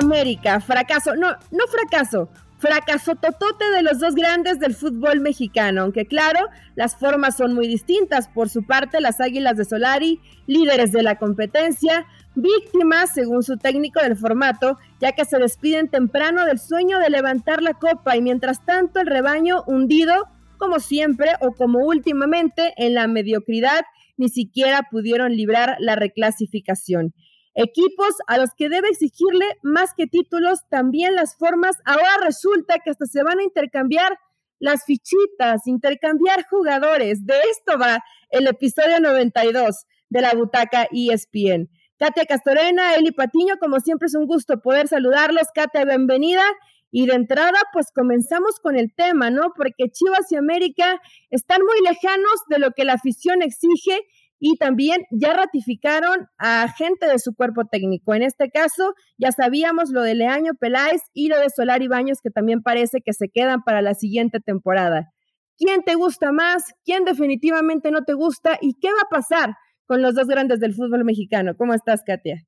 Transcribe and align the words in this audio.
América, 0.00 0.60
fracaso, 0.60 1.14
no, 1.16 1.30
no 1.50 1.66
fracaso, 1.68 2.28
fracaso 2.58 3.16
totote 3.16 3.70
de 3.74 3.82
los 3.82 3.98
dos 3.98 4.14
grandes 4.14 4.60
del 4.60 4.74
fútbol 4.74 5.20
mexicano, 5.20 5.82
aunque 5.82 6.06
claro, 6.06 6.48
las 6.76 6.96
formas 6.96 7.36
son 7.36 7.54
muy 7.54 7.66
distintas. 7.66 8.28
Por 8.28 8.48
su 8.48 8.64
parte, 8.64 9.00
las 9.00 9.20
Águilas 9.20 9.56
de 9.56 9.64
Solari, 9.64 10.20
líderes 10.46 10.92
de 10.92 11.02
la 11.02 11.16
competencia, 11.16 12.06
víctimas, 12.34 13.12
según 13.14 13.42
su 13.42 13.56
técnico 13.56 14.00
del 14.00 14.16
formato, 14.16 14.78
ya 15.00 15.12
que 15.12 15.24
se 15.24 15.38
despiden 15.38 15.88
temprano 15.88 16.46
del 16.46 16.58
sueño 16.58 16.98
de 16.98 17.10
levantar 17.10 17.62
la 17.62 17.74
copa 17.74 18.16
y 18.16 18.22
mientras 18.22 18.64
tanto 18.64 19.00
el 19.00 19.06
rebaño 19.06 19.64
hundido, 19.66 20.28
como 20.56 20.78
siempre 20.78 21.32
o 21.40 21.52
como 21.52 21.80
últimamente, 21.80 22.74
en 22.76 22.94
la 22.94 23.08
mediocridad, 23.08 23.84
ni 24.16 24.28
siquiera 24.28 24.86
pudieron 24.90 25.32
librar 25.32 25.76
la 25.80 25.96
reclasificación. 25.96 27.12
Equipos 27.54 28.14
a 28.26 28.38
los 28.38 28.50
que 28.56 28.68
debe 28.68 28.88
exigirle 28.88 29.44
más 29.62 29.92
que 29.94 30.06
títulos, 30.06 30.60
también 30.70 31.14
las 31.14 31.36
formas. 31.36 31.76
Ahora 31.84 32.18
resulta 32.24 32.78
que 32.78 32.90
hasta 32.90 33.06
se 33.06 33.22
van 33.22 33.40
a 33.40 33.44
intercambiar 33.44 34.18
las 34.58 34.84
fichitas, 34.84 35.66
intercambiar 35.66 36.46
jugadores. 36.48 37.26
De 37.26 37.34
esto 37.50 37.78
va 37.78 38.02
el 38.30 38.46
episodio 38.46 39.00
92 39.00 39.84
de 40.08 40.20
la 40.20 40.32
butaca 40.34 40.86
ESPN. 40.92 41.68
Katia 41.98 42.24
Castorena, 42.24 42.94
Eli 42.94 43.12
Patiño, 43.12 43.58
como 43.60 43.80
siempre 43.80 44.06
es 44.06 44.14
un 44.14 44.26
gusto 44.26 44.60
poder 44.60 44.88
saludarlos. 44.88 45.48
Katia, 45.54 45.84
bienvenida. 45.84 46.42
Y 46.90 47.06
de 47.06 47.14
entrada, 47.14 47.58
pues 47.72 47.90
comenzamos 47.94 48.60
con 48.60 48.76
el 48.76 48.94
tema, 48.94 49.30
¿no? 49.30 49.52
Porque 49.56 49.88
Chivas 49.90 50.30
y 50.30 50.36
América 50.36 51.00
están 51.30 51.62
muy 51.62 51.80
lejanos 51.88 52.42
de 52.48 52.58
lo 52.58 52.72
que 52.72 52.84
la 52.84 52.94
afición 52.94 53.40
exige 53.40 53.98
y 54.44 54.56
también 54.56 55.04
ya 55.12 55.34
ratificaron 55.34 56.26
a 56.36 56.66
gente 56.76 57.06
de 57.06 57.20
su 57.20 57.32
cuerpo 57.32 57.64
técnico. 57.64 58.12
En 58.12 58.22
este 58.22 58.50
caso, 58.50 58.92
ya 59.16 59.30
sabíamos 59.30 59.90
lo 59.90 60.02
de 60.02 60.16
Leaño 60.16 60.54
Peláez 60.58 61.00
y 61.14 61.28
lo 61.28 61.38
de 61.38 61.48
Solari 61.48 61.86
Baños, 61.86 62.18
que 62.20 62.30
también 62.30 62.60
parece 62.60 63.02
que 63.06 63.12
se 63.12 63.28
quedan 63.28 63.62
para 63.62 63.82
la 63.82 63.94
siguiente 63.94 64.40
temporada. 64.40 65.12
¿Quién 65.56 65.84
te 65.84 65.94
gusta 65.94 66.32
más? 66.32 66.64
¿Quién 66.84 67.04
definitivamente 67.04 67.92
no 67.92 68.02
te 68.02 68.14
gusta? 68.14 68.58
¿Y 68.60 68.74
qué 68.80 68.88
va 68.88 69.02
a 69.04 69.10
pasar 69.10 69.54
con 69.86 70.02
los 70.02 70.16
dos 70.16 70.26
grandes 70.26 70.58
del 70.58 70.74
fútbol 70.74 71.04
mexicano? 71.04 71.54
¿Cómo 71.56 71.72
estás, 71.72 72.02
Katia? 72.04 72.44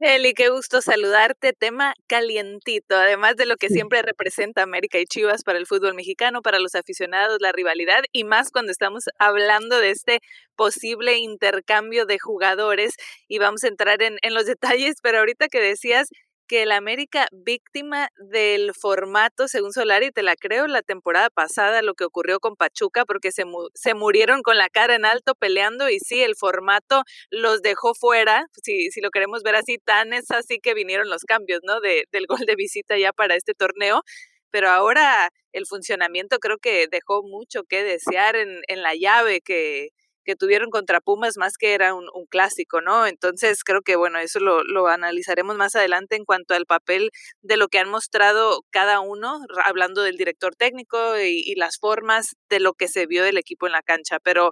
Eli, 0.00 0.32
qué 0.32 0.48
gusto 0.48 0.80
saludarte. 0.80 1.52
Tema 1.52 1.92
calientito, 2.06 2.94
además 2.94 3.34
de 3.34 3.46
lo 3.46 3.56
que 3.56 3.68
siempre 3.68 4.00
representa 4.02 4.62
América 4.62 5.00
y 5.00 5.06
Chivas 5.06 5.42
para 5.42 5.58
el 5.58 5.66
fútbol 5.66 5.94
mexicano, 5.94 6.40
para 6.40 6.60
los 6.60 6.76
aficionados, 6.76 7.38
la 7.40 7.50
rivalidad 7.50 8.02
y 8.12 8.22
más 8.22 8.52
cuando 8.52 8.70
estamos 8.70 9.06
hablando 9.18 9.80
de 9.80 9.90
este 9.90 10.20
posible 10.54 11.18
intercambio 11.18 12.06
de 12.06 12.18
jugadores 12.20 12.94
y 13.26 13.38
vamos 13.38 13.64
a 13.64 13.68
entrar 13.68 14.00
en, 14.02 14.18
en 14.22 14.34
los 14.34 14.46
detalles, 14.46 14.96
pero 15.02 15.18
ahorita 15.18 15.48
que 15.48 15.60
decías 15.60 16.10
que 16.48 16.62
el 16.62 16.72
América 16.72 17.28
víctima 17.30 18.08
del 18.16 18.72
formato, 18.74 19.46
según 19.46 19.72
Solari, 19.72 20.10
te 20.10 20.22
la 20.22 20.34
creo, 20.34 20.66
la 20.66 20.82
temporada 20.82 21.30
pasada, 21.30 21.82
lo 21.82 21.94
que 21.94 22.04
ocurrió 22.04 22.40
con 22.40 22.56
Pachuca, 22.56 23.04
porque 23.04 23.30
se, 23.30 23.44
se 23.74 23.94
murieron 23.94 24.42
con 24.42 24.56
la 24.56 24.68
cara 24.68 24.96
en 24.96 25.04
alto 25.04 25.34
peleando 25.34 25.88
y 25.90 25.98
sí, 26.00 26.22
el 26.22 26.34
formato 26.34 27.02
los 27.30 27.62
dejó 27.62 27.94
fuera, 27.94 28.46
si, 28.62 28.90
si 28.90 29.00
lo 29.00 29.10
queremos 29.10 29.42
ver 29.42 29.54
así, 29.56 29.78
tan 29.78 30.12
es 30.12 30.30
así 30.30 30.58
que 30.58 30.74
vinieron 30.74 31.08
los 31.08 31.22
cambios, 31.24 31.60
¿no? 31.62 31.80
De, 31.80 32.04
del 32.10 32.26
gol 32.26 32.40
de 32.46 32.56
visita 32.56 32.98
ya 32.98 33.12
para 33.12 33.36
este 33.36 33.54
torneo 33.54 34.02
pero 34.50 34.70
ahora 34.70 35.28
el 35.52 35.66
funcionamiento 35.66 36.38
creo 36.38 36.56
que 36.56 36.86
dejó 36.90 37.22
mucho 37.22 37.64
que 37.64 37.82
desear 37.82 38.34
en, 38.34 38.62
en 38.68 38.82
la 38.82 38.94
llave 38.94 39.42
que, 39.42 39.90
que 40.28 40.36
tuvieron 40.36 40.68
contra 40.68 41.00
Pumas 41.00 41.38
más 41.38 41.56
que 41.56 41.72
era 41.72 41.94
un, 41.94 42.06
clásico, 42.28 42.82
¿no? 42.82 43.06
Entonces 43.06 43.64
creo 43.64 43.80
que, 43.80 43.96
bueno, 43.96 44.18
eso 44.18 44.40
lo, 44.40 44.86
analizaremos 44.88 45.56
más 45.56 45.74
adelante 45.74 46.16
en 46.16 46.26
cuanto 46.26 46.52
al 46.52 46.66
papel 46.66 47.12
de 47.40 47.56
lo 47.56 47.68
que 47.68 47.78
han 47.78 47.88
mostrado 47.88 48.62
cada 48.68 49.00
uno, 49.00 49.40
hablando 49.64 50.02
del 50.02 50.18
director 50.18 50.54
técnico 50.54 51.18
y, 51.18 51.54
las 51.54 51.78
formas 51.78 52.36
de 52.50 52.60
lo 52.60 52.74
que 52.74 52.88
se 52.88 53.06
vio 53.06 53.24
del 53.24 53.38
equipo 53.38 53.66
en 53.66 53.72
la 53.72 53.80
cancha. 53.80 54.18
Pero 54.22 54.50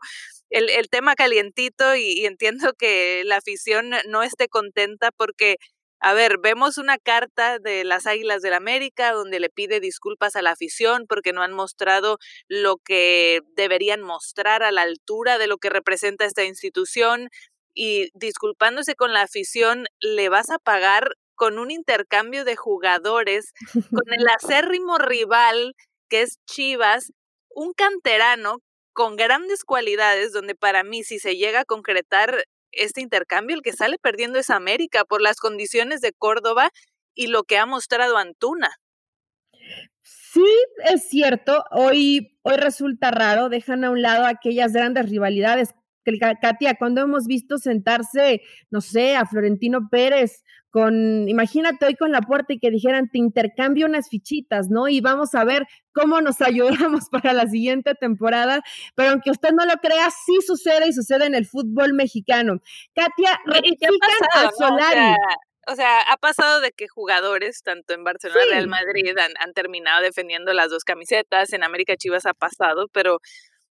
el, 0.49 0.89
tema 0.89 1.15
calientito 1.15 1.95
y 1.95 2.25
entiendo 2.25 2.73
que 2.73 3.21
la 3.27 3.37
afición 3.37 3.91
no 4.09 4.23
esté 4.23 4.49
contenta 4.49 5.11
porque 5.15 5.57
a 6.01 6.13
ver, 6.15 6.39
vemos 6.43 6.79
una 6.79 6.99
carta 6.99 7.59
de 7.59 7.85
las 7.85 8.07
Águilas 8.07 8.43
del 8.43 8.53
América 8.53 9.13
donde 9.13 9.41
le 9.41 9.49
pide 9.49 9.81
disculpas 9.81 10.37
a 10.37 10.43
la 10.43 10.51
afición 10.51 11.07
porque 11.09 11.33
no 11.33 11.43
han 11.43 11.53
mostrado 11.53 12.19
lo 12.49 12.77
que 12.77 13.41
deberían 13.55 14.03
mostrar 14.03 14.63
a 14.63 14.73
la 14.73 14.83
altura 14.83 15.39
de 15.39 15.47
lo 15.47 15.59
que 15.59 15.71
representa 15.71 16.25
esta 16.25 16.45
institución 16.45 17.31
y 17.75 18.11
disculpándose 18.15 18.95
con 18.95 19.13
la 19.13 19.23
afición 19.23 19.87
le 20.01 20.29
vas 20.29 20.51
a 20.51 20.59
pagar 20.59 21.17
con 21.35 21.59
un 21.59 21.71
intercambio 21.71 22.45
de 22.45 22.57
jugadores 22.57 23.53
con 23.73 24.13
el 24.13 24.27
acérrimo 24.37 24.99
rival 24.99 25.75
que 26.09 26.23
es 26.23 26.39
Chivas, 26.47 27.13
un 27.51 27.73
canterano 27.73 28.59
con 28.93 29.17
grandes 29.17 29.65
cualidades 29.65 30.33
donde 30.33 30.55
para 30.55 30.85
mí 30.85 31.05
si 31.05 31.19
se 31.19 31.37
llega 31.37 31.61
a 31.61 31.65
concretar 31.65 32.45
este 32.77 33.01
intercambio, 33.01 33.57
el 33.57 33.63
que 33.63 33.73
sale 33.73 33.99
perdiendo 33.99 34.39
es 34.39 34.51
América 34.51 35.05
por 35.05 35.21
las 35.21 35.39
condiciones 35.39 36.01
de 36.01 36.13
Córdoba 36.13 36.71
y 37.15 37.29
lo 37.29 37.45
que 37.45 37.59
ha 37.59 37.67
mostrado 37.67 38.17
Antuna. 38.17 38.71
Sí, 40.03 40.47
es 40.85 41.09
cierto. 41.09 41.65
Hoy, 41.71 42.39
hoy 42.43 42.57
resulta 42.57 43.11
raro, 43.11 43.49
dejan 43.49 43.85
a 43.85 43.91
un 43.91 44.03
lado 44.03 44.27
aquellas 44.27 44.73
grandes 44.73 45.09
rivalidades 45.09 45.75
Katia, 46.41 46.77
cuando 46.77 47.03
hemos 47.03 47.27
visto 47.27 47.59
sentarse, 47.59 48.43
no 48.71 48.81
sé, 48.81 49.17
a 49.17 49.27
Florentino 49.27 49.89
Pérez 49.91 50.45
con, 50.77 51.27
imagínate 51.27 51.87
hoy 51.87 51.95
con 51.95 52.13
la 52.13 52.21
puerta 52.21 52.53
y 52.53 52.59
que 52.59 52.71
dijeran, 52.71 53.09
te 53.09 53.17
intercambio 53.17 53.87
unas 53.87 54.11
fichitas, 54.11 54.69
¿no? 54.69 54.89
Y 54.89 55.01
vamos 55.01 55.35
a 55.35 55.43
ver 55.43 55.67
cómo 55.95 56.21
nos 56.21 56.37
ayudamos 56.43 57.09
para 57.11 57.33
la 57.33 57.47
siguiente 57.47 57.95
temporada. 57.95 58.61
Pero 58.95 59.13
aunque 59.13 59.31
usted 59.31 59.53
no 59.53 59.65
lo 59.65 59.73
crea, 59.77 60.11
sí 60.11 60.37
sucede 60.47 60.89
y 60.89 60.93
sucede 60.93 61.25
en 61.25 61.35
el 61.35 61.47
fútbol 61.47 61.95
mexicano. 61.95 62.61
Katia, 62.95 63.41
ratifican 63.47 63.91
a 64.35 64.51
Solari. 64.51 65.17
O 65.67 65.75
sea, 65.77 66.03
ha 66.03 66.19
pasado 66.19 66.61
de 66.61 66.73
que 66.73 66.89
jugadores, 66.89 67.63
tanto 67.63 67.95
en 67.95 68.05
Barcelona 68.05 68.43
y 68.47 68.51
Real 68.51 68.69
Madrid, 68.69 69.17
han, 69.19 69.33
han, 69.41 69.55
terminado 69.55 70.03
defendiendo 70.03 70.53
las 70.53 70.69
dos 70.69 70.85
camisetas, 70.85 71.55
en 71.55 71.65
América 71.65 71.97
Chivas 71.97 72.27
ha 72.27 72.35
pasado, 72.35 72.89
pero 72.93 73.21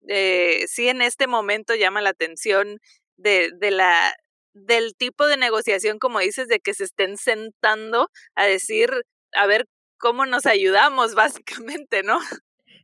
eh, 0.08 0.66
sí 0.68 0.88
en 0.88 1.02
este 1.02 1.26
momento 1.26 1.74
llama 1.74 2.02
la 2.02 2.12
atención 2.12 2.78
de, 3.18 3.50
de 3.60 3.72
la 3.72 4.16
del 4.54 4.96
tipo 4.96 5.28
de 5.28 5.38
negociación, 5.38 6.00
como 6.00 6.20
dices, 6.20 6.48
de 6.48 6.60
que 6.60 6.74
se 6.74 6.84
estén 6.84 7.18
sentando 7.18 8.10
a 8.36 8.46
decir, 8.46 8.90
a 9.34 9.46
ver 9.46 9.66
cómo 9.98 10.26
nos 10.26 10.46
ayudamos, 10.46 11.16
básicamente, 11.16 12.04
¿no? 12.04 12.20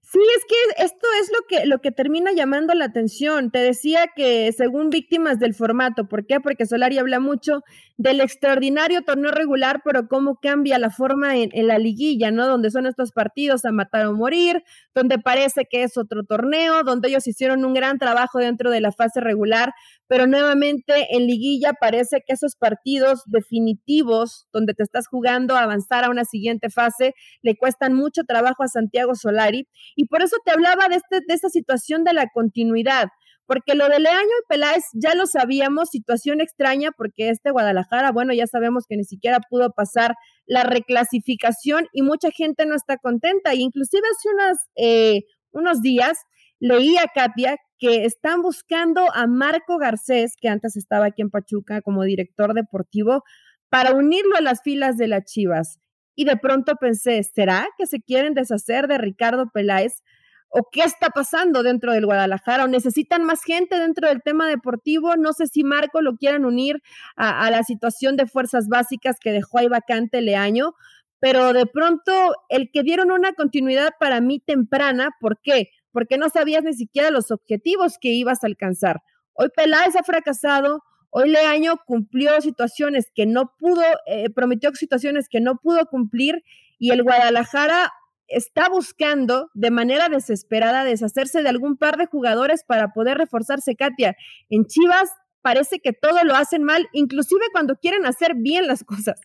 Sí, 0.09 0.19
es 0.37 0.45
que 0.45 0.85
esto 0.85 1.07
es 1.21 1.29
lo 1.33 1.45
que, 1.49 1.65
lo 1.65 1.81
que 1.81 1.91
termina 1.91 2.31
llamando 2.31 2.73
la 2.73 2.85
atención. 2.85 3.51
Te 3.51 3.59
decía 3.59 4.07
que 4.15 4.53
según 4.53 4.89
víctimas 4.89 5.37
del 5.37 5.53
formato, 5.53 6.07
¿por 6.07 6.25
qué? 6.25 6.39
Porque 6.39 6.65
Solari 6.65 6.97
habla 6.97 7.19
mucho 7.19 7.61
del 7.97 8.21
extraordinario 8.21 9.01
torneo 9.01 9.31
regular, 9.31 9.81
pero 9.83 10.07
cómo 10.07 10.37
cambia 10.39 10.77
la 10.77 10.91
forma 10.91 11.35
en, 11.35 11.49
la 11.67 11.79
liguilla, 11.79 12.29
¿no? 12.29 12.47
Donde 12.47 12.69
son 12.69 12.85
estos 12.85 13.11
partidos 13.11 13.65
a 13.65 13.71
matar 13.71 14.05
o 14.05 14.13
morir, 14.13 14.63
donde 14.93 15.17
parece 15.17 15.65
que 15.69 15.81
es 15.81 15.97
otro 15.97 16.23
torneo, 16.23 16.83
donde 16.83 17.09
ellos 17.09 17.25
hicieron 17.27 17.65
un 17.65 17.73
gran 17.73 17.97
trabajo 17.97 18.37
dentro 18.37 18.69
de 18.69 18.81
la 18.81 18.91
fase 18.91 19.19
regular, 19.19 19.73
pero 20.05 20.27
nuevamente 20.27 21.15
en 21.15 21.25
liguilla 21.25 21.73
parece 21.73 22.23
que 22.25 22.33
esos 22.33 22.55
partidos 22.55 23.23
definitivos, 23.25 24.47
donde 24.53 24.75
te 24.75 24.83
estás 24.83 25.07
jugando 25.07 25.55
a 25.55 25.63
avanzar 25.63 26.03
a 26.03 26.09
una 26.11 26.23
siguiente 26.23 26.69
fase, 26.69 27.15
le 27.41 27.57
cuestan 27.57 27.93
mucho 27.93 28.23
trabajo 28.25 28.61
a 28.61 28.67
Santiago 28.67 29.15
Solari. 29.15 29.67
Y 29.95 30.05
por 30.05 30.21
eso 30.21 30.37
te 30.45 30.51
hablaba 30.51 30.87
de, 30.87 30.97
este, 30.97 31.21
de 31.27 31.33
esta 31.33 31.49
situación 31.49 32.03
de 32.03 32.13
la 32.13 32.27
continuidad 32.31 33.07
porque 33.47 33.75
lo 33.75 33.87
de 33.87 33.99
Leaño 33.99 34.21
y 34.21 34.47
Peláez 34.49 34.83
ya 34.93 35.15
lo 35.15 35.25
sabíamos, 35.25 35.89
situación 35.89 36.41
extraña, 36.41 36.91
porque 36.91 37.29
este 37.29 37.49
Guadalajara, 37.49 38.11
bueno, 38.11 38.33
ya 38.33 38.45
sabemos 38.45 38.85
que 38.87 38.97
ni 38.97 39.05
siquiera 39.05 39.39
pudo 39.49 39.71
pasar 39.71 40.15
la 40.45 40.63
reclasificación 40.63 41.87
y 41.93 42.01
mucha 42.01 42.29
gente 42.29 42.65
no 42.65 42.75
está 42.75 42.97
contenta. 42.97 43.55
Y 43.55 43.61
inclusive 43.61 44.03
hace 44.11 44.29
unas, 44.29 44.57
eh, 44.75 45.21
unos 45.51 45.81
días 45.81 46.19
leí 46.59 46.97
a 46.97 47.07
Katia 47.07 47.57
que 47.79 48.03
están 48.05 48.41
buscando 48.41 49.05
a 49.13 49.27
Marco 49.27 49.77
Garcés, 49.77 50.33
que 50.39 50.49
antes 50.49 50.75
estaba 50.75 51.05
aquí 51.05 51.21
en 51.21 51.29
Pachuca 51.29 51.81
como 51.81 52.03
director 52.03 52.53
deportivo, 52.53 53.23
para 53.69 53.93
unirlo 53.93 54.35
a 54.35 54.41
las 54.41 54.61
filas 54.61 54.97
de 54.97 55.07
las 55.07 55.23
Chivas. 55.23 55.79
Y 56.15 56.25
de 56.25 56.35
pronto 56.35 56.75
pensé, 56.75 57.21
¿será 57.23 57.67
que 57.77 57.85
se 57.85 58.01
quieren 58.01 58.33
deshacer 58.33 58.87
de 58.87 58.97
Ricardo 58.97 59.51
Peláez? 59.53 60.01
O 60.49 60.69
qué 60.71 60.81
está 60.81 61.09
pasando 61.09 61.63
dentro 61.63 61.91
del 61.91 62.05
Guadalajara, 62.05 62.63
o 62.63 62.67
necesitan 62.67 63.23
más 63.23 63.43
gente 63.43 63.77
dentro 63.77 64.07
del 64.07 64.21
tema 64.21 64.47
deportivo. 64.47 65.15
No 65.15 65.33
sé 65.33 65.47
si 65.47 65.63
Marco 65.63 66.01
lo 66.01 66.15
quieran 66.15 66.45
unir 66.45 66.81
a, 67.15 67.49
la 67.51 67.63
situación 67.63 68.15
de 68.15 68.27
fuerzas 68.27 68.67
básicas 68.67 69.17
que 69.19 69.31
dejó 69.31 69.59
ahí 69.59 69.67
vacante 69.67 70.21
Leaño, 70.21 70.73
pero 71.19 71.53
de 71.53 71.65
pronto 71.65 72.33
el 72.49 72.69
que 72.71 72.83
dieron 72.83 73.11
una 73.11 73.33
continuidad 73.33 73.93
para 73.99 74.21
mí 74.21 74.39
temprana, 74.39 75.15
¿por 75.19 75.39
qué? 75.41 75.71
Porque 75.91 76.17
no 76.17 76.29
sabías 76.29 76.63
ni 76.63 76.73
siquiera 76.73 77.11
los 77.11 77.31
objetivos 77.31 77.97
que 77.99 78.09
ibas 78.09 78.43
a 78.43 78.47
alcanzar. 78.47 79.01
Hoy 79.33 79.49
Peláez 79.55 79.95
ha 79.95 80.03
fracasado, 80.03 80.83
Hoy 81.09 81.29
Leaño 81.29 81.77
cumplió 81.85 82.39
situaciones 82.41 83.11
que 83.15 83.25
no 83.25 83.53
pudo, 83.57 83.81
eh, 84.05 84.29
prometió 84.29 84.73
situaciones 84.75 85.29
que 85.29 85.39
no 85.39 85.57
pudo 85.57 85.85
cumplir 85.87 86.43
y 86.79 86.91
el 86.91 87.01
Guadalajara 87.01 87.91
está 88.27 88.69
buscando 88.69 89.49
de 89.53 89.71
manera 89.71 90.09
desesperada 90.09 90.83
deshacerse 90.83 91.43
de 91.43 91.49
algún 91.49 91.77
par 91.77 91.97
de 91.97 92.07
jugadores 92.07 92.63
para 92.63 92.93
poder 92.93 93.17
reforzarse, 93.17 93.75
Katia. 93.75 94.15
En 94.49 94.65
Chivas 94.65 95.09
parece 95.41 95.79
que 95.79 95.93
todo 95.93 96.23
lo 96.23 96.35
hacen 96.35 96.63
mal, 96.63 96.87
inclusive 96.91 97.45
cuando 97.51 97.75
quieren 97.75 98.05
hacer 98.05 98.33
bien 98.35 98.67
las 98.67 98.83
cosas. 98.83 99.19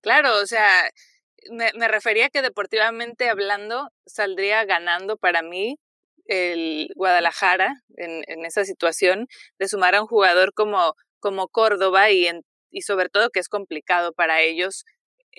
Claro, 0.00 0.40
o 0.40 0.46
sea, 0.46 0.90
me, 1.50 1.70
me 1.74 1.88
refería 1.88 2.30
que 2.30 2.42
deportivamente 2.42 3.28
hablando 3.28 3.90
saldría 4.06 4.64
ganando 4.64 5.16
para 5.16 5.42
mí 5.42 5.78
el 6.24 6.90
Guadalajara 6.94 7.82
en, 7.96 8.22
en, 8.28 8.44
esa 8.44 8.64
situación 8.64 9.26
de 9.58 9.68
sumar 9.68 9.94
a 9.94 10.02
un 10.02 10.06
jugador 10.06 10.52
como, 10.52 10.94
como 11.20 11.48
Córdoba 11.48 12.10
y, 12.10 12.28
y 12.70 12.82
sobre 12.82 13.08
todo 13.08 13.30
que 13.30 13.40
es 13.40 13.48
complicado 13.48 14.12
para 14.12 14.42
ellos 14.42 14.84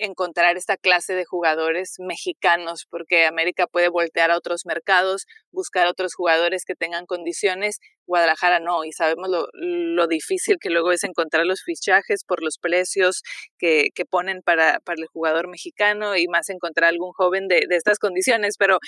encontrar 0.00 0.56
esta 0.56 0.76
clase 0.76 1.14
de 1.14 1.24
jugadores 1.24 1.94
mexicanos, 1.98 2.86
porque 2.90 3.26
América 3.26 3.66
puede 3.66 3.88
voltear 3.88 4.30
a 4.30 4.36
otros 4.36 4.66
mercados, 4.66 5.26
buscar 5.52 5.86
otros 5.86 6.14
jugadores 6.14 6.64
que 6.64 6.74
tengan 6.74 7.06
condiciones, 7.06 7.78
Guadalajara 8.06 8.58
no, 8.58 8.84
y 8.84 8.92
sabemos 8.92 9.28
lo, 9.28 9.46
lo 9.52 10.06
difícil 10.08 10.56
que 10.60 10.68
luego 10.68 10.90
es 10.90 11.04
encontrar 11.04 11.46
los 11.46 11.62
fichajes 11.62 12.24
por 12.24 12.42
los 12.42 12.58
precios 12.58 13.22
que, 13.56 13.90
que 13.94 14.04
ponen 14.04 14.42
para, 14.42 14.80
para, 14.80 15.00
el 15.00 15.06
jugador 15.06 15.48
mexicano 15.48 16.16
y 16.16 16.26
más 16.26 16.50
encontrar 16.50 16.88
algún 16.88 17.12
joven 17.12 17.46
de, 17.46 17.66
de 17.68 17.76
estas 17.76 17.98
condiciones. 17.98 18.56
Pero, 18.58 18.78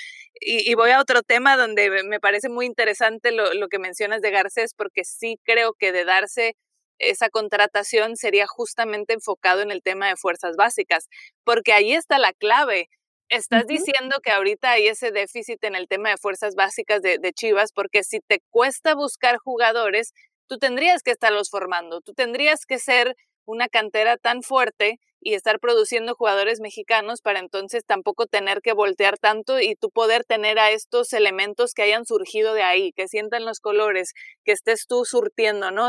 y, 0.41 0.73
voy 0.75 0.91
a 0.91 0.99
otro 0.99 1.21
tema 1.21 1.55
donde 1.55 2.03
me 2.03 2.19
parece 2.19 2.49
muy 2.49 2.65
interesante 2.65 3.31
lo, 3.31 3.53
lo 3.53 3.69
que 3.69 3.79
mencionas 3.79 4.21
de 4.21 4.31
Garcés, 4.31 4.73
porque 4.75 5.05
sí 5.05 5.39
creo 5.45 5.73
que 5.73 5.93
de 5.93 6.03
darse 6.03 6.55
esa 6.99 7.29
contratación 7.29 8.15
sería 8.17 8.47
justamente 8.47 9.13
enfocado 9.13 9.61
en 9.61 9.71
el 9.71 9.81
tema 9.81 10.07
de 10.07 10.15
fuerzas 10.15 10.55
básicas, 10.55 11.07
porque 11.43 11.73
ahí 11.73 11.93
está 11.93 12.19
la 12.19 12.33
clave. 12.33 12.89
Estás 13.29 13.63
uh 13.63 13.65
-huh. 13.65 13.69
diciendo 13.69 14.19
que 14.21 14.31
ahorita 14.31 14.71
hay 14.71 14.87
ese 14.87 15.11
déficit 15.11 15.63
en 15.63 15.75
el 15.75 15.87
tema 15.87 16.09
de 16.09 16.17
fuerzas 16.17 16.55
básicas 16.55 17.01
de, 17.01 17.17
de, 17.17 17.33
Chivas, 17.33 17.71
porque 17.73 18.03
si 18.03 18.19
te 18.19 18.41
cuesta 18.49 18.95
buscar 18.95 19.37
jugadores, 19.37 20.13
tú 20.47 20.57
tendrías 20.59 21.03
que 21.03 21.11
estarlos 21.11 21.49
formando, 21.49 22.01
tú 22.01 22.13
tendrías 22.13 22.65
que 22.65 22.79
ser 22.79 23.15
una 23.45 23.67
cantera 23.69 24.17
tan 24.17 24.43
fuerte 24.43 24.99
y 25.23 25.35
estar 25.35 25.59
produciendo 25.59 26.15
jugadores 26.15 26.59
mexicanos 26.59 27.21
para 27.21 27.39
entonces 27.39 27.85
tampoco 27.85 28.25
tener 28.25 28.61
que 28.61 28.73
voltear 28.73 29.17
tanto 29.17 29.59
y 29.59 29.75
tú 29.75 29.89
poder 29.89 30.25
tener 30.25 30.59
a 30.59 30.71
estos 30.71 31.13
elementos 31.13 31.73
que 31.73 31.83
hayan 31.83 32.05
surgido 32.05 32.53
de 32.53 32.63
ahí, 32.63 32.91
que 32.91 33.07
sientan 33.07 33.45
los 33.45 33.59
colores, 33.59 34.13
que 34.43 34.51
estés 34.51 34.85
tú 34.87 35.05
surtiendo, 35.05 35.71
¿no? 35.71 35.87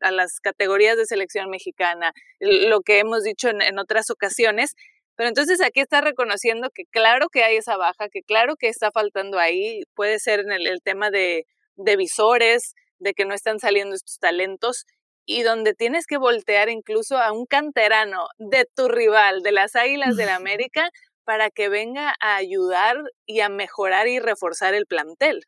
A 0.00 0.10
las 0.10 0.40
categorías 0.40 0.96
de 0.96 1.06
selección 1.06 1.48
mexicana, 1.48 2.12
lo 2.40 2.80
que 2.80 2.98
hemos 2.98 3.22
dicho 3.22 3.48
en, 3.48 3.78
otras 3.78 4.10
ocasiones. 4.10 4.74
Pero 5.14 5.28
entonces 5.28 5.60
aquí 5.62 5.80
está 5.80 6.00
reconociendo 6.00 6.70
que 6.74 6.84
claro 6.86 7.28
que 7.28 7.44
hay 7.44 7.56
esa 7.56 7.76
baja, 7.76 8.08
que 8.10 8.22
claro 8.22 8.56
que 8.56 8.68
está 8.68 8.90
faltando 8.90 9.38
ahí, 9.38 9.82
puede 9.94 10.18
ser 10.18 10.40
en 10.40 10.52
el, 10.52 10.66
el 10.66 10.80
tema 10.82 11.10
de, 11.10 11.46
de 11.76 11.96
visores, 11.96 12.74
de 12.98 13.14
que 13.14 13.24
no 13.24 13.34
están 13.34 13.58
saliendo 13.58 13.94
estos 13.94 14.18
talentos 14.18 14.86
y 15.26 15.42
donde 15.42 15.74
tienes 15.74 16.06
que 16.06 16.18
voltear 16.18 16.68
incluso 16.68 17.18
a 17.18 17.32
un 17.32 17.46
canterano 17.46 18.26
de 18.38 18.66
tu 18.74 18.88
rival, 18.88 19.42
de 19.42 19.52
las 19.52 19.76
Águilas 19.76 20.16
del 20.16 20.26
la 20.26 20.36
América, 20.36 20.90
para 21.24 21.50
que 21.50 21.68
venga 21.68 22.14
a 22.20 22.36
ayudar 22.36 22.96
y 23.26 23.40
a 23.40 23.48
mejorar 23.48 24.08
y 24.08 24.18
reforzar 24.18 24.74
el 24.74 24.86
plantel. 24.86 25.44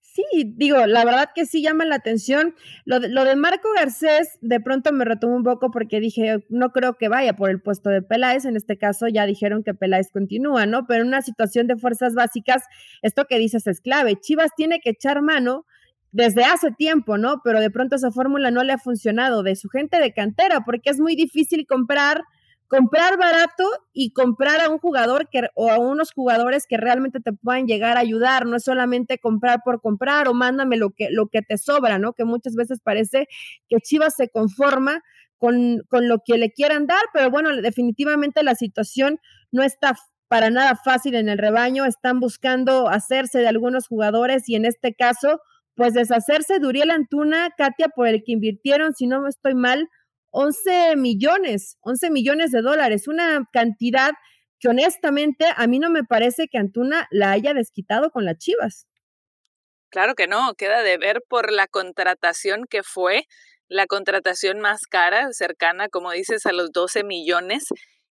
Sí, 0.00 0.54
digo, 0.56 0.86
la 0.86 1.04
verdad 1.04 1.28
que 1.32 1.46
sí 1.46 1.62
llama 1.62 1.84
la 1.84 1.94
atención. 1.94 2.56
Lo 2.84 2.98
de, 2.98 3.08
lo 3.08 3.24
de 3.24 3.36
Marco 3.36 3.68
Garcés 3.76 4.38
de 4.40 4.58
pronto 4.58 4.90
me 4.90 5.04
retomó 5.04 5.36
un 5.36 5.44
poco 5.44 5.70
porque 5.70 6.00
dije, 6.00 6.44
no 6.48 6.72
creo 6.72 6.94
que 6.94 7.08
vaya 7.08 7.34
por 7.34 7.50
el 7.50 7.60
puesto 7.60 7.90
de 7.90 8.02
Peláez. 8.02 8.44
En 8.44 8.56
este 8.56 8.78
caso 8.78 9.06
ya 9.06 9.26
dijeron 9.26 9.62
que 9.62 9.74
Peláez 9.74 10.10
continúa, 10.10 10.66
¿no? 10.66 10.86
Pero 10.88 11.02
en 11.02 11.08
una 11.08 11.22
situación 11.22 11.68
de 11.68 11.76
fuerzas 11.76 12.14
básicas, 12.14 12.64
esto 13.02 13.26
que 13.26 13.38
dices 13.38 13.66
es 13.68 13.80
clave. 13.80 14.16
Chivas 14.16 14.50
tiene 14.56 14.80
que 14.80 14.90
echar 14.90 15.22
mano 15.22 15.66
desde 16.12 16.44
hace 16.44 16.70
tiempo, 16.72 17.18
¿no? 17.18 17.40
Pero 17.44 17.60
de 17.60 17.70
pronto 17.70 17.96
esa 17.96 18.10
fórmula 18.10 18.50
no 18.50 18.64
le 18.64 18.72
ha 18.72 18.78
funcionado 18.78 19.42
de 19.42 19.56
su 19.56 19.68
gente 19.68 19.98
de 20.00 20.12
cantera, 20.12 20.60
porque 20.64 20.90
es 20.90 21.00
muy 21.00 21.16
difícil 21.16 21.66
comprar, 21.66 22.22
comprar 22.66 23.18
barato 23.18 23.64
y 23.92 24.12
comprar 24.12 24.60
a 24.60 24.70
un 24.70 24.78
jugador 24.78 25.28
que, 25.28 25.48
o 25.54 25.70
a 25.70 25.78
unos 25.78 26.12
jugadores 26.12 26.66
que 26.66 26.76
realmente 26.76 27.20
te 27.20 27.32
puedan 27.32 27.66
llegar 27.66 27.96
a 27.96 28.00
ayudar, 28.00 28.46
no 28.46 28.56
es 28.56 28.64
solamente 28.64 29.18
comprar 29.18 29.60
por 29.64 29.80
comprar 29.80 30.28
o 30.28 30.34
mándame 30.34 30.76
lo 30.76 30.90
que, 30.90 31.08
lo 31.10 31.28
que 31.28 31.42
te 31.42 31.58
sobra, 31.58 31.98
¿no? 31.98 32.12
Que 32.14 32.24
muchas 32.24 32.54
veces 32.54 32.80
parece 32.82 33.28
que 33.68 33.78
Chivas 33.80 34.14
se 34.16 34.28
conforma 34.28 35.02
con, 35.36 35.82
con 35.88 36.08
lo 36.08 36.18
que 36.24 36.36
le 36.36 36.50
quieran 36.50 36.86
dar, 36.86 37.02
pero 37.12 37.30
bueno, 37.30 37.54
definitivamente 37.56 38.42
la 38.42 38.54
situación 38.54 39.20
no 39.52 39.62
está 39.62 39.94
para 40.28 40.50
nada 40.50 40.76
fácil 40.76 41.14
en 41.14 41.28
el 41.28 41.38
rebaño, 41.38 41.84
están 41.86 42.20
buscando 42.20 42.88
hacerse 42.88 43.38
de 43.38 43.48
algunos 43.48 43.86
jugadores 43.88 44.48
y 44.48 44.56
en 44.56 44.66
este 44.66 44.94
caso 44.94 45.40
pues 45.78 45.94
deshacerse 45.94 46.58
de 46.58 46.66
Uriel 46.66 46.90
Antuna, 46.90 47.50
Katia, 47.56 47.86
por 47.88 48.08
el 48.08 48.24
que 48.24 48.32
invirtieron, 48.32 48.94
si 48.94 49.06
no 49.06 49.28
estoy 49.28 49.54
mal, 49.54 49.88
11 50.30 50.96
millones, 50.96 51.76
11 51.82 52.10
millones 52.10 52.50
de 52.50 52.62
dólares, 52.62 53.06
una 53.06 53.48
cantidad 53.52 54.10
que 54.58 54.66
honestamente 54.66 55.46
a 55.56 55.68
mí 55.68 55.78
no 55.78 55.88
me 55.88 56.02
parece 56.02 56.48
que 56.48 56.58
Antuna 56.58 57.06
la 57.12 57.30
haya 57.30 57.54
desquitado 57.54 58.10
con 58.10 58.24
las 58.24 58.38
Chivas. 58.38 58.88
Claro 59.88 60.16
que 60.16 60.26
no, 60.26 60.52
queda 60.54 60.82
de 60.82 60.98
ver 60.98 61.22
por 61.28 61.52
la 61.52 61.68
contratación 61.68 62.64
que 62.68 62.82
fue, 62.82 63.26
la 63.68 63.86
contratación 63.86 64.58
más 64.58 64.80
cara, 64.90 65.28
cercana, 65.30 65.88
como 65.88 66.10
dices, 66.10 66.44
a 66.46 66.52
los 66.52 66.72
12 66.72 67.04
millones. 67.04 67.66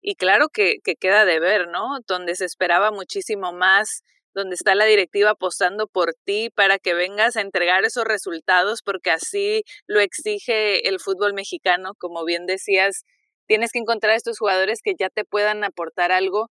Y 0.02 0.16
claro 0.16 0.50
que 0.50 0.80
queda 1.00 1.24
de 1.24 1.40
ver, 1.40 1.68
¿no? 1.68 2.00
Donde 2.06 2.34
se 2.34 2.44
esperaba 2.44 2.90
muchísimo 2.90 3.54
más 3.54 4.02
donde 4.34 4.54
está 4.54 4.74
la 4.74 4.84
directiva 4.84 5.30
apostando 5.30 5.86
por 5.86 6.14
ti 6.24 6.50
para 6.54 6.78
que 6.78 6.94
vengas 6.94 7.36
a 7.36 7.40
entregar 7.40 7.84
esos 7.84 8.04
resultados, 8.04 8.82
porque 8.82 9.10
así 9.10 9.64
lo 9.86 10.00
exige 10.00 10.88
el 10.88 11.00
fútbol 11.00 11.34
mexicano. 11.34 11.92
Como 11.98 12.24
bien 12.24 12.46
decías, 12.46 13.04
tienes 13.46 13.72
que 13.72 13.78
encontrar 13.78 14.16
estos 14.16 14.38
jugadores 14.38 14.80
que 14.82 14.94
ya 14.98 15.10
te 15.10 15.24
puedan 15.24 15.64
aportar 15.64 16.12
algo 16.12 16.50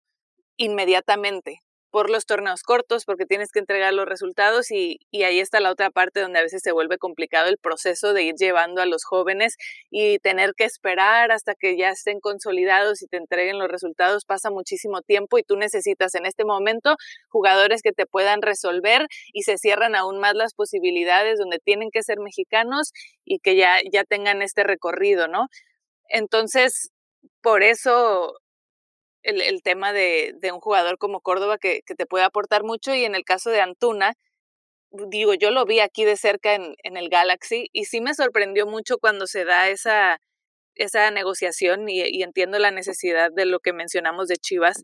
inmediatamente 0.57 1.62
por 1.93 2.09
los 2.09 2.25
torneos 2.25 2.63
cortos, 2.63 3.05
porque 3.05 3.27
tienes 3.27 3.51
que 3.51 3.59
entregar 3.59 3.93
los 3.93 4.07
resultados 4.07 4.71
y, 4.71 4.97
y, 5.11 5.25
ahí 5.25 5.39
está 5.39 5.59
la 5.59 5.69
otra 5.69 5.91
parte 5.91 6.21
donde 6.21 6.39
a 6.39 6.41
veces 6.41 6.61
se 6.63 6.71
vuelve 6.71 6.97
complicado 6.97 7.49
el 7.49 7.59
proceso 7.59 8.13
de 8.13 8.23
ir 8.23 8.33
llevando 8.33 8.81
a 8.81 8.87
los 8.87 9.03
jóvenes 9.05 9.57
y 9.91 10.17
tener 10.17 10.53
que 10.57 10.63
esperar 10.63 11.31
hasta 11.31 11.53
que 11.53 11.77
ya 11.77 11.91
estén 11.91 12.19
consolidados 12.19 13.03
y 13.03 13.05
te 13.05 13.17
entreguen 13.17 13.59
los 13.59 13.67
resultados, 13.69 14.25
pasa 14.25 14.49
muchísimo 14.49 15.03
tiempo 15.03 15.37
y 15.37 15.43
tú 15.43 15.55
necesitas 15.55 16.15
en 16.15 16.25
este 16.25 16.45
momento 16.45 16.95
jugadores 17.29 17.83
que 17.83 17.91
te 17.91 18.07
puedan 18.07 18.41
resolver 18.41 19.05
y 19.31 19.43
se 19.43 19.59
cierran 19.59 19.93
aún 19.93 20.19
más 20.19 20.33
las 20.33 20.55
posibilidades 20.55 21.37
donde 21.37 21.59
tienen 21.59 21.91
que 21.91 22.01
ser 22.01 22.17
mexicanos 22.19 22.91
y 23.23 23.37
que 23.37 23.55
ya, 23.55 23.77
ya 23.91 24.03
tengan 24.03 24.41
este 24.41 24.63
recorrido, 24.63 25.27
¿no? 25.27 25.45
Entonces, 26.09 26.89
por 27.43 27.61
eso 27.61 28.33
el, 29.23 29.61
tema 29.63 29.93
de, 29.93 30.35
un 30.53 30.59
jugador 30.59 30.97
como 30.97 31.21
Córdoba 31.21 31.57
que, 31.57 31.81
te 31.85 32.05
puede 32.05 32.25
aportar 32.25 32.63
mucho 32.63 32.93
y 32.93 33.05
en 33.05 33.15
el 33.15 33.23
caso 33.23 33.49
de 33.49 33.61
Antuna, 33.61 34.13
digo, 34.91 35.33
yo 35.33 35.51
lo 35.51 35.65
vi 35.65 35.79
aquí 35.79 36.03
de 36.03 36.17
cerca 36.17 36.53
en, 36.53 36.75
el 36.83 37.09
Galaxy 37.09 37.69
y 37.71 37.85
sí 37.85 38.01
me 38.01 38.13
sorprendió 38.13 38.67
mucho 38.67 38.97
cuando 38.99 39.25
se 39.27 39.45
da 39.45 39.69
esa, 39.69 40.19
esa 40.75 41.09
negociación 41.11 41.89
y, 41.89 42.21
entiendo 42.21 42.59
la 42.59 42.71
necesidad 42.71 43.31
de 43.31 43.45
lo 43.45 43.59
que 43.59 43.73
mencionamos 43.73 44.27
de 44.27 44.37
Chivas, 44.37 44.83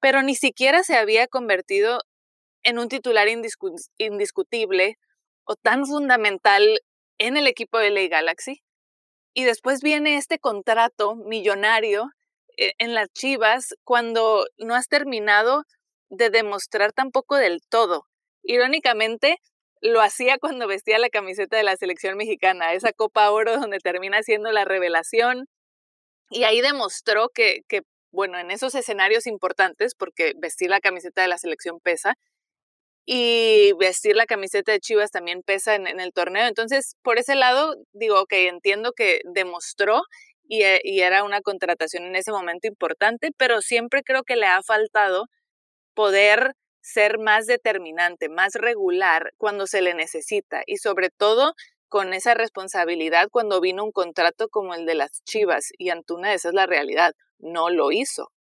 pero 0.00 0.22
ni 0.22 0.34
siquiera 0.34 0.82
se 0.82 0.96
había 0.96 1.28
convertido 1.28 2.00
en 2.62 2.78
un 2.78 2.88
titular 2.88 3.28
indiscu 3.28 3.74
indiscutible 3.98 4.96
o 5.44 5.56
tan 5.56 5.86
fundamental 5.86 6.80
en 7.18 7.36
el 7.36 7.46
equipo 7.46 7.78
de 7.78 7.90
LA 7.90 8.08
Galaxy. 8.08 8.62
Y 9.34 9.44
después 9.44 9.80
viene 9.80 10.16
este 10.16 10.38
contrato 10.38 11.14
millonario 11.14 12.10
en 12.78 12.94
las 12.94 13.08
Chivas 13.12 13.74
cuando 13.84 14.46
no 14.58 14.74
has 14.74 14.88
terminado 14.88 15.64
de 16.10 16.30
demostrar 16.30 16.92
tampoco 16.92 17.36
del 17.36 17.60
todo. 17.68 18.06
Irónicamente, 18.42 19.38
lo 19.80 20.02
hacía 20.02 20.38
cuando 20.38 20.66
vestía 20.66 20.98
la 20.98 21.08
camiseta 21.08 21.56
de 21.56 21.62
la 21.62 21.76
selección 21.76 22.16
mexicana, 22.16 22.74
esa 22.74 22.92
Copa 22.92 23.30
Oro 23.30 23.58
donde 23.58 23.78
termina 23.78 24.22
siendo 24.22 24.52
la 24.52 24.64
revelación. 24.64 25.46
Y 26.30 26.44
ahí 26.44 26.60
demostró 26.60 27.28
que, 27.30 27.62
que, 27.68 27.82
bueno, 28.12 28.38
en 28.38 28.50
esos 28.50 28.74
escenarios 28.74 29.26
importantes, 29.26 29.94
porque 29.94 30.34
vestir 30.36 30.70
la 30.70 30.80
camiseta 30.80 31.22
de 31.22 31.28
la 31.28 31.38
selección 31.38 31.80
pesa, 31.80 32.14
y 33.06 33.72
vestir 33.78 34.14
la 34.16 34.26
camiseta 34.26 34.72
de 34.72 34.80
Chivas 34.80 35.10
también 35.10 35.42
pesa 35.42 35.74
en, 35.74 35.86
en 35.86 36.00
el 36.00 36.12
torneo. 36.12 36.46
Entonces, 36.46 36.96
por 37.02 37.18
ese 37.18 37.34
lado, 37.34 37.74
digo, 37.92 38.20
ok, 38.20 38.32
entiendo 38.32 38.92
que 38.92 39.20
demostró 39.24 40.02
y, 40.50 40.62
eh, 40.64 40.80
y, 40.82 41.00
era 41.00 41.22
una 41.22 41.40
contratación 41.40 42.04
en 42.04 42.16
ese 42.16 42.32
momento 42.32 42.66
importante, 42.66 43.30
pero 43.36 43.62
siempre 43.62 44.02
creo 44.02 44.24
que 44.24 44.34
le 44.34 44.46
ha 44.46 44.62
faltado 44.62 45.26
poder 45.94 46.54
ser 46.82 47.18
más 47.18 47.46
determinante, 47.46 48.28
más 48.28 48.54
regular 48.54 49.32
cuando 49.36 49.66
se 49.68 49.80
le 49.80 49.94
necesita 49.94 50.62
y 50.66 50.78
sobre 50.78 51.10
todo 51.10 51.54
con 51.88 52.14
esa 52.14 52.34
responsabilidad 52.34 53.28
cuando 53.30 53.60
vino 53.60 53.84
un 53.84 53.92
contrato 53.92 54.48
como 54.48 54.74
el 54.74 54.86
de 54.86 54.96
las 54.96 55.22
Chivas 55.24 55.70
y 55.78 55.90
Antuna, 55.90 56.34
esa 56.34 56.48
es 56.48 56.54
la 56.54 56.66
realidad, 56.66 57.12
no 57.38 57.70
lo 57.70 57.92
hizo. 57.92 58.32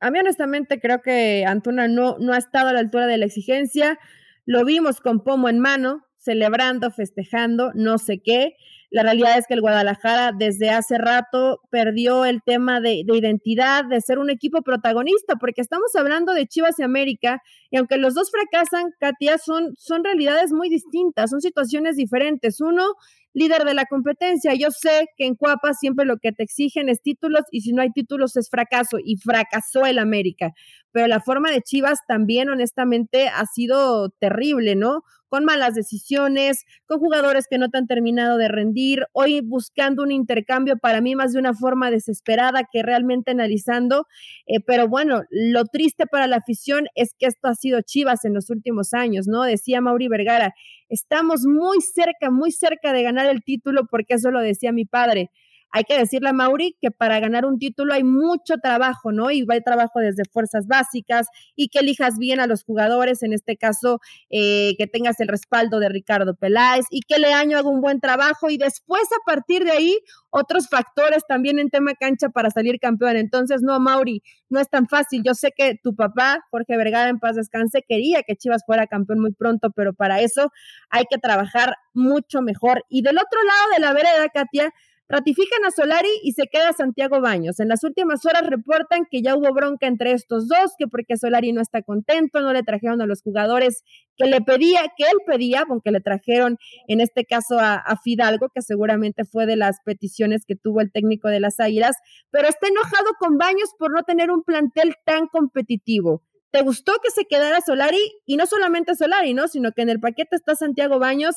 A 0.00 0.10
mí 0.10 0.18
honestamente 0.18 0.78
creo 0.78 1.00
que 1.00 1.44
Antuna 1.46 1.88
no, 1.88 2.16
no 2.18 2.34
ha 2.34 2.38
estado 2.38 2.68
a 2.68 2.72
la 2.74 2.80
altura 2.80 3.06
de 3.06 3.16
la 3.16 3.26
exigencia. 3.26 3.98
Lo 4.44 4.64
vimos 4.66 5.00
con 5.00 5.24
pomo 5.24 5.48
en 5.48 5.58
mano, 5.58 6.06
celebrando, 6.18 6.90
festejando, 6.90 7.70
no 7.74 7.96
sé 7.96 8.20
qué. 8.22 8.56
La 8.96 9.02
realidad 9.02 9.36
es 9.36 9.46
que 9.46 9.52
el 9.52 9.60
Guadalajara 9.60 10.32
desde 10.32 10.70
hace 10.70 10.96
rato 10.96 11.60
perdió 11.68 12.24
el 12.24 12.42
tema 12.42 12.80
de, 12.80 13.04
identidad, 13.06 13.84
de 13.84 14.00
ser 14.00 14.18
un 14.18 14.30
equipo 14.30 14.62
protagonista, 14.62 15.36
porque 15.36 15.60
estamos 15.60 15.94
hablando 15.94 16.32
de 16.32 16.46
Chivas 16.46 16.78
y 16.78 16.82
América, 16.82 17.42
y 17.70 17.76
aunque 17.76 17.98
los 17.98 18.14
dos 18.14 18.30
fracasan, 18.30 18.94
Katia, 18.98 19.36
son, 19.36 19.74
son 19.76 20.02
realidades 20.02 20.50
muy 20.50 20.70
distintas, 20.70 21.28
son 21.28 21.42
situaciones 21.42 21.96
diferentes. 21.96 22.62
Uno, 22.62 22.94
líder 23.36 23.64
de 23.64 23.74
la 23.74 23.84
competencia. 23.84 24.54
Yo 24.54 24.70
sé 24.70 25.08
que 25.16 25.26
en 25.26 25.34
Cuapa 25.34 25.74
siempre 25.74 26.06
lo 26.06 26.16
que 26.16 26.32
te 26.32 26.42
exigen 26.42 26.88
es 26.88 27.02
títulos, 27.02 27.42
y 27.50 27.60
si 27.60 27.72
no 27.72 27.82
hay 27.82 27.90
títulos 27.90 28.34
es 28.36 28.48
fracaso, 28.48 28.96
y 29.04 29.16
fracasó 29.18 29.84
el 29.84 29.98
América. 29.98 30.52
Pero 30.90 31.06
la 31.06 31.20
forma 31.20 31.50
de 31.50 31.60
Chivas 31.60 31.98
también, 32.08 32.48
honestamente, 32.48 33.28
ha 33.28 33.44
sido 33.44 34.08
terrible, 34.18 34.74
¿no? 34.74 35.02
con 35.28 35.44
malas 35.44 35.74
decisiones, 35.74 36.64
con 36.86 37.00
jugadores 37.00 37.46
que 37.50 37.58
no 37.58 37.68
te 37.68 37.78
han 37.78 37.86
terminado 37.86 38.38
de 38.38 38.48
rendir, 38.48 39.06
hoy 39.12 39.40
buscando 39.40 40.02
un 40.02 40.12
intercambio 40.12 40.76
para 40.78 41.00
mí 41.00 41.14
más 41.14 41.32
de 41.32 41.40
una 41.40 41.52
forma 41.52 41.90
desesperada 41.90 42.62
que 42.70 42.82
realmente 42.82 43.32
analizando, 43.32 44.06
eh, 44.46 44.60
pero 44.64 44.88
bueno, 44.88 45.22
lo 45.30 45.64
triste 45.64 46.06
para 46.06 46.26
la 46.26 46.36
afición 46.36 46.86
es 46.94 47.14
que 47.18 47.26
esto 47.26 47.48
ha 47.48 47.54
sido 47.54 47.80
Chivas 47.82 48.24
en 48.24 48.34
los 48.34 48.50
últimos 48.50 48.94
años, 48.94 49.26
¿no? 49.26 49.42
Decía 49.42 49.80
Mauri 49.80 50.08
Vergara, 50.08 50.54
estamos 50.88 51.42
muy 51.44 51.80
cerca, 51.80 52.30
muy 52.30 52.52
cerca 52.52 52.92
de 52.92 53.02
ganar 53.02 53.26
el 53.26 53.42
título 53.42 53.86
porque 53.90 54.14
eso 54.14 54.30
lo 54.30 54.40
decía 54.40 54.72
mi 54.72 54.84
padre 54.84 55.30
hay 55.70 55.84
que 55.84 55.98
decirle 55.98 56.30
a 56.30 56.32
Mauri 56.32 56.76
que 56.80 56.90
para 56.90 57.20
ganar 57.20 57.44
un 57.44 57.58
título 57.58 57.92
hay 57.92 58.04
mucho 58.04 58.56
trabajo, 58.62 59.12
¿no? 59.12 59.30
Y 59.30 59.46
hay 59.48 59.60
trabajo 59.62 60.00
desde 60.00 60.22
fuerzas 60.30 60.66
básicas 60.66 61.26
y 61.54 61.68
que 61.68 61.80
elijas 61.80 62.18
bien 62.18 62.40
a 62.40 62.46
los 62.46 62.64
jugadores, 62.64 63.22
en 63.22 63.32
este 63.32 63.56
caso, 63.56 64.00
eh, 64.30 64.74
que 64.78 64.86
tengas 64.86 65.20
el 65.20 65.28
respaldo 65.28 65.80
de 65.80 65.88
Ricardo 65.88 66.34
Peláez 66.34 66.86
y 66.90 67.00
que 67.00 67.18
Leaño 67.18 67.58
haga 67.58 67.68
un 67.68 67.80
buen 67.80 68.00
trabajo 68.00 68.50
y 68.50 68.58
después 68.58 69.02
a 69.12 69.24
partir 69.26 69.64
de 69.64 69.72
ahí 69.72 69.98
otros 70.30 70.68
factores 70.68 71.24
también 71.26 71.58
en 71.58 71.70
tema 71.70 71.94
cancha 71.94 72.28
para 72.28 72.50
salir 72.50 72.78
campeón. 72.78 73.16
Entonces, 73.16 73.62
no, 73.62 73.80
Mauri, 73.80 74.22
no 74.48 74.60
es 74.60 74.68
tan 74.68 74.86
fácil. 74.86 75.22
Yo 75.24 75.34
sé 75.34 75.52
que 75.56 75.78
tu 75.82 75.94
papá, 75.94 76.44
Jorge 76.50 76.76
Vergara, 76.76 77.08
en 77.08 77.18
paz 77.18 77.36
descanse, 77.36 77.82
quería 77.88 78.22
que 78.22 78.36
Chivas 78.36 78.62
fuera 78.66 78.86
campeón 78.86 79.20
muy 79.20 79.32
pronto, 79.32 79.70
pero 79.70 79.94
para 79.94 80.20
eso 80.20 80.52
hay 80.90 81.04
que 81.08 81.18
trabajar 81.18 81.76
mucho 81.94 82.42
mejor. 82.42 82.84
Y 82.88 83.02
del 83.02 83.16
otro 83.16 83.42
lado 83.42 83.74
de 83.74 83.80
la 83.80 83.92
vereda, 83.92 84.28
Katia, 84.28 84.72
Ratifican 85.08 85.64
a 85.64 85.70
Solari 85.70 86.08
y 86.24 86.32
se 86.32 86.48
queda 86.48 86.72
Santiago 86.72 87.20
Baños. 87.20 87.60
En 87.60 87.68
las 87.68 87.84
últimas 87.84 88.26
horas 88.26 88.44
reportan 88.44 89.06
que 89.08 89.22
ya 89.22 89.36
hubo 89.36 89.52
bronca 89.54 89.86
entre 89.86 90.10
estos 90.10 90.48
dos, 90.48 90.72
que 90.76 90.88
porque 90.88 91.16
Solari 91.16 91.52
no 91.52 91.60
está 91.60 91.82
contento, 91.82 92.40
no 92.40 92.52
le 92.52 92.64
trajeron 92.64 93.00
a 93.00 93.06
los 93.06 93.22
jugadores 93.22 93.84
que 94.16 94.26
le 94.26 94.40
pedía, 94.40 94.80
que 94.96 95.04
él 95.04 95.18
pedía, 95.24 95.64
aunque 95.68 95.92
le 95.92 96.00
trajeron 96.00 96.58
en 96.88 97.00
este 97.00 97.24
caso 97.24 97.60
a, 97.60 97.74
a 97.74 97.96
Fidalgo, 97.98 98.48
que 98.52 98.62
seguramente 98.62 99.24
fue 99.24 99.46
de 99.46 99.54
las 99.54 99.76
peticiones 99.84 100.44
que 100.44 100.56
tuvo 100.56 100.80
el 100.80 100.90
técnico 100.90 101.28
de 101.28 101.38
las 101.38 101.60
Águilas, 101.60 101.96
pero 102.30 102.48
está 102.48 102.66
enojado 102.66 103.10
con 103.20 103.38
Baños 103.38 103.70
por 103.78 103.92
no 103.92 104.02
tener 104.02 104.32
un 104.32 104.42
plantel 104.42 104.96
tan 105.04 105.28
competitivo. 105.28 106.22
¿Te 106.56 106.62
gustó 106.62 106.94
que 107.02 107.10
se 107.10 107.26
quedara 107.26 107.60
Solari? 107.60 108.18
Y 108.24 108.38
no 108.38 108.46
solamente 108.46 108.94
Solari, 108.94 109.34
¿no? 109.34 109.46
Sino 109.46 109.72
que 109.72 109.82
en 109.82 109.90
el 109.90 110.00
paquete 110.00 110.36
está 110.36 110.54
Santiago 110.54 110.98
Baños 110.98 111.36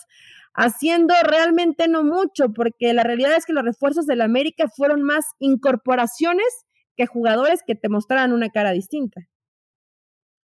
haciendo 0.54 1.14
realmente 1.26 1.90
no 1.90 2.06
mucho, 2.06 2.54
porque 2.56 2.94
la 2.94 3.04
realidad 3.04 3.36
es 3.36 3.46
que 3.46 3.52
los 3.52 3.66
refuerzos 3.66 4.06
del 4.06 4.22
América 4.22 4.70
fueron 4.74 5.04
más 5.04 5.26
incorporaciones 5.40 6.48
que 6.96 7.06
jugadores 7.06 7.64
que 7.68 7.76
te 7.76 7.90
mostraran 7.90 8.32
una 8.32 8.50
cara 8.50 8.72
distinta. 8.72 9.20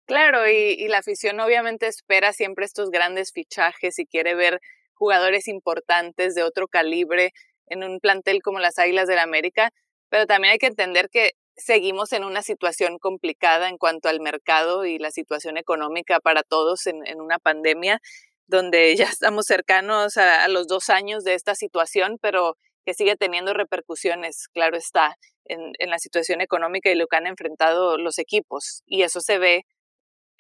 Claro, 0.08 0.50
y, 0.50 0.88
la 0.88 0.98
afición 0.98 1.40
obviamente 1.40 1.86
espera 1.86 2.34
siempre 2.34 2.66
estos 2.66 2.90
grandes 2.90 3.32
fichajes 3.32 4.00
y 4.00 4.08
quiere 4.08 4.34
ver 4.34 4.60
jugadores 4.94 5.48
importantes 5.48 6.34
de 6.34 6.42
otro 6.42 6.68
calibre 6.68 7.32
en 7.68 7.84
un 7.84 8.00
plantel 8.00 8.42
como 8.42 8.58
las 8.58 8.80
Águilas 8.80 9.08
del 9.08 9.20
América, 9.20 9.70
pero 10.10 10.26
también 10.26 10.54
hay 10.54 10.58
que 10.58 10.66
entender 10.66 11.10
que 11.12 11.34
seguimos 11.56 12.14
en 12.14 12.24
una 12.24 12.42
situación 12.42 12.98
complicada 13.00 13.70
en 13.70 13.78
cuanto 13.78 14.10
al 14.10 14.20
mercado 14.20 14.86
y 14.86 14.98
la 14.98 15.12
situación 15.12 15.58
económica 15.58 16.20
para 16.20 16.44
todos 16.44 16.88
en, 16.88 17.22
una 17.22 17.40
pandemia, 17.40 18.00
donde 18.48 18.96
ya 18.98 19.06
estamos 19.06 19.46
cercanos 19.46 20.18
a, 20.18 20.48
los 20.48 20.68
dos 20.68 20.90
años 20.90 21.24
de 21.24 21.36
esta 21.36 21.56
situación, 21.56 22.18
pero 22.22 22.58
que 22.86 22.94
sigue 22.94 23.16
teniendo 23.16 23.54
repercusiones, 23.54 24.48
claro 24.54 24.78
está, 24.78 25.16
en, 25.46 25.74
la 25.80 26.00
situación 26.00 26.42
económica 26.42 26.90
y 26.90 26.96
lo 26.96 27.08
que 27.08 27.18
han 27.18 27.28
enfrentado 27.28 27.98
los 27.98 28.20
equipos. 28.20 28.84
Y 28.86 29.04
eso 29.04 29.22
se 29.22 29.38
ve 29.38 29.66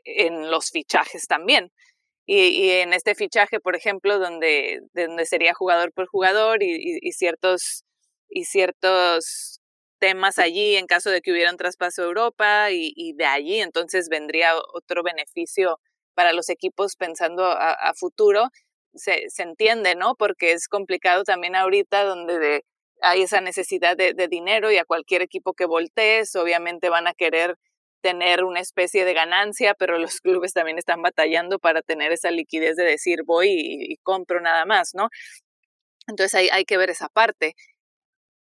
en 0.05 0.51
los 0.51 0.69
fichajes 0.71 1.27
también. 1.27 1.71
Y, 2.25 2.69
en 2.69 2.93
este 2.93 3.15
fichaje, 3.15 3.59
por 3.59 3.75
ejemplo, 3.75 4.17
donde, 4.17 4.79
donde 4.93 5.25
sería 5.25 5.53
jugador 5.53 5.91
por 5.93 6.07
jugador 6.07 6.63
y, 6.63 7.11
ciertos, 7.11 7.83
y 8.29 8.45
ciertos 8.45 9.59
temas 10.03 10.37
allí 10.37 10.75
en 10.75 10.85
caso 10.85 11.09
de 11.11 11.21
que 11.21 11.31
hubiera 11.31 11.49
un 11.49 11.55
traspaso 11.55 12.01
a 12.01 12.05
Europa 12.05 12.71
y, 12.71 13.13
de 13.13 13.23
allí 13.23 13.61
entonces 13.61 14.09
vendría 14.09 14.51
otro 14.73 15.01
beneficio 15.01 15.79
para 16.13 16.33
los 16.33 16.49
equipos 16.49 16.97
pensando 16.97 17.45
a, 17.45 17.93
futuro. 17.95 18.49
Se, 18.93 19.27
entiende, 19.37 19.95
¿no? 19.95 20.15
Porque 20.15 20.51
es 20.51 20.67
complicado 20.67 21.23
también 21.23 21.55
ahorita 21.55 22.03
donde 22.03 22.65
hay 23.01 23.21
esa 23.21 23.39
necesidad 23.39 23.95
de, 23.95 24.27
dinero 24.27 24.73
y 24.73 24.77
a 24.77 24.83
cualquier 24.83 25.21
equipo 25.21 25.53
que 25.53 25.65
voltees, 25.65 26.35
obviamente 26.35 26.89
van 26.89 27.07
a 27.07 27.13
querer 27.13 27.55
tener 28.01 28.43
una 28.43 28.59
especie 28.59 29.05
de 29.05 29.13
ganancia, 29.13 29.73
pero 29.73 29.97
los 29.99 30.19
clubes 30.21 30.51
también 30.51 30.79
están 30.79 31.01
batallando 31.01 31.59
para 31.59 31.81
tener 31.81 32.11
esa 32.11 32.29
liquidez 32.29 32.75
de 32.75 32.83
decir 32.83 33.23
voy 33.25 33.47
y, 33.51 33.97
compro 34.03 34.41
nada 34.41 34.65
más, 34.65 34.91
¿no? 34.95 35.07
Entonces 36.07 36.35
hay, 36.35 36.49
hay 36.51 36.65
que 36.65 36.75
ver 36.75 36.89
esa 36.89 37.07
parte 37.07 37.55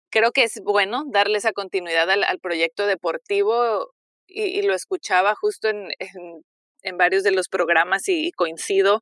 creo 0.09 0.31
que 0.31 0.43
es 0.43 0.61
bueno 0.63 1.03
darle 1.07 1.37
esa 1.37 1.53
continuidad 1.53 2.09
al, 2.09 2.39
proyecto 2.39 2.85
deportivo 2.85 3.93
y, 4.27 4.61
lo 4.63 4.73
escuchaba 4.73 5.35
justo 5.35 5.67
en, 5.69 5.89
en, 6.83 6.97
varios 6.97 7.23
de 7.23 7.31
los 7.31 7.47
programas 7.49 8.07
y, 8.07 8.31
coincido 8.31 9.01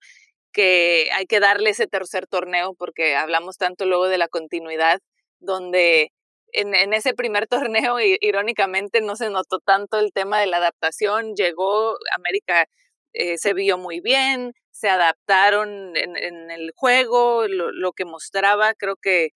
que 0.52 1.10
hay 1.14 1.26
que 1.26 1.42
darle 1.42 1.72
ese 1.72 1.88
tercer 1.88 2.28
torneo 2.28 2.74
porque 2.76 3.16
hablamos 3.16 3.58
tanto 3.58 3.86
luego 3.86 4.08
de 4.08 4.18
la 4.18 4.30
continuidad 4.30 5.00
donde 5.40 6.12
en, 6.56 6.94
ese 6.94 7.14
primer 7.14 7.48
torneo, 7.92 7.98
irónicamente, 8.00 9.02
no 9.02 9.16
se 9.16 9.30
notó 9.30 9.60
tanto 9.60 10.00
el 10.00 10.12
tema 10.14 10.40
de 10.40 10.48
la 10.48 10.58
adaptación. 10.58 11.36
Llegó, 11.36 11.96
América 12.16 12.66
eh, 13.14 13.38
se 13.38 13.54
vio 13.54 13.78
muy 13.78 14.00
bien, 14.02 14.54
se 14.72 14.90
adaptaron 14.90 15.96
en, 15.96 16.18
en 16.18 16.52
el 16.52 16.72
juego, 16.76 17.48
lo, 17.48 17.72
lo, 17.72 17.94
que 17.94 18.06
mostraba, 18.06 18.74
creo 18.74 18.96
que 18.98 19.30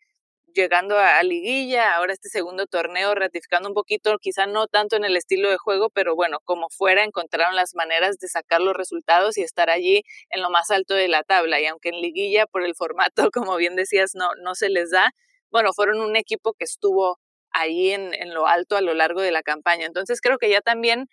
llegando 0.59 0.97
a, 0.97 1.23
liguilla, 1.23 1.95
ahora 1.95 2.13
este 2.13 2.29
segundo 2.29 2.67
torneo 2.67 3.15
ratificando 3.15 3.69
un 3.69 3.73
poquito, 3.73 4.17
quizá 4.19 4.45
no 4.45 4.67
tanto 4.67 4.97
en 4.97 5.05
el 5.05 5.15
estilo 5.15 5.49
de 5.49 5.57
juego, 5.57 5.89
pero 5.89 6.15
bueno, 6.15 6.39
como 6.43 6.69
fuera, 6.69 7.03
encontraron 7.03 7.55
las 7.55 7.75
maneras 7.75 8.17
de 8.19 8.27
sacar 8.27 8.61
los 8.61 8.75
resultados 8.75 9.37
y 9.37 9.41
estar 9.41 9.69
allí 9.69 10.03
en 10.29 10.41
lo 10.41 10.49
más 10.49 10.69
alto 10.71 10.93
de 10.95 11.07
la 11.07 11.23
tabla. 11.23 11.61
Y 11.61 11.65
aunque 11.67 11.89
en 11.89 12.01
liguilla, 12.01 12.45
por 12.45 12.63
el 12.63 12.75
formato, 12.75 13.29
como 13.33 13.55
bien 13.55 13.75
decías, 13.75 14.11
no, 14.15 14.29
no 14.43 14.55
se 14.55 14.69
les 14.69 14.91
da, 14.91 15.11
bueno, 15.51 15.71
fueron 15.73 16.01
un 16.01 16.15
equipo 16.15 16.53
que 16.53 16.65
estuvo 16.65 17.19
ahí 17.51 17.91
en, 17.91 18.13
en 18.13 18.33
lo 18.33 18.47
alto 18.47 18.75
a 18.75 18.81
lo 18.81 18.93
largo 18.93 19.21
de 19.21 19.31
la 19.31 19.43
campaña. 19.43 19.85
Entonces 19.85 20.21
creo 20.21 20.37
que 20.37 20.49
ya 20.49 20.61
también 20.61 21.07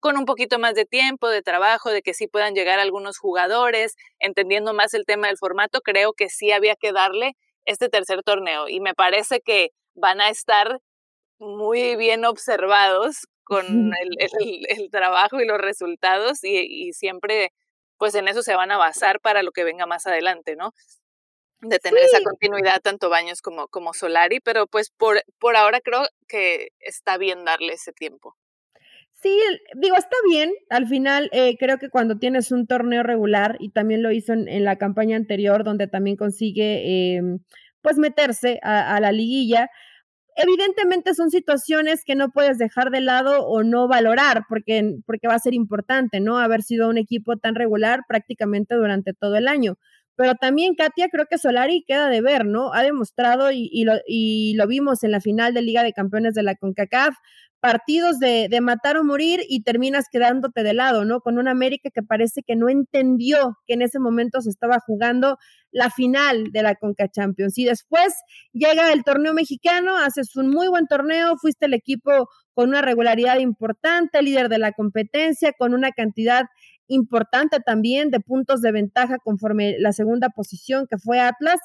con 0.00 0.16
un 0.16 0.24
poquito 0.24 0.58
más 0.58 0.74
de 0.74 0.84
tiempo, 0.84 1.28
de 1.28 1.42
trabajo, 1.42 1.90
de 1.90 2.02
que 2.02 2.12
sí 2.12 2.26
puedan 2.26 2.54
llegar 2.54 2.80
algunos 2.80 3.18
jugadores, 3.18 3.94
entendiendo 4.18 4.74
más 4.74 4.94
el 4.94 5.04
tema 5.06 5.28
del 5.28 5.38
formato, 5.38 5.80
creo 5.80 6.12
que 6.12 6.28
sí 6.28 6.50
había 6.50 6.74
que 6.74 6.92
darle 6.92 7.36
este 7.64 7.88
tercer 7.88 8.22
torneo 8.22 8.68
y 8.68 8.80
me 8.80 8.94
parece 8.94 9.40
que 9.40 9.70
van 9.94 10.20
a 10.20 10.28
estar 10.28 10.80
muy 11.38 11.96
bien 11.96 12.24
observados 12.24 13.26
con 13.44 13.64
el, 14.18 14.90
trabajo 14.90 15.40
y 15.40 15.46
los 15.46 15.58
resultados 15.58 16.44
y, 16.44 16.92
siempre 16.92 17.52
pues 17.98 18.14
en 18.14 18.26
eso 18.26 18.42
se 18.42 18.56
van 18.56 18.72
a 18.72 18.78
basar 18.78 19.20
para 19.20 19.42
lo 19.42 19.52
que 19.52 19.62
venga 19.62 19.86
más 19.86 20.06
adelante, 20.06 20.56
¿no? 20.56 20.72
De 21.60 21.78
tener 21.78 22.02
esa 22.02 22.20
continuidad 22.20 22.80
tanto 22.80 23.08
Baños 23.08 23.40
como, 23.40 23.68
como 23.68 23.94
Solari, 23.94 24.40
pero 24.40 24.66
pues 24.66 24.90
por, 24.90 25.22
por 25.38 25.54
ahora 25.54 25.80
creo 25.80 26.08
que 26.26 26.70
está 26.80 27.16
bien 27.16 27.44
darle 27.44 27.74
ese 27.74 27.92
tiempo. 27.92 28.36
Sí, 29.22 29.38
digo, 29.76 29.96
está 29.96 30.16
bien. 30.28 30.52
Al 30.68 30.88
final, 30.88 31.28
eh, 31.32 31.56
creo 31.56 31.78
que 31.78 31.90
cuando 31.90 32.18
tienes 32.18 32.50
un 32.50 32.66
torneo 32.66 33.04
regular, 33.04 33.56
y 33.60 33.70
también 33.70 34.02
lo 34.02 34.10
hizo 34.10 34.32
en, 34.32 34.64
la 34.64 34.76
campaña 34.78 35.16
anterior, 35.16 35.62
donde 35.62 35.86
también 35.86 36.16
consigue, 36.16 37.16
em, 37.16 37.38
pues, 37.82 37.98
meterse 37.98 38.58
a, 38.62 38.98
la 39.00 39.12
liguilla, 39.12 39.70
evidentemente 40.36 41.14
son 41.14 41.30
situaciones 41.30 42.04
que 42.04 42.16
no 42.16 42.30
puedes 42.30 42.58
dejar 42.58 42.90
de 42.90 43.00
lado 43.00 43.46
o 43.46 43.62
no 43.64 43.88
valorar, 43.88 44.44
porque, 44.48 44.96
porque 45.06 45.28
va 45.28 45.34
a 45.34 45.38
ser 45.38 45.54
importante, 45.54 46.20
¿no? 46.20 46.38
Haber 46.38 46.62
sido 46.62 46.88
un 46.88 46.98
equipo 46.98 47.36
tan 47.38 47.54
regular 47.54 48.00
prácticamente 48.08 48.74
durante 48.74 49.12
todo 49.14 49.36
el 49.36 49.48
año. 49.48 49.76
Pero 50.16 50.34
también 50.34 50.74
Katia, 50.74 51.08
creo 51.08 51.26
que 51.30 51.38
Solari 51.38 51.84
queda 51.86 52.08
de 52.08 52.20
ver, 52.20 52.44
¿no? 52.44 52.72
Ha 52.74 52.82
demostrado 52.82 53.50
y, 53.50 53.84
lo, 53.84 53.94
y 54.06 54.54
lo 54.56 54.66
vimos 54.66 55.02
en 55.04 55.10
la 55.10 55.20
final 55.20 55.54
de 55.54 55.62
Liga 55.62 55.82
de 55.82 55.92
Campeones 55.92 56.34
de 56.34 56.42
la 56.42 56.54
CONCACAF, 56.54 57.14
partidos 57.60 58.18
de, 58.18 58.48
de, 58.50 58.60
matar 58.60 58.96
o 58.96 59.04
morir 59.04 59.40
y 59.48 59.62
terminas 59.62 60.06
quedándote 60.10 60.64
de 60.64 60.74
lado, 60.74 61.04
¿no? 61.04 61.20
Con 61.20 61.38
una 61.38 61.52
América 61.52 61.90
que 61.94 62.02
parece 62.02 62.42
que 62.42 62.56
no 62.56 62.68
entendió 62.68 63.56
que 63.66 63.74
en 63.74 63.82
ese 63.82 64.00
momento 64.00 64.40
se 64.40 64.50
estaba 64.50 64.80
jugando 64.80 65.38
la 65.70 65.88
final 65.90 66.52
de 66.52 66.62
la 66.62 66.74
Conca 66.74 67.08
Champions. 67.08 67.56
Y 67.58 67.64
después 67.64 68.14
llega 68.52 68.92
el 68.92 69.04
torneo 69.04 69.32
mexicano, 69.32 69.96
haces 69.96 70.36
un 70.36 70.50
muy 70.50 70.68
buen 70.68 70.86
torneo, 70.86 71.36
fuiste 71.38 71.66
el 71.66 71.74
equipo 71.74 72.28
con 72.54 72.68
una 72.68 72.82
regularidad 72.82 73.38
importante, 73.38 74.22
líder 74.22 74.48
de 74.48 74.58
la 74.58 74.72
competencia, 74.72 75.52
con 75.52 75.72
una 75.72 75.92
cantidad 75.92 76.44
importante 76.88 77.58
también 77.60 78.10
de 78.10 78.20
puntos 78.20 78.60
de 78.60 78.72
ventaja 78.72 79.18
conforme 79.18 79.76
la 79.78 79.92
segunda 79.92 80.28
posición 80.28 80.86
que 80.88 80.98
fue 80.98 81.20
Atlas, 81.20 81.60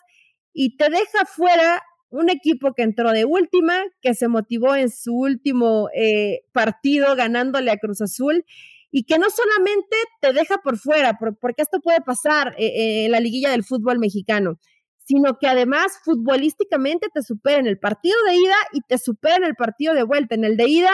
y 0.54 0.78
te 0.78 0.90
deja 0.90 1.26
fuera 1.26 1.82
un 2.10 2.30
equipo 2.30 2.74
que 2.74 2.84
entró 2.84 3.12
de 3.12 3.26
última, 3.26 3.84
que 4.02 4.14
se 4.14 4.28
motivó 4.28 4.76
en 4.76 4.90
su 4.90 5.14
último 5.14 5.90
eh, 5.94 6.42
partido 6.54 7.16
ganándole 7.16 7.72
a 7.72 7.78
Cruz 7.78 8.02
Azul 8.02 8.46
y 8.90 9.04
que 9.04 9.20
no 9.20 9.28
solamente 9.30 9.98
te 10.22 10.34
deja 10.34 10.58
por 10.58 10.78
fuera, 10.78 11.18
porque 11.20 11.62
esto 11.62 11.80
puede 11.82 12.02
pasar 12.02 12.56
eh, 12.58 12.66
eh, 12.66 13.06
en 13.06 13.12
la 13.12 13.20
liguilla 13.20 13.52
del 13.52 13.66
fútbol 13.66 14.00
mexicano, 14.00 14.58
sino 15.04 15.38
que 15.38 15.48
además 15.48 16.00
futbolísticamente 16.04 17.08
te 17.14 17.22
supera 17.22 17.60
en 17.60 17.68
el 17.68 17.80
partido 17.80 18.16
de 18.28 18.36
ida 18.36 18.56
y 18.74 18.82
te 18.82 18.98
supera 18.98 19.36
en 19.36 19.44
el 19.44 19.56
partido 19.56 19.94
de 19.94 20.04
vuelta. 20.04 20.36
En 20.36 20.46
el 20.46 20.58
de 20.58 20.70
ida 20.70 20.92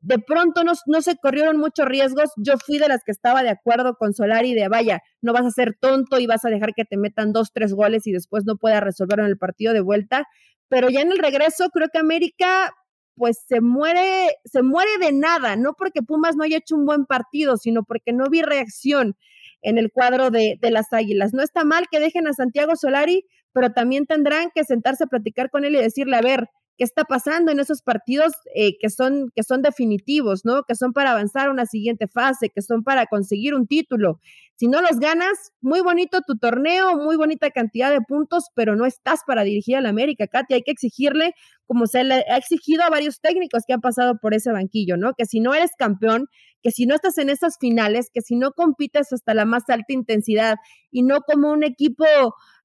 de 0.00 0.18
pronto 0.18 0.62
no, 0.64 0.72
no, 0.86 1.02
se 1.02 1.16
corrieron 1.16 1.56
muchos 1.56 1.86
riesgos. 1.86 2.30
Yo 2.36 2.54
fui 2.58 2.78
de 2.78 2.88
las 2.88 3.02
que 3.04 3.12
estaba 3.12 3.42
de 3.42 3.50
acuerdo 3.50 3.96
con 3.96 4.14
Solari 4.14 4.54
de, 4.54 4.68
vaya, 4.68 5.02
no 5.20 5.32
vas 5.32 5.46
a 5.46 5.50
ser 5.50 5.76
tonto 5.80 6.18
y 6.20 6.26
vas 6.26 6.44
a 6.44 6.50
dejar 6.50 6.74
que 6.74 6.84
te 6.84 6.96
metan 6.96 7.32
dos, 7.32 7.52
tres 7.52 7.72
goles 7.74 8.06
y 8.06 8.12
después 8.12 8.44
no 8.44 8.56
puedas 8.56 8.82
resolverlo 8.82 9.24
en 9.24 9.30
el 9.30 9.38
partido 9.38 9.72
de 9.72 9.80
vuelta. 9.80 10.26
Pero 10.68 10.88
ya 10.90 11.00
en 11.00 11.12
el 11.12 11.18
regreso 11.18 11.70
creo 11.70 11.88
que 11.92 11.98
América 11.98 12.72
pues 13.16 13.44
se 13.48 13.60
muere, 13.60 14.36
se 14.44 14.62
muere 14.62 14.90
de 15.00 15.12
nada, 15.12 15.56
no 15.56 15.74
porque 15.76 16.02
Pumas 16.02 16.36
no 16.36 16.44
haya 16.44 16.58
hecho 16.58 16.76
un 16.76 16.86
buen 16.86 17.04
partido, 17.04 17.56
sino 17.56 17.82
porque 17.82 18.12
no 18.12 18.26
vi 18.30 18.42
reacción 18.42 19.16
en 19.60 19.76
el 19.76 19.90
cuadro 19.90 20.30
de, 20.30 20.56
de 20.60 20.70
las 20.70 20.92
Águilas. 20.92 21.34
No 21.34 21.42
está 21.42 21.64
mal 21.64 21.86
que 21.90 21.98
dejen 21.98 22.28
a 22.28 22.32
Santiago 22.32 22.76
Solari, 22.76 23.26
pero 23.52 23.72
también 23.72 24.06
tendrán 24.06 24.50
que 24.54 24.62
sentarse 24.62 25.04
a 25.04 25.08
platicar 25.08 25.50
con 25.50 25.64
él 25.64 25.74
y 25.74 25.78
decirle, 25.78 26.16
a 26.16 26.22
ver, 26.22 26.48
qué 26.78 26.84
está 26.84 27.04
pasando 27.04 27.50
en 27.50 27.58
esos 27.58 27.82
partidos 27.82 28.32
eh, 28.54 28.78
que, 28.78 28.88
son, 28.88 29.30
que 29.34 29.42
son 29.42 29.62
definitivos, 29.62 30.44
¿no? 30.44 30.62
Que 30.62 30.76
son 30.76 30.92
para 30.92 31.10
avanzar 31.10 31.48
a 31.48 31.50
una 31.50 31.66
siguiente 31.66 32.06
fase, 32.06 32.50
que 32.50 32.62
son 32.62 32.84
para 32.84 33.06
conseguir 33.06 33.54
un 33.54 33.66
título. 33.66 34.20
Si 34.54 34.68
no 34.68 34.80
los 34.80 34.98
ganas, 35.00 35.52
muy 35.60 35.80
bonito 35.80 36.20
tu 36.26 36.38
torneo, 36.38 36.96
muy 36.96 37.16
bonita 37.16 37.50
cantidad 37.50 37.90
de 37.90 38.00
puntos, 38.00 38.44
pero 38.54 38.76
no 38.76 38.86
estás 38.86 39.20
para 39.26 39.42
dirigir 39.42 39.76
a 39.76 39.80
la 39.80 39.88
América, 39.88 40.28
Katy. 40.28 40.54
Hay 40.54 40.62
que 40.62 40.70
exigirle, 40.70 41.34
como 41.66 41.86
se 41.86 42.04
le 42.04 42.14
ha 42.14 42.36
exigido 42.36 42.84
a 42.84 42.90
varios 42.90 43.20
técnicos 43.20 43.64
que 43.66 43.74
han 43.74 43.80
pasado 43.80 44.18
por 44.20 44.34
ese 44.34 44.52
banquillo, 44.52 44.96
¿no? 44.96 45.14
Que 45.14 45.26
si 45.26 45.40
no 45.40 45.54
eres 45.54 45.72
campeón, 45.76 46.28
que 46.62 46.70
si 46.70 46.86
no 46.86 46.94
estás 46.94 47.18
en 47.18 47.28
esas 47.28 47.56
finales, 47.58 48.10
que 48.12 48.20
si 48.20 48.36
no 48.36 48.52
compites 48.52 49.12
hasta 49.12 49.34
la 49.34 49.44
más 49.44 49.68
alta 49.68 49.92
intensidad 49.92 50.56
y 50.90 51.02
no 51.02 51.20
como 51.22 51.50
un 51.50 51.64
equipo 51.64 52.04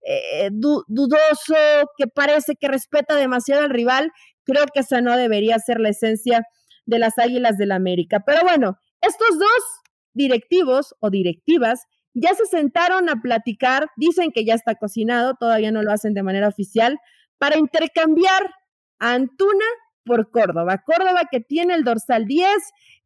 eh, 0.06 0.50
dudoso, 0.52 1.56
que 1.98 2.08
parece 2.08 2.56
que 2.56 2.68
respeta 2.68 3.16
demasiado 3.16 3.64
al 3.64 3.70
rival, 3.70 4.12
creo 4.44 4.66
que 4.74 4.82
esa 4.82 5.02
no 5.02 5.16
debería 5.18 5.58
ser 5.60 5.80
la 5.80 5.90
esencia 5.90 6.46
de 6.86 7.00
las 7.00 7.18
Águilas 7.18 7.58
del 7.58 7.70
la 7.70 7.76
América. 7.76 8.24
Pero 8.26 8.42
bueno, 8.44 8.78
estos 9.02 9.40
dos 9.40 9.64
directivos 10.14 10.96
o 11.00 11.10
directivas 11.10 11.86
ya 12.14 12.34
se 12.36 12.46
sentaron 12.46 13.10
a 13.10 13.22
platicar, 13.22 13.88
dicen 13.96 14.32
que 14.32 14.46
ya 14.46 14.54
está 14.54 14.76
cocinado, 14.76 15.36
todavía 15.40 15.72
no 15.72 15.82
lo 15.82 15.92
hacen 15.92 16.14
de 16.14 16.24
manera 16.24 16.48
oficial, 16.48 17.00
para 17.38 17.58
intercambiar 17.58 18.52
a 19.00 19.14
Antuna 19.14 19.66
por 20.06 20.30
Córdoba. 20.30 20.84
Córdoba 20.86 21.22
que 21.32 21.40
tiene 21.40 21.74
el 21.74 21.84
dorsal 21.84 22.26
10, 22.26 22.48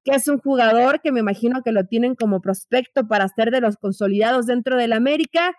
que 0.04 0.12
es 0.12 0.28
un 0.28 0.40
jugador 0.40 1.02
que 1.02 1.12
me 1.12 1.20
imagino 1.20 1.62
que 1.64 1.72
lo 1.72 1.86
tienen 1.86 2.16
como 2.16 2.42
prospecto 2.42 3.08
para 3.08 3.28
ser 3.30 3.52
de 3.52 3.62
los 3.62 3.78
consolidados 3.78 4.46
dentro 4.48 4.76
del 4.78 4.94
América 4.94 5.56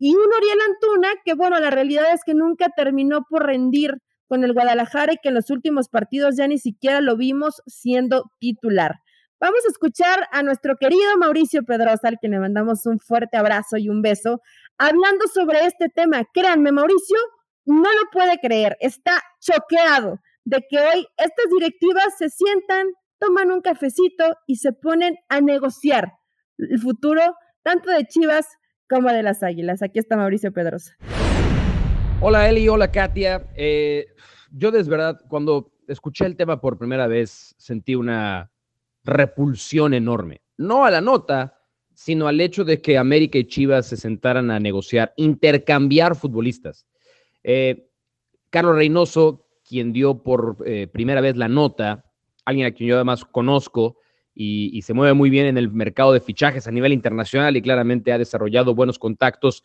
y 0.00 0.14
un 0.16 0.32
Oriel 0.34 0.58
Antuna 0.66 1.08
que, 1.24 1.34
bueno, 1.34 1.60
la 1.60 1.70
realidad 1.70 2.06
es 2.12 2.24
que 2.24 2.32
nunca 2.34 2.70
terminó 2.74 3.26
por 3.28 3.44
rendir 3.44 3.98
con 4.26 4.44
el 4.44 4.54
Guadalajara 4.54 5.12
y 5.12 5.16
que 5.22 5.28
en 5.28 5.34
los 5.34 5.50
últimos 5.50 5.90
partidos 5.90 6.36
ya 6.38 6.48
ni 6.48 6.58
siquiera 6.58 7.02
lo 7.02 7.18
vimos 7.18 7.62
siendo 7.66 8.32
titular. 8.38 8.94
Vamos 9.38 9.60
a 9.66 9.70
escuchar 9.70 10.26
a 10.32 10.42
nuestro 10.42 10.76
querido 10.76 11.16
Mauricio 11.18 11.64
Pedrosa, 11.64 12.08
al 12.08 12.18
que 12.20 12.28
le 12.28 12.38
mandamos 12.38 12.86
un 12.86 12.98
fuerte 12.98 13.36
abrazo 13.36 13.76
y 13.76 13.90
un 13.90 14.00
beso, 14.00 14.40
hablando 14.78 15.26
sobre 15.26 15.66
este 15.66 15.88
tema. 15.90 16.24
Créanme, 16.32 16.72
Mauricio 16.72 17.18
no 17.66 17.92
lo 17.92 18.10
puede 18.10 18.38
creer, 18.38 18.78
está 18.80 19.22
choqueado 19.38 20.18
de 20.44 20.64
que 20.68 20.78
hoy 20.78 21.06
estas 21.18 21.46
directivas 21.52 22.16
se 22.16 22.30
sientan, 22.30 22.86
toman 23.18 23.50
un 23.50 23.60
cafecito 23.60 24.34
y 24.46 24.56
se 24.56 24.72
ponen 24.72 25.16
a 25.28 25.42
negociar 25.42 26.12
el 26.56 26.78
futuro 26.80 27.20
tanto 27.62 27.90
de 27.90 28.06
Chivas 28.06 28.46
como 28.90 29.08
de 29.10 29.22
las 29.22 29.42
Águilas. 29.44 29.82
Aquí 29.82 30.00
está 30.00 30.16
Mauricio 30.16 30.52
Pedrosa. 30.52 30.96
Hola 32.20 32.50
Eli, 32.50 32.68
hola 32.68 32.90
Katia. 32.90 33.46
Eh, 33.54 34.08
yo 34.50 34.72
de 34.72 34.82
verdad, 34.82 35.20
cuando 35.28 35.72
escuché 35.86 36.26
el 36.26 36.36
tema 36.36 36.60
por 36.60 36.76
primera 36.76 37.06
vez, 37.06 37.54
sentí 37.56 37.94
una 37.94 38.50
repulsión 39.04 39.94
enorme. 39.94 40.42
No 40.58 40.84
a 40.84 40.90
la 40.90 41.00
nota, 41.00 41.56
sino 41.94 42.26
al 42.26 42.40
hecho 42.40 42.64
de 42.64 42.82
que 42.82 42.98
América 42.98 43.38
y 43.38 43.46
Chivas 43.46 43.86
se 43.86 43.96
sentaran 43.96 44.50
a 44.50 44.58
negociar, 44.58 45.14
intercambiar 45.16 46.16
futbolistas. 46.16 46.84
Eh, 47.44 47.88
Carlos 48.50 48.74
Reynoso, 48.74 49.46
quien 49.66 49.92
dio 49.92 50.22
por 50.22 50.56
eh, 50.66 50.88
primera 50.88 51.20
vez 51.20 51.36
la 51.36 51.48
nota, 51.48 52.04
alguien 52.44 52.66
a 52.66 52.72
quien 52.72 52.88
yo 52.90 52.96
además 52.96 53.24
conozco, 53.24 53.98
y, 54.34 54.80
se 54.82 54.94
mueve 54.94 55.14
muy 55.14 55.28
bien 55.28 55.46
en 55.46 55.58
el 55.58 55.70
mercado 55.70 56.12
de 56.12 56.20
fichajes 56.20 56.66
a 56.66 56.70
nivel 56.70 56.92
internacional 56.92 57.56
y 57.56 57.62
claramente 57.62 58.12
ha 58.12 58.18
desarrollado 58.18 58.74
buenos 58.74 58.98
contactos. 58.98 59.64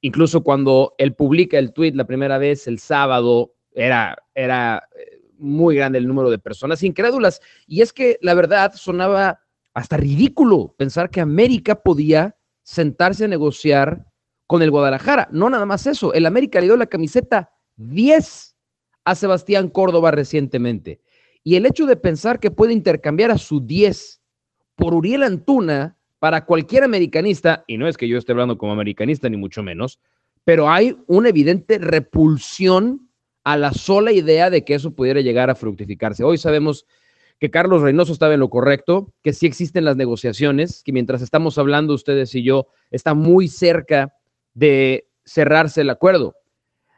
Incluso 0.00 0.42
cuando 0.42 0.94
él 0.98 1.14
publica 1.14 1.58
el 1.58 1.72
tweet 1.72 1.92
la 1.94 2.06
primera 2.06 2.38
vez 2.38 2.66
el 2.66 2.78
sábado, 2.78 3.54
era, 3.72 4.16
era 4.34 4.88
eh, 4.96 5.22
muy 5.38 5.76
grande 5.76 5.98
el 5.98 6.06
número 6.06 6.30
de 6.30 6.38
personas 6.38 6.82
incrédulas. 6.82 7.40
Y 7.66 7.82
es 7.82 7.92
que 7.92 8.18
la 8.20 8.34
verdad 8.34 8.72
sonaba 8.74 9.40
hasta 9.74 9.96
ridículo 9.96 10.74
pensar 10.76 11.10
que 11.10 11.20
América 11.20 11.82
podía 11.82 12.36
sentarse 12.62 13.24
a 13.24 13.28
negociar 13.28 14.06
con 14.46 14.62
el 14.62 14.70
Guadalajara. 14.70 15.28
No 15.32 15.48
nada 15.48 15.66
más 15.66 15.86
eso, 15.86 16.12
el 16.12 16.26
América 16.26 16.60
le 16.60 16.66
dio 16.66 16.76
la 16.76 16.86
camiseta 16.86 17.52
10 17.76 18.56
a 19.04 19.14
Sebastián 19.14 19.68
Córdoba 19.68 20.10
recientemente. 20.10 21.00
Y 21.44 21.56
el 21.56 21.66
hecho 21.66 21.86
de 21.86 21.96
pensar 21.96 22.40
que 22.40 22.50
puede 22.50 22.72
intercambiar 22.72 23.30
a 23.30 23.38
su 23.38 23.60
10 23.60 24.20
por 24.76 24.94
Uriel 24.94 25.22
Antuna 25.22 25.98
para 26.18 26.44
cualquier 26.44 26.84
americanista, 26.84 27.64
y 27.66 27.78
no 27.78 27.88
es 27.88 27.96
que 27.96 28.08
yo 28.08 28.16
esté 28.16 28.32
hablando 28.32 28.58
como 28.58 28.72
americanista 28.72 29.28
ni 29.28 29.36
mucho 29.36 29.62
menos, 29.62 29.98
pero 30.44 30.70
hay 30.70 30.96
una 31.06 31.28
evidente 31.28 31.78
repulsión 31.78 33.08
a 33.44 33.56
la 33.56 33.72
sola 33.72 34.12
idea 34.12 34.50
de 34.50 34.64
que 34.64 34.74
eso 34.74 34.94
pudiera 34.94 35.20
llegar 35.20 35.50
a 35.50 35.54
fructificarse. 35.54 36.22
Hoy 36.22 36.38
sabemos 36.38 36.86
que 37.40 37.50
Carlos 37.50 37.82
Reynoso 37.82 38.12
estaba 38.12 38.34
en 38.34 38.40
lo 38.40 38.50
correcto, 38.50 39.12
que 39.20 39.32
sí 39.32 39.46
existen 39.46 39.84
las 39.84 39.96
negociaciones, 39.96 40.82
que 40.84 40.92
mientras 40.92 41.22
estamos 41.22 41.58
hablando 41.58 41.94
ustedes 41.94 42.32
y 42.36 42.44
yo, 42.44 42.68
está 42.92 43.14
muy 43.14 43.48
cerca 43.48 44.14
de 44.54 45.08
cerrarse 45.24 45.80
el 45.80 45.90
acuerdo. 45.90 46.36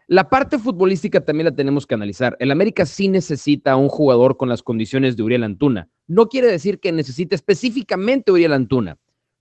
La 0.07 0.29
parte 0.29 0.59
futbolística 0.59 1.25
también 1.25 1.47
la 1.47 1.55
tenemos 1.55 1.87
que 1.87 1.95
analizar. 1.95 2.37
El 2.39 2.51
América 2.51 2.85
sí 2.85 3.09
necesita 3.09 3.73
a 3.73 3.77
un 3.77 3.89
jugador 3.89 4.37
con 4.37 4.51
las 4.51 4.63
condiciones 4.63 5.17
de 5.17 5.23
Uriel 5.23 5.45
Antuna. 5.45 5.89
No 6.07 6.29
quiere 6.29 6.49
decir 6.49 6.79
que 6.79 6.93
necesite 6.93 7.35
específicamente 7.35 8.31
Uriel 8.31 8.53
Antuna, 8.53 8.99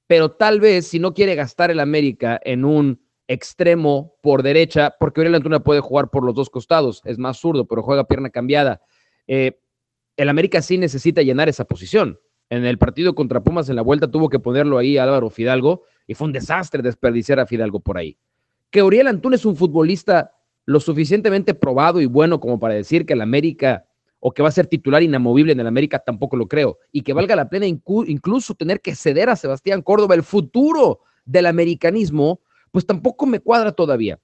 pero 0.08 0.32
tal 0.32 0.62
vez 0.62 0.88
si 0.88 0.99
no 0.99 1.13
quiere 1.13 1.36
gastar 1.36 1.69
el 1.69 1.82
América 1.82 2.39
en 2.45 2.63
un 2.63 3.02
extremo 3.28 4.15
por 4.21 4.41
derecha, 4.41 4.95
porque 4.99 5.19
Uriel 5.19 5.36
Antuna 5.36 5.62
puede 5.62 5.82
jugar 5.82 6.10
por 6.10 6.23
los 6.23 6.34
dos 6.34 6.49
costados, 6.49 7.02
es 7.04 7.17
más 7.17 7.38
zurdo, 7.39 7.67
pero 7.67 7.84
juega 7.84 8.06
pierna 8.06 8.30
cambiada. 8.30 8.82
Eh, 9.28 9.60
el 10.15 10.30
América 10.30 10.62
sí 10.62 10.78
necesita 10.78 11.21
llenar 11.23 11.49
esa 11.49 11.65
posición. 11.65 12.19
En 12.49 12.65
el 12.65 12.78
partido 12.78 13.15
contra 13.15 13.43
Pumas 13.43 13.67
en 13.67 13.76
la 13.76 13.82
vuelta 13.82 14.10
tuvo 14.10 14.30
que 14.30 14.39
ponerlo 14.39 14.78
ahí 14.78 14.97
Álvaro 14.97 15.30
Fidalgo 15.30 15.84
y 16.08 16.13
fue 16.13 16.28
un 16.28 16.34
desastre 16.34 16.82
desperdiciar 16.82 17.39
a 17.39 17.47
Fidalgo 17.47 17.82
por 17.82 17.97
ahí. 17.97 18.17
Que 18.69 18.82
Uriel 18.82 19.08
Antuna 19.08 19.36
es 19.36 19.45
un 19.45 19.56
futbolista 19.56 20.32
lo 20.65 20.80
suficientemente 20.80 21.54
probado 21.54 22.02
y 22.02 22.06
bueno 22.06 22.39
como 22.39 22.60
para 22.60 22.73
decir 22.73 23.06
que 23.06 23.13
el 23.13 23.21
América 23.21 23.86
o 24.19 24.32
que 24.32 24.41
va 24.41 24.47
a 24.47 24.54
ser 24.54 24.67
titular 24.67 25.04
inamovible 25.04 25.52
en 25.52 25.60
el 25.60 25.67
América, 25.67 25.99
tampoco 25.99 26.38
lo 26.38 26.47
creo. 26.47 26.80
Y 26.93 27.02
que 27.02 27.12
valga 27.12 27.36
la 27.36 27.49
pena 27.49 27.65
incluso 27.67 28.56
tener 28.56 28.80
que 28.80 28.95
ceder 28.95 29.30
a 29.30 29.36
Sebastián 29.36 29.82
Córdoba 29.82 30.15
el 30.15 30.23
futuro 30.23 31.02
del 31.26 31.45
americanismo, 31.45 32.39
pues 32.71 32.86
tampoco 32.86 33.26
me 33.26 33.41
cuadra 33.41 33.73
todavía. 33.73 34.19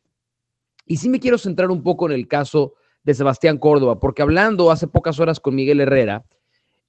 Y 0.86 0.98
sí 0.98 1.10
me 1.10 1.20
quiero 1.20 1.38
centrar 1.38 1.70
un 1.70 1.84
poco 1.84 2.06
en 2.06 2.14
el 2.14 2.30
caso 2.30 2.76
de 3.04 3.14
Sebastián 3.14 3.58
Córdoba, 3.58 4.00
porque 4.00 4.22
hablando 4.22 4.72
hace 4.72 4.88
pocas 4.88 5.20
horas 5.20 5.40
con 5.42 5.56
Miguel 5.56 5.82
Herrera, 5.82 6.26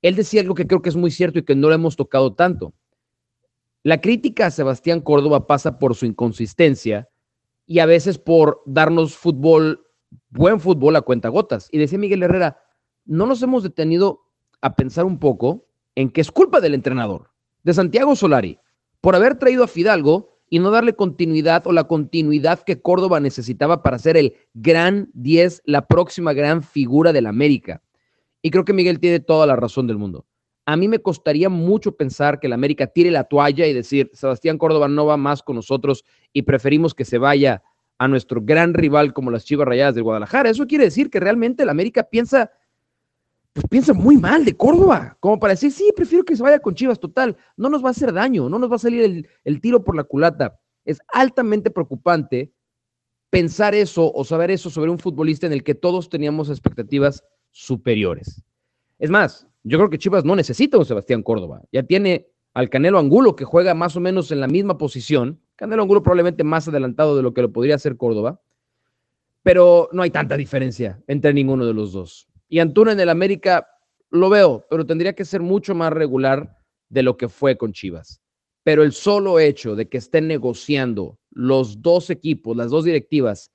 él 0.02 0.14
decía 0.14 0.40
algo 0.40 0.54
que 0.54 0.66
creo 0.66 0.80
que 0.80 0.88
es 0.88 0.96
muy 0.96 1.10
cierto 1.10 1.40
y 1.40 1.44
que 1.44 1.56
no 1.56 1.68
lo 1.68 1.74
hemos 1.74 1.96
tocado 1.96 2.32
tanto. 2.32 2.72
La 3.82 4.00
crítica 4.00 4.46
a 4.46 4.50
Sebastián 4.50 5.00
Córdoba 5.00 5.46
pasa 5.46 5.78
por 5.78 5.94
su 5.94 6.06
inconsistencia, 6.06 7.08
y 7.70 7.78
a 7.78 7.86
veces 7.86 8.18
por 8.18 8.62
darnos 8.66 9.16
fútbol, 9.16 9.86
buen 10.30 10.58
fútbol 10.58 10.96
a 10.96 11.02
cuentagotas. 11.02 11.68
Y 11.70 11.78
decía 11.78 12.00
Miguel 12.00 12.24
Herrera, 12.24 12.60
no 13.04 13.26
nos 13.26 13.40
hemos 13.42 13.62
detenido 13.62 14.22
a 14.60 14.74
pensar 14.74 15.04
un 15.04 15.20
poco 15.20 15.68
en 15.94 16.10
que 16.10 16.20
es 16.20 16.32
culpa 16.32 16.60
del 16.60 16.74
entrenador, 16.74 17.30
de 17.62 17.72
Santiago 17.72 18.16
Solari, 18.16 18.58
por 19.00 19.14
haber 19.14 19.38
traído 19.38 19.62
a 19.62 19.68
Fidalgo 19.68 20.40
y 20.48 20.58
no 20.58 20.72
darle 20.72 20.94
continuidad 20.94 21.64
o 21.64 21.70
la 21.70 21.84
continuidad 21.84 22.60
que 22.64 22.82
Córdoba 22.82 23.20
necesitaba 23.20 23.84
para 23.84 24.00
ser 24.00 24.16
el 24.16 24.34
gran 24.52 25.08
10, 25.14 25.62
la 25.64 25.86
próxima 25.86 26.32
gran 26.32 26.64
figura 26.64 27.12
del 27.12 27.26
América. 27.26 27.84
Y 28.42 28.50
creo 28.50 28.64
que 28.64 28.72
Miguel 28.72 28.98
tiene 28.98 29.20
toda 29.20 29.46
la 29.46 29.54
razón 29.54 29.86
del 29.86 29.96
mundo. 29.96 30.26
A 30.70 30.76
mí 30.76 30.86
me 30.86 31.00
costaría 31.00 31.48
mucho 31.48 31.96
pensar 31.96 32.38
que 32.38 32.46
el 32.46 32.52
América 32.52 32.86
tire 32.86 33.10
la 33.10 33.24
toalla 33.24 33.66
y 33.66 33.72
decir, 33.72 34.08
Sebastián 34.14 34.56
Córdoba 34.56 34.86
no 34.86 35.04
va 35.04 35.16
más 35.16 35.42
con 35.42 35.56
nosotros 35.56 36.04
y 36.32 36.42
preferimos 36.42 36.94
que 36.94 37.04
se 37.04 37.18
vaya 37.18 37.64
a 37.98 38.06
nuestro 38.06 38.40
gran 38.40 38.72
rival 38.72 39.12
como 39.12 39.32
las 39.32 39.44
Chivas 39.44 39.66
Rayadas 39.66 39.96
de 39.96 40.00
Guadalajara. 40.00 40.48
Eso 40.48 40.68
quiere 40.68 40.84
decir 40.84 41.10
que 41.10 41.18
realmente 41.18 41.64
el 41.64 41.70
América 41.70 42.04
piensa 42.04 42.52
pues 43.52 43.66
piensa 43.68 43.92
muy 43.92 44.16
mal 44.16 44.44
de 44.44 44.56
Córdoba, 44.56 45.16
como 45.18 45.40
para 45.40 45.54
decir, 45.54 45.72
sí, 45.72 45.92
prefiero 45.96 46.24
que 46.24 46.36
se 46.36 46.42
vaya 46.44 46.60
con 46.60 46.76
Chivas, 46.76 47.00
total, 47.00 47.36
no 47.56 47.68
nos 47.68 47.82
va 47.82 47.88
a 47.88 47.90
hacer 47.90 48.12
daño, 48.12 48.48
no 48.48 48.60
nos 48.60 48.70
va 48.70 48.76
a 48.76 48.78
salir 48.78 49.28
el 49.42 49.60
tiro 49.60 49.82
por 49.82 49.96
la 49.96 50.04
culata. 50.04 50.60
Es 50.84 51.00
altamente 51.08 51.72
preocupante 51.72 52.52
pensar 53.28 53.74
eso 53.74 54.12
o 54.14 54.24
saber 54.24 54.52
eso 54.52 54.70
sobre 54.70 54.92
un 54.92 55.00
futbolista 55.00 55.48
en 55.48 55.52
el 55.52 55.64
que 55.64 55.74
todos 55.74 56.08
teníamos 56.08 56.48
expectativas 56.48 57.24
superiores. 57.50 58.44
Es 59.00 59.10
más, 59.10 59.49
yo 59.62 59.78
creo 59.78 59.90
que 59.90 59.98
Chivas 59.98 60.24
no 60.24 60.36
necesita 60.36 60.76
a 60.76 60.80
un 60.80 60.86
Sebastián 60.86 61.22
Córdoba, 61.22 61.62
ya 61.72 61.82
tiene 61.82 62.28
al 62.54 62.68
Canelo 62.68 62.98
Angulo 62.98 63.36
que 63.36 63.44
juega 63.44 63.74
más 63.74 63.96
o 63.96 64.00
menos 64.00 64.32
en 64.32 64.40
la 64.40 64.48
misma 64.48 64.78
posición, 64.78 65.40
Canelo 65.56 65.82
Angulo 65.82 66.02
probablemente 66.02 66.44
más 66.44 66.68
adelantado 66.68 67.16
de 67.16 67.22
lo 67.22 67.34
que 67.34 67.42
lo 67.42 67.52
podría 67.52 67.76
hacer 67.76 67.96
Córdoba, 67.96 68.40
pero 69.42 69.88
no 69.92 70.02
hay 70.02 70.10
tanta 70.10 70.36
diferencia 70.36 71.02
entre 71.06 71.32
ninguno 71.32 71.66
de 71.66 71.74
los 71.74 71.92
dos. 71.92 72.28
Y 72.48 72.58
Antuna 72.58 72.92
en 72.92 73.00
el 73.00 73.08
América 73.08 73.66
lo 74.10 74.28
veo, 74.28 74.66
pero 74.68 74.84
tendría 74.84 75.14
que 75.14 75.24
ser 75.24 75.40
mucho 75.40 75.74
más 75.74 75.92
regular 75.92 76.58
de 76.88 77.02
lo 77.02 77.16
que 77.16 77.28
fue 77.28 77.56
con 77.56 77.72
Chivas. 77.72 78.20
Pero 78.64 78.82
el 78.82 78.92
solo 78.92 79.38
hecho 79.38 79.76
de 79.76 79.88
que 79.88 79.98
estén 79.98 80.28
negociando 80.28 81.18
los 81.30 81.80
dos 81.80 82.10
equipos, 82.10 82.56
las 82.56 82.70
dos 82.70 82.84
directivas 82.84 83.52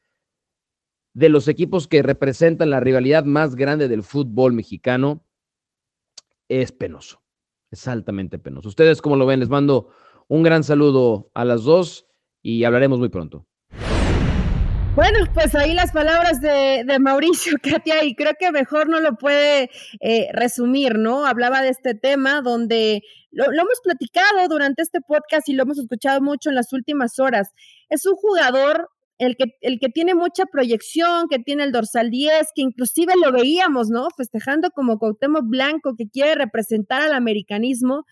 de 1.13 1.30
los 1.30 1.48
equipos 1.48 1.88
que 1.88 2.02
representan 2.02 2.70
la 2.70 2.80
rivalidad 2.80 3.26
más 3.26 3.56
grande 3.56 3.88
del 3.88 4.04
fútbol 4.04 4.54
mexicano, 4.54 5.24
es 6.49 6.71
penoso, 6.71 7.21
es 7.71 7.88
altamente 7.88 8.39
penoso. 8.39 8.69
Ustedes, 8.69 9.01
como 9.01 9.15
lo 9.15 9.25
ven, 9.25 9.39
les 9.39 9.49
mando 9.49 9.89
un 10.27 10.43
gran 10.43 10.63
saludo 10.63 11.29
a 11.34 11.45
las 11.45 11.63
dos 11.63 12.08
y 12.41 12.63
hablaremos 12.63 12.99
muy 12.99 13.10
pronto. 13.10 13.47
Bueno, 14.95 15.19
pues 15.34 15.53
ahí 15.55 15.73
las 15.73 15.91
palabras 15.91 16.39
de, 16.39 16.86
Mauricio, 17.01 17.58
Katia, 17.62 18.05
y 18.05 18.15
creo 18.15 18.31
que 18.39 18.51
mejor 18.51 18.88
no 18.88 19.01
lo 19.01 19.17
puede 19.17 19.69
eh, 19.99 20.29
resumir, 20.31 20.97
¿no? 20.97 21.25
Hablaba 21.25 21.62
de 21.62 21.67
este 21.67 21.95
tema 21.95 22.41
donde 22.41 23.03
lo, 23.31 23.43
hemos 23.43 23.81
platicado 23.84 24.47
durante 24.47 24.81
este 24.81 25.01
podcast 25.01 25.49
y 25.49 25.53
lo 25.53 25.63
hemos 25.63 25.79
escuchado 25.79 26.21
mucho 26.21 26.47
en 26.49 26.55
las 26.55 26.71
últimas 26.71 27.19
horas. 27.19 27.51
Es 27.89 28.05
un 28.05 28.15
jugador 28.15 28.89
el 29.17 29.36
que, 29.38 29.45
el 29.62 29.80
que 29.80 29.89
tiene 29.89 30.13
mucha 30.13 30.45
proyección, 30.45 31.28
que 31.30 31.39
tiene 31.39 31.63
el 31.63 31.71
dorsal 31.71 32.10
10, 32.10 32.49
que 32.54 32.62
inclusive 32.62 33.13
lo 33.23 33.32
veíamos, 33.32 33.89
¿no? 33.89 34.10
Festejando 34.15 34.71
como 34.71 34.99
Cuauhtémoc 34.99 35.45
Blanco, 35.45 35.95
que 35.97 36.10
quiere 36.10 36.36
representar 36.36 37.01
al 37.01 37.13
americanismo. 37.13 38.06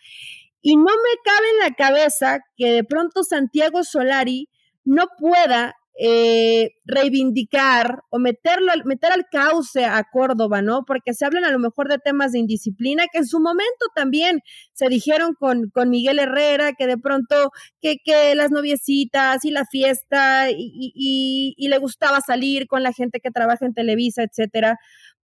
Y 0.62 0.78
no 0.78 0.84
me 0.84 1.22
cabe 1.26 1.48
en 1.52 1.60
la 1.60 1.76
cabeza 1.76 2.40
que 2.56 2.72
de 2.72 2.84
pronto 2.84 3.24
Santiago 3.24 3.84
Solari 3.84 4.50
no 4.86 5.08
pueda 5.18 5.76
eh, 6.00 6.72
reivindicar 6.86 8.02
o 8.10 8.20
meterlo, 8.20 8.72
meter 8.86 9.12
al 9.12 9.26
cauce 9.32 9.86
a 9.86 10.04
Córdoba, 10.12 10.62
¿no? 10.62 10.84
Porque 10.86 11.14
se 11.14 11.26
hablan 11.26 11.46
a 11.46 11.52
lo 11.52 11.60
mejor 11.60 11.88
de 11.88 12.00
temas 12.00 12.32
de 12.32 12.40
indisciplina 12.40 13.06
que 13.12 13.20
en 13.20 13.28
su 13.28 13.40
momento 13.40 13.86
también 13.96 14.40
se 14.74 14.90
dijeron 14.90 15.36
con, 15.36 15.70
con 15.70 15.90
Miguel 15.90 16.20
Herrera, 16.20 16.74
que 16.74 16.88
de 16.88 16.98
pronto 16.98 17.52
que, 17.82 17.98
que 18.04 18.34
las 18.36 18.52
noviecitas 18.52 19.46
y 19.46 19.52
la 19.52 19.66
fiesta 19.66 20.50
y, 20.50 21.54
y 21.56 21.68
le 21.68 21.78
gustaba 21.78 22.22
salir 22.22 22.68
con 22.68 22.84
la 22.84 22.94
gente 22.94 23.20
que 23.20 23.32
trabaja 23.32 23.66
en 23.66 23.74
Televisa, 23.74 24.24
etcétera. 24.24 24.78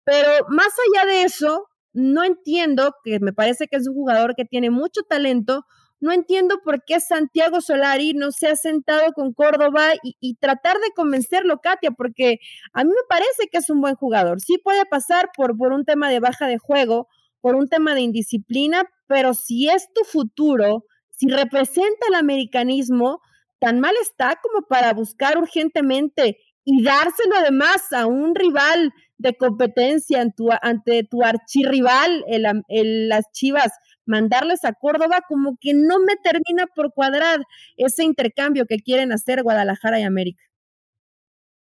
Pero 0.05 0.29
más 0.49 0.69
allá 0.69 1.11
de 1.11 1.23
eso, 1.25 1.67
no 1.93 2.25
entiendo, 2.25 2.95
que 3.05 3.21
me 3.21 3.33
parece 3.33 3.69
que 3.69 3.77
es 3.77 3.89
un 3.89 3.95
jugador 3.95 4.35
que 4.35 4.45
tiene 4.45 4.71
mucho 4.71 5.03
talento, 5.09 5.65
no 6.05 6.13
entiendo 6.13 6.61
por 6.63 6.85
qué 6.85 7.01
Santiago 7.01 7.63
Solari 7.63 8.13
no 8.13 8.31
se 8.31 8.49
ha 8.49 8.57
sentado 8.57 9.15
con 9.15 9.33
Córdoba 9.33 9.95
y, 10.03 10.35
tratar 10.35 10.77
de 10.77 10.91
convencerlo, 10.95 11.61
Katia, 11.63 11.93
porque 11.93 12.41
a 12.75 12.85
mí 12.85 12.91
me 12.91 13.09
parece 13.09 13.49
que 13.51 13.57
es 13.57 13.71
un 13.71 13.81
buen 13.81 13.95
jugador. 13.95 14.39
Sí 14.43 14.59
puede 14.63 14.85
pasar 14.85 15.31
por, 15.35 15.53
un 15.53 15.87
tema 15.87 16.11
de 16.11 16.21
baja 16.21 16.47
de 16.47 16.59
juego, 16.59 17.09
por 17.41 17.55
un 17.55 17.71
tema 17.71 17.95
de 17.95 18.03
indisciplina, 18.03 18.85
pero 19.07 19.33
si 19.33 19.71
es 19.71 19.89
tu 19.95 20.05
futuro, 20.05 20.85
si 21.09 21.27
representa 21.29 22.07
el 22.11 22.17
americanismo, 22.17 23.23
tan 23.59 23.81
mal 23.81 23.95
está 24.03 24.39
como 24.43 24.67
para 24.67 24.93
buscar 24.93 25.39
urgentemente 25.39 26.37
y 26.65 26.83
dárselo 26.83 27.35
además 27.35 27.95
a 27.95 28.05
un 28.05 28.35
rival 28.35 28.93
de 29.17 29.39
competencia 29.39 30.23
ante 30.61 31.05
tu 31.05 31.23
archirrival, 31.23 32.27
el, 32.29 33.09
las 33.09 33.25
Chivas, 33.33 33.73
mandarles 34.07 34.65
a 34.65 34.73
Córdoba, 34.73 35.23
como 35.29 35.57
que 35.61 35.73
no 35.75 35.99
me 36.01 36.17
termina 36.17 36.67
por 36.67 36.93
cuadrar 36.93 37.41
ese 37.77 38.05
intercambio 38.05 38.67
que 38.67 38.79
quieren 38.79 39.13
hacer 39.13 39.43
Guadalajara 39.43 40.01
y 40.01 40.03
América. 40.03 40.43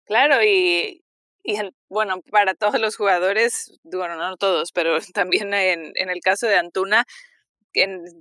Claro, 0.04 0.42
y, 0.42 1.04
y 1.44 1.56
bueno, 1.88 2.20
para 2.30 2.54
todos 2.54 2.80
los 2.80 2.96
jugadores, 2.96 3.78
bueno, 3.84 4.16
no 4.16 4.36
todos, 4.36 4.72
pero 4.72 4.98
también 5.14 5.54
en, 5.54 5.92
en 5.94 6.10
el 6.10 6.20
caso 6.20 6.46
de 6.46 6.56
Antuna, 6.56 7.04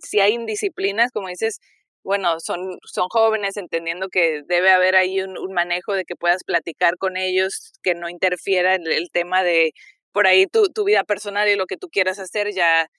si 0.04 0.20
hay 0.20 0.34
indisciplinas, 0.34 1.12
como 1.12 1.28
dices, 1.30 1.60
bueno, 2.04 2.40
son, 2.40 2.80
son 2.86 3.08
jóvenes 3.10 3.58
entendiendo 3.58 4.10
que 4.10 4.42
debe 4.48 4.72
haber 4.72 4.96
ahí 4.96 5.22
un, 5.22 5.36
manejo 5.54 5.94
de 5.94 6.06
que 6.06 6.16
puedas 6.16 6.44
platicar 6.44 6.98
con 6.98 7.18
ellos, 7.18 7.74
que 7.84 7.96
no 7.96 8.10
interfiera 8.10 8.76
el, 8.76 8.88
el 8.92 9.10
tema 9.12 9.44
de 9.44 9.74
por 10.12 10.28
ahí 10.28 10.48
tu, 10.48 10.70
tu, 10.74 10.86
vida 10.86 11.04
personal 11.04 11.48
y 11.50 11.56
lo 11.56 11.66
que 11.68 11.78
tú 11.78 11.90
quieras 11.90 12.20
hacer 12.20 12.52
ya 12.54 12.90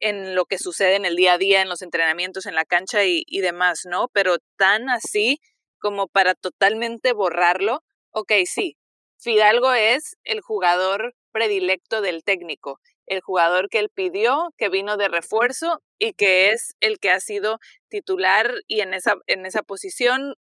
en 0.00 0.34
lo 0.34 0.44
que 0.46 0.58
sucede 0.58 0.96
en 0.96 1.04
el 1.04 1.16
día 1.16 1.34
a 1.34 1.38
día, 1.38 1.62
en 1.62 1.68
los 1.68 1.82
entrenamientos, 1.82 2.46
en 2.46 2.54
la 2.54 2.64
cancha 2.64 3.04
y, 3.04 3.24
y 3.26 3.40
demás, 3.40 3.82
¿no? 3.84 4.08
Pero 4.12 4.36
tan 4.56 4.90
así 4.90 5.40
como 5.78 6.08
para 6.08 6.34
totalmente 6.34 7.12
borrarlo, 7.12 7.82
ok, 8.10 8.32
sí, 8.46 8.76
Fidalgo 9.18 9.72
es 9.72 10.16
el 10.24 10.40
jugador 10.40 11.14
predilecto 11.32 12.00
del 12.00 12.22
técnico, 12.22 12.80
el 13.06 13.20
jugador 13.20 13.68
que 13.68 13.78
él 13.78 13.90
pidió, 13.92 14.52
que 14.56 14.68
vino 14.68 14.96
de 14.96 15.08
refuerzo 15.08 15.82
y 15.98 16.12
que 16.12 16.50
es 16.50 16.74
el 16.80 16.98
que 16.98 17.10
ha 17.10 17.20
sido 17.20 17.58
titular 17.88 18.52
y 18.66 18.80
en 18.80 18.94
esa, 18.94 19.16
en 19.26 19.46
esa 19.46 19.62
posición 19.62 20.34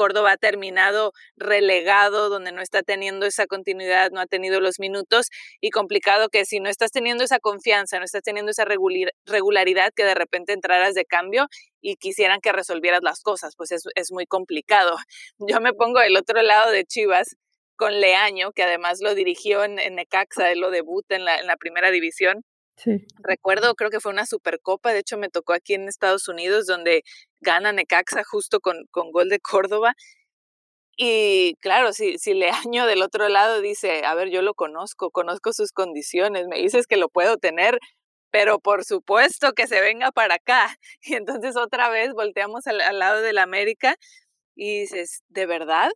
Córdoba 0.00 0.32
ha 0.32 0.36
terminado 0.38 1.12
relegado, 1.36 2.30
donde 2.30 2.52
no 2.52 2.62
está 2.62 2.82
teniendo 2.82 3.26
esa 3.26 3.46
continuidad, 3.46 4.10
no 4.12 4.20
ha 4.20 4.26
tenido 4.26 4.58
los 4.58 4.80
minutos 4.80 5.28
y 5.60 5.68
complicado 5.68 6.30
que 6.30 6.46
si 6.46 6.58
no 6.58 6.70
estás 6.70 6.90
teniendo 6.90 7.22
esa 7.22 7.38
confianza, 7.38 7.98
no 7.98 8.06
estás 8.06 8.22
teniendo 8.22 8.50
esa 8.50 8.64
regularidad, 8.64 9.92
que 9.94 10.04
de 10.04 10.14
repente 10.14 10.54
entraras 10.54 10.94
de 10.94 11.04
cambio 11.04 11.48
y 11.82 11.96
quisieran 11.96 12.40
que 12.40 12.50
resolvieras 12.50 13.02
las 13.02 13.20
cosas, 13.20 13.56
pues 13.58 13.72
es, 13.72 13.82
es 13.94 14.10
muy 14.10 14.24
complicado. 14.24 14.96
Yo 15.38 15.60
me 15.60 15.74
pongo 15.74 16.00
del 16.00 16.16
otro 16.16 16.40
lado 16.40 16.70
de 16.70 16.86
Chivas 16.86 17.36
con 17.76 18.00
Leaño, 18.00 18.52
que 18.52 18.62
además 18.62 19.00
lo 19.02 19.14
dirigió 19.14 19.64
en, 19.64 19.78
en 19.78 19.96
Necaxa, 19.96 20.50
él 20.50 20.60
lo 20.60 20.70
debuta 20.70 21.14
en 21.14 21.26
la, 21.26 21.40
en 21.40 21.46
la 21.46 21.58
primera 21.58 21.90
división. 21.90 22.42
Sí. 22.76 23.04
Recuerdo, 23.22 23.74
creo 23.74 23.90
que 23.90 24.00
fue 24.00 24.12
una 24.12 24.24
supercopa, 24.24 24.94
de 24.94 25.00
hecho 25.00 25.18
me 25.18 25.28
tocó 25.28 25.52
aquí 25.52 25.74
en 25.74 25.88
Estados 25.88 26.26
Unidos, 26.26 26.64
donde 26.64 27.02
gana 27.40 27.72
Necaxa 27.72 28.24
justo 28.24 28.60
con, 28.60 28.86
con 28.90 29.12
gol 29.12 29.28
de 29.28 29.40
Córdoba. 29.40 29.94
Y 30.96 31.54
claro, 31.60 31.92
si, 31.92 32.18
si 32.18 32.34
Leaño 32.34 32.86
del 32.86 33.02
otro 33.02 33.28
lado 33.28 33.60
dice, 33.60 34.04
a 34.04 34.14
ver, 34.14 34.30
yo 34.30 34.42
lo 34.42 34.54
conozco, 34.54 35.10
conozco 35.10 35.52
sus 35.52 35.72
condiciones, 35.72 36.46
me 36.48 36.58
dices 36.58 36.86
que 36.86 36.96
lo 36.98 37.08
puedo 37.08 37.38
tener, 37.38 37.78
pero 38.30 38.58
por 38.60 38.84
supuesto 38.84 39.52
que 39.54 39.66
se 39.66 39.80
venga 39.80 40.12
para 40.12 40.36
acá. 40.36 40.76
Y 41.02 41.14
entonces 41.14 41.56
otra 41.56 41.88
vez 41.90 42.12
volteamos 42.12 42.66
al, 42.66 42.80
al 42.82 42.98
lado 42.98 43.22
del 43.22 43.38
América 43.38 43.96
y 44.54 44.80
dices, 44.80 45.22
¿de 45.28 45.46
verdad? 45.46 45.90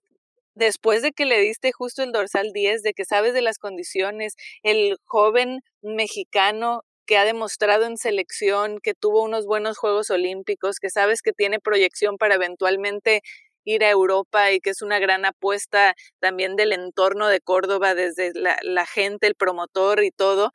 después 0.54 1.02
de 1.02 1.12
que 1.12 1.26
le 1.26 1.40
diste 1.40 1.72
justo 1.72 2.02
el 2.02 2.12
dorsal 2.12 2.52
10, 2.52 2.82
de 2.82 2.94
que 2.94 3.04
sabes 3.04 3.34
de 3.34 3.42
las 3.42 3.58
condiciones, 3.58 4.36
el 4.62 4.96
joven 5.04 5.60
mexicano 5.82 6.82
que 7.06 7.16
ha 7.16 7.24
demostrado 7.24 7.84
en 7.86 7.96
selección, 7.98 8.78
que 8.82 8.94
tuvo 8.94 9.22
unos 9.22 9.46
buenos 9.46 9.78
Juegos 9.78 10.10
Olímpicos, 10.10 10.78
que 10.80 10.90
sabes 10.90 11.22
que 11.22 11.32
tiene 11.32 11.60
proyección 11.60 12.16
para 12.18 12.36
eventualmente 12.36 13.22
ir 13.64 13.84
a 13.84 13.90
Europa 13.90 14.52
y 14.52 14.60
que 14.60 14.70
es 14.70 14.82
una 14.82 14.98
gran 14.98 15.24
apuesta 15.24 15.94
también 16.20 16.56
del 16.56 16.72
entorno 16.72 17.28
de 17.28 17.40
Córdoba, 17.40 17.94
desde 17.94 18.32
la, 18.34 18.86
gente, 18.86 19.26
el 19.26 19.34
promotor 19.34 20.04
y 20.04 20.10
todo. 20.10 20.52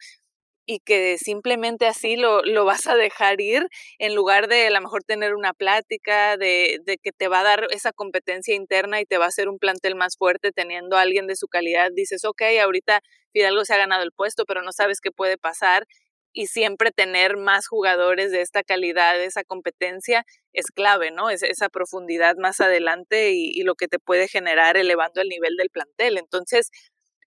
y 0.67 0.79
que 0.81 1.17
simplemente 1.17 1.87
así 1.87 2.15
lo, 2.17 2.43
lo, 2.43 2.65
vas 2.65 2.87
a 2.87 2.95
dejar 2.95 3.41
ir 3.41 3.67
en 3.99 4.15
lugar 4.15 4.47
de 4.47 4.67
a 4.67 4.71
lo 4.71 4.81
mejor 4.81 5.03
tener 5.03 5.35
una 5.35 5.53
plática, 5.53 6.37
de, 6.37 6.79
de, 6.85 6.97
que 6.99 7.11
te 7.11 7.27
va 7.27 7.41
a 7.41 7.43
dar 7.43 7.67
esa 7.71 7.91
competencia 7.93 8.55
interna 8.55 9.01
y 9.01 9.05
te 9.05 9.17
va 9.17 9.25
a 9.25 9.29
hacer 9.29 9.49
un 9.49 9.59
plantel 9.59 9.95
más 9.95 10.17
fuerte 10.17 10.51
teniendo 10.51 10.97
a 10.97 11.01
alguien 11.01 11.27
de 11.27 11.35
su 11.35 11.47
calidad. 11.47 11.89
Dices, 11.93 12.23
ok, 12.25 12.43
ahorita 12.63 13.01
Fidalgo 13.33 13.65
se 13.65 13.73
ha 13.73 13.77
ganado 13.77 14.03
el 14.03 14.11
puesto, 14.11 14.45
pero 14.45 14.61
no 14.61 14.71
sabes 14.71 15.01
qué 15.01 15.11
puede 15.11 15.37
pasar 15.39 15.87
y 16.33 16.47
siempre 16.47 16.91
tener 16.91 17.37
más 17.37 17.67
jugadores 17.67 18.31
de 18.31 18.41
esta 18.41 18.63
calidad, 18.63 19.21
esa 19.21 19.43
competencia, 19.43 20.25
es 20.53 20.67
clave, 20.67 21.11
¿no? 21.11 21.29
Es 21.29 21.43
esa 21.43 21.69
profundidad 21.69 22.35
más 22.37 22.59
adelante 22.61 23.31
y, 23.31 23.51
y 23.53 23.63
lo 23.63 23.75
que 23.75 23.87
te 23.87 23.99
puede 23.99 24.27
generar 24.27 24.77
elevando 24.77 25.21
el 25.21 25.29
nivel 25.29 25.55
del 25.57 25.69
plantel. 25.71 26.17
Entonces, 26.17 26.69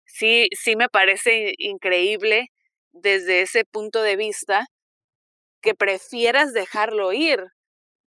sí, 0.06 0.50
sí 0.60 0.76
me 0.76 0.90
parece 0.90 1.54
increíble 1.58 2.48
desde 2.94 3.42
ese 3.42 3.66
punto 3.66 4.02
de 4.04 4.16
vista 4.18 4.68
que 5.62 5.76
prefieras 5.76 6.54
dejarlo 6.54 7.14
ir, 7.14 7.40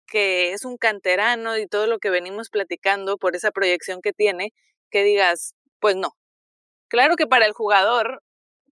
que 0.07 0.53
es 0.53 0.65
un 0.65 0.77
canterano 0.79 1.59
y 1.59 1.67
todo 1.69 1.87
lo 1.87 1.99
que 1.99 2.11
venimos 2.11 2.51
platicando 2.51 3.19
por 3.19 3.37
esa 3.37 3.51
proyección 3.53 4.01
que 4.03 4.13
tiene, 4.13 4.53
que 4.91 5.05
digas, 5.05 5.55
pues 5.81 5.97
no. 5.97 6.11
Claro 6.89 7.17
que 7.17 7.27
para 7.27 7.47
el 7.47 7.53
jugador, 7.53 8.23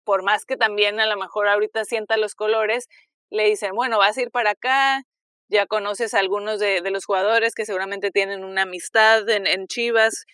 por 0.06 0.24
más 0.24 0.46
que 0.46 0.56
también 0.58 1.00
a 1.00 1.08
lo 1.08 1.18
mejor 1.18 1.48
ahorita 1.48 1.84
sienta 1.86 2.18
los 2.18 2.36
colores, 2.36 2.88
le 3.30 3.46
dicen, 3.46 3.72
bueno, 3.76 3.98
vas 3.98 4.18
a 4.18 4.22
ir 4.22 4.32
para 4.32 4.52
acá, 4.52 5.04
ya 5.50 5.66
conoces 5.66 6.14
a 6.14 6.20
algunos 6.20 6.60
de, 6.60 6.82
los 6.90 7.06
jugadores 7.06 7.54
que 7.56 7.66
seguramente 7.66 8.12
tienen 8.12 8.44
una 8.44 8.64
amistad 8.64 9.28
en, 9.30 9.48
en 9.48 9.68
Chivas, 9.68 10.26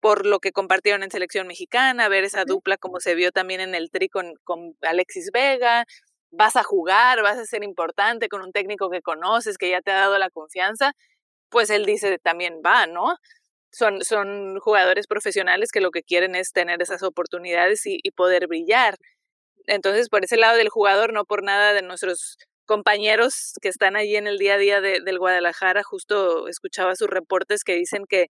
por 0.00 0.26
lo 0.26 0.40
que 0.40 0.52
compartieron 0.52 1.04
en 1.04 1.10
selección 1.10 1.46
mexicana, 1.46 2.08
ver 2.08 2.24
esa 2.24 2.44
dupla 2.44 2.76
como 2.76 3.00
se 3.00 3.14
vio 3.14 3.30
también 3.32 3.60
en 3.60 3.74
el 3.74 3.90
tri 3.90 4.08
con, 4.08 4.34
con, 4.44 4.76
Alexis 4.82 5.30
Vega, 5.32 5.86
vas 6.32 6.56
a 6.56 6.64
jugar, 6.64 7.22
vas 7.22 7.38
a 7.38 7.46
ser 7.46 7.62
importante 7.62 8.28
con 8.28 8.42
un 8.42 8.52
técnico 8.52 8.90
que 8.90 9.02
conoces, 9.02 9.58
que 9.58 9.70
ya 9.70 9.80
te 9.80 9.92
ha 9.92 10.00
dado 10.00 10.18
la 10.18 10.30
confianza, 10.30 10.92
pues 11.50 11.70
él 11.70 11.86
dice 11.86 12.18
también 12.18 12.62
va, 12.66 12.86
¿no? 12.86 13.16
Son, 13.72 14.02
son 14.04 14.58
jugadores 14.60 15.06
profesionales 15.06 15.70
que 15.72 15.80
lo 15.80 15.90
que 15.90 16.02
quieren 16.02 16.34
es 16.34 16.52
tener 16.52 16.82
esas 16.82 17.02
oportunidades 17.02 17.86
y, 17.86 17.98
y 18.02 18.10
poder 18.12 18.46
brillar. 18.46 18.96
Entonces, 19.66 20.08
por 20.08 20.24
ese 20.24 20.36
lado 20.36 20.56
del 20.58 20.68
jugador, 20.68 21.12
no 21.12 21.24
por 21.24 21.42
nada 21.42 21.72
de 21.72 21.82
nuestros 21.82 22.36
compañeros 22.66 23.54
que 23.62 23.68
están 23.68 23.96
allí 23.96 24.16
en 24.16 24.26
el 24.26 24.38
día 24.38 24.54
a 24.54 24.58
día 24.58 24.80
de, 24.80 25.00
del 25.00 25.18
Guadalajara, 25.18 25.82
justo 25.82 26.48
escuchaba 26.48 26.96
sus 26.96 27.08
reportes 27.08 27.64
que 27.64 27.74
dicen 27.74 28.04
que 28.08 28.28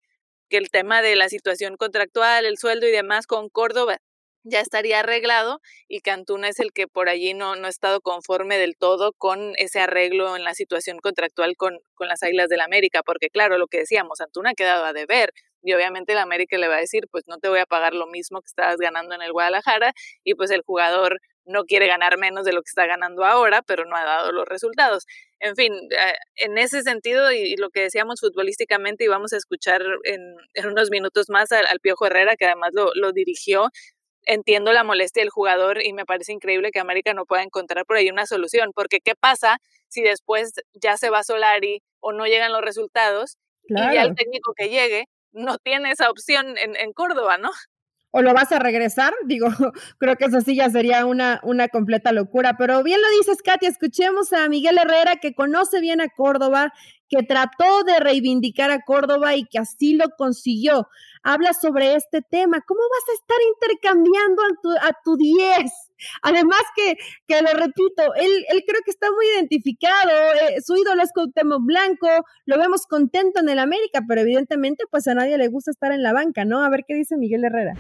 que 0.53 0.59
el 0.59 0.71
tema 0.71 1.01
de 1.01 1.17
la 1.17 1.31
situación 1.31 1.77
contractual, 1.79 2.45
el 2.45 2.59
sueldo 2.59 2.87
y 2.87 2.93
demás 2.93 3.27
con 3.27 3.49
Córdoba 3.49 3.99
ya 4.45 4.61
estaría 4.61 5.01
arreglado 5.01 5.61
y 5.89 6.01
que 6.01 6.11
Antuna 6.11 6.49
es 6.49 6.61
el 6.61 6.73
que 6.73 6.89
por 6.89 7.09
allí 7.09 7.35
no, 7.35 7.57
no 7.57 7.67
ha 7.67 7.71
estado 7.71 8.01
conforme 8.01 8.59
del 8.59 8.77
todo 8.77 9.13
con 9.13 9.55
ese 9.57 9.81
arreglo 9.81 10.37
en 10.37 10.45
la 10.45 10.55
situación 10.55 10.99
contractual 10.99 11.57
con, 11.57 11.79
con 11.95 12.09
las 12.09 12.23
Águilas 12.23 12.49
del 12.49 12.61
América, 12.61 13.03
porque 13.05 13.31
claro, 13.31 13.59
lo 13.59 13.67
que 13.67 13.79
decíamos, 13.79 14.21
Antuna 14.21 14.51
ha 14.51 14.55
quedado 14.55 14.85
a 14.85 14.93
deber 14.93 15.33
y 15.63 15.73
obviamente 15.75 16.13
el 16.13 16.19
América 16.19 16.59
le 16.59 16.69
va 16.69 16.77
a 16.77 16.81
decir, 16.81 17.07
pues 17.11 17.25
no 17.29 17.39
te 17.39 17.49
voy 17.49 17.61
a 17.61 17.67
pagar 17.67 17.95
lo 17.95 18.07
mismo 18.07 18.41
que 18.41 18.47
estabas 18.47 18.79
ganando 18.79 19.15
en 19.15 19.23
el 19.23 19.33
Guadalajara 19.33 19.93
y 20.25 20.35
pues 20.35 20.51
el 20.51 20.63
jugador 20.63 21.21
no 21.45 21.65
quiere 21.65 21.87
ganar 21.87 22.19
menos 22.19 22.45
de 22.45 22.53
lo 22.53 22.63
que 22.63 22.69
está 22.69 22.87
ganando 22.87 23.25
ahora, 23.25 23.63
pero 23.63 23.85
no 23.85 23.97
ha 23.97 24.05
dado 24.05 24.33
los 24.33 24.47
resultados. 24.47 25.07
En 25.41 25.57
fin, 25.57 25.73
eh, 25.75 26.15
en 26.37 26.59
ese 26.59 26.83
sentido 26.83 27.33
y, 27.33 27.57
lo 27.57 27.71
que 27.71 27.81
decíamos 27.83 28.21
futbolísticamente, 28.21 29.05
y 29.05 29.09
vamos 29.09 29.33
a 29.33 29.37
escuchar 29.37 29.83
en, 30.05 30.37
unos 30.65 30.91
minutos 30.91 31.27
más 31.29 31.51
al, 31.53 31.81
Piojo 31.81 32.07
Herrera, 32.07 32.37
que 32.37 32.47
además 32.47 32.71
lo, 32.75 32.93
lo, 32.95 33.13
dirigió, 33.13 33.71
entiendo 34.25 34.73
la 34.73 34.85
molestia 34.85 35.23
del 35.23 35.31
jugador 35.31 35.85
y 35.85 35.93
me 35.93 36.05
parece 36.05 36.33
increíble 36.33 36.71
que 36.71 36.81
América 36.81 37.15
no 37.15 37.27
pueda 37.27 37.43
encontrar 37.43 37.85
por 37.87 37.97
ahí 37.97 38.11
una 38.11 38.27
solución, 38.27 38.73
porque 38.75 39.01
¿qué 39.01 39.15
pasa 39.15 39.59
si 39.89 40.03
después 40.03 40.53
ya 40.75 40.97
se 40.97 41.11
va 41.11 41.23
Solari 41.23 41.83
o 42.01 42.13
no 42.13 42.27
llegan 42.27 42.53
los 42.53 42.63
resultados 42.63 43.37
y 43.65 43.75
ya 43.75 44.03
el 44.03 44.15
técnico 44.15 44.55
que 44.55 44.69
llegue 44.69 45.07
no 45.33 45.59
tiene 45.59 45.91
esa 45.91 46.11
opción 46.11 46.57
en, 46.59 46.77
en 46.77 46.93
Córdoba, 46.93 47.39
¿no? 47.39 47.51
O 48.13 48.23
lo 48.23 48.33
vas 48.35 48.53
a 48.53 48.61
regresar. 48.61 49.13
Digo, 49.27 49.49
creo 49.99 50.17
que 50.17 50.27
eso 50.27 50.41
sí 50.41 50.55
ya 50.55 50.71
sería 50.71 51.05
una, 51.05 51.41
una 51.43 51.69
completa 51.69 52.13
locura. 52.13 52.57
Pero 52.57 52.83
bien 52.85 53.01
lo 53.03 53.09
dices, 53.19 53.43
Katia, 53.43 53.69
escuchemos 53.69 54.33
a 54.33 54.49
Miguel 54.49 54.79
Herrera, 54.79 55.17
que 55.17 55.35
conoce 55.35 55.81
bien 55.81 56.01
a 56.01 56.09
Córdoba, 56.09 56.73
que 57.09 57.23
trató 57.25 57.83
de 57.85 57.99
reivindicar 57.99 58.71
a 58.71 58.83
Córdoba 58.83 59.35
y 59.35 59.45
que 59.45 59.59
así 59.59 59.95
lo 59.95 60.11
consiguió. 60.17 60.89
Habla 61.23 61.53
sobre 61.55 61.95
este 61.95 62.23
tema. 62.23 62.61
¿Cómo 62.67 62.81
vas 62.81 63.09
a 63.09 63.21
estar 63.21 63.37
intercambiando 63.55 64.43
a 64.43 64.61
tu, 64.63 64.71
a 64.71 64.93
tu 65.05 65.17
10? 65.17 65.92
Además 66.23 66.61
que, 66.75 66.97
que 67.27 67.43
lo 67.43 67.53
repito, 67.53 68.15
él, 68.17 68.31
él 68.49 68.65
creo 68.67 68.81
que 68.85 68.91
está 68.91 69.09
muy 69.11 69.27
identificado, 69.37 70.11
eh, 70.11 70.61
su 70.65 70.77
ídolo 70.77 71.03
es 71.03 71.11
Cuauhtémoc 71.13 71.65
Blanco, 71.65 72.09
lo 72.47 72.59
vemos 72.59 72.87
contento 72.87 73.41
en 73.41 73.49
el 73.49 73.59
América, 73.59 74.03
pero 74.07 74.21
evidentemente 74.21 74.85
pues 74.91 75.07
a 75.09 75.15
nadie 75.15 75.39
le 75.39 75.49
gusta 75.49 75.71
estar 75.71 75.93
en 75.93 76.03
la 76.03 76.13
banca, 76.13 76.45
¿no? 76.45 76.63
A 76.63 76.69
ver 76.69 76.85
qué 76.87 76.95
dice 76.95 77.17
Miguel 77.17 77.45
Herrera. 77.45 77.75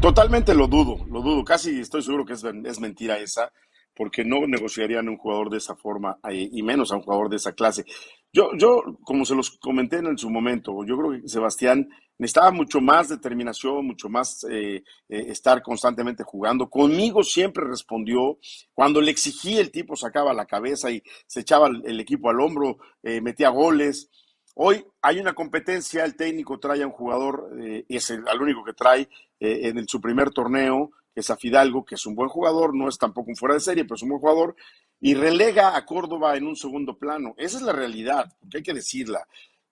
Totalmente 0.00 0.54
lo 0.54 0.68
dudo, 0.68 1.04
lo 1.10 1.22
dudo, 1.22 1.44
casi 1.44 1.80
estoy 1.80 2.02
seguro 2.02 2.24
que 2.24 2.34
es, 2.34 2.44
es 2.44 2.80
mentira 2.80 3.18
esa 3.18 3.50
porque 3.96 4.24
no 4.24 4.46
negociarían 4.46 5.08
a 5.08 5.10
un 5.10 5.16
jugador 5.16 5.50
de 5.50 5.56
esa 5.56 5.74
forma 5.74 6.18
eh, 6.30 6.48
y 6.52 6.62
menos 6.62 6.92
a 6.92 6.96
un 6.96 7.02
jugador 7.02 7.30
de 7.30 7.36
esa 7.36 7.52
clase. 7.52 7.84
Yo, 8.32 8.50
yo, 8.58 8.82
como 9.02 9.24
se 9.24 9.34
los 9.34 9.58
comenté 9.58 9.96
en 9.96 10.18
su 10.18 10.28
momento, 10.28 10.84
yo 10.84 10.98
creo 10.98 11.12
que 11.12 11.28
Sebastián 11.28 11.88
necesitaba 12.18 12.50
mucho 12.50 12.80
más 12.80 13.08
determinación, 13.08 13.86
mucho 13.86 14.08
más 14.08 14.44
eh, 14.50 14.82
eh, 15.08 15.24
estar 15.28 15.62
constantemente 15.62 16.24
jugando. 16.24 16.68
Conmigo 16.68 17.22
siempre 17.22 17.64
respondió. 17.64 18.38
Cuando 18.72 19.00
le 19.00 19.10
exigí, 19.10 19.58
el 19.58 19.70
tipo 19.70 19.96
sacaba 19.96 20.32
la 20.32 20.46
cabeza 20.46 20.90
y 20.90 21.02
se 21.26 21.40
echaba 21.40 21.68
el, 21.68 22.00
equipo 22.00 22.30
al 22.30 22.40
hombro, 22.40 22.78
metía 23.02 23.48
goles. 23.48 24.10
Hoy 24.54 24.84
hay 25.02 25.18
una 25.18 25.34
competencia, 25.34 26.04
el 26.04 26.16
técnico 26.16 26.58
trae 26.58 26.82
a 26.82 26.86
un 26.86 26.92
jugador, 26.92 27.50
es 27.88 28.10
el, 28.10 28.24
único 28.40 28.64
que 28.64 28.72
trae 28.72 29.08
en 29.38 29.86
su 29.86 30.00
primer 30.00 30.30
torneo, 30.30 30.92
es 31.16 31.30
a 31.30 31.36
Fidalgo, 31.36 31.84
que 31.84 31.94
es 31.94 32.06
un 32.06 32.14
buen 32.14 32.28
jugador, 32.28 32.74
no 32.74 32.88
es 32.88 32.98
tampoco 32.98 33.30
un 33.30 33.36
fuera 33.36 33.54
de 33.54 33.60
serie, 33.60 33.84
pero 33.84 33.96
es 33.96 34.02
un 34.02 34.10
buen 34.10 34.20
jugador, 34.20 34.54
y 35.00 35.14
relega 35.14 35.74
a 35.76 35.84
Córdoba 35.86 36.36
en 36.36 36.46
un 36.46 36.56
segundo 36.56 36.98
plano. 36.98 37.34
Esa 37.38 37.56
es 37.56 37.62
la 37.62 37.72
realidad, 37.72 38.32
porque 38.38 38.58
hay 38.58 38.62
que 38.62 38.74
decirla. 38.74 39.26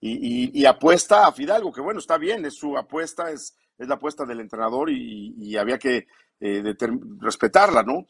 Y, 0.06 0.66
apuesta 0.66 1.26
a 1.26 1.32
Fidalgo, 1.32 1.72
que 1.72 1.80
bueno, 1.80 1.98
está 1.98 2.18
bien, 2.18 2.44
es 2.44 2.54
su 2.54 2.76
apuesta, 2.76 3.30
es, 3.30 3.56
es 3.78 3.88
la 3.88 3.94
apuesta 3.94 4.26
del 4.26 4.40
entrenador 4.40 4.90
y, 4.90 5.56
había 5.56 5.78
que 5.78 6.06
eh, 6.40 6.76
respetarla, 7.20 7.82
¿no? 7.82 8.06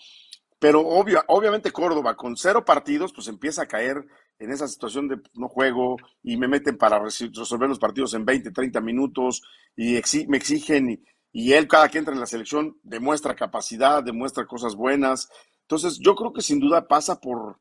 Pero 0.59 0.81
obvio, 0.81 1.23
obviamente 1.29 1.71
Córdoba 1.71 2.17
con 2.17 2.37
cero 2.37 2.65
partidos, 2.65 3.13
pues 3.13 3.29
empieza 3.29 3.63
a 3.63 3.67
caer 3.67 4.05
en 4.39 4.51
esa 4.51 4.67
situación 4.67 5.09
de 5.09 5.21
no 5.35 5.49
juego 5.49 5.97
y 6.23 6.37
me 6.37 6.49
meten 6.49 6.77
para 6.77 6.99
resolver 6.99 7.69
los 7.69 7.79
partidos 7.79 8.15
en 8.15 8.25
20, 8.25 8.51
30 8.51 8.81
minutos 8.81 9.43
y 9.77 10.01
me 10.27 10.37
exigen 10.39 11.01
y 11.37 11.53
él 11.53 11.67
cada 11.67 11.89
que 11.89 11.99
entra 11.99 12.15
en 12.15 12.21
la 12.21 12.27
selección 12.27 12.79
demuestra 12.85 13.35
capacidad, 13.35 14.03
demuestra 14.05 14.47
cosas 14.47 14.77
buenas. 14.77 15.29
Entonces 15.63 15.99
yo 15.99 16.15
creo 16.15 16.33
que 16.33 16.43
sin 16.43 16.61
duda 16.61 16.87
pasa 16.87 17.21
por, 17.21 17.61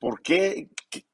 por 0.00 0.22
qué, 0.22 0.68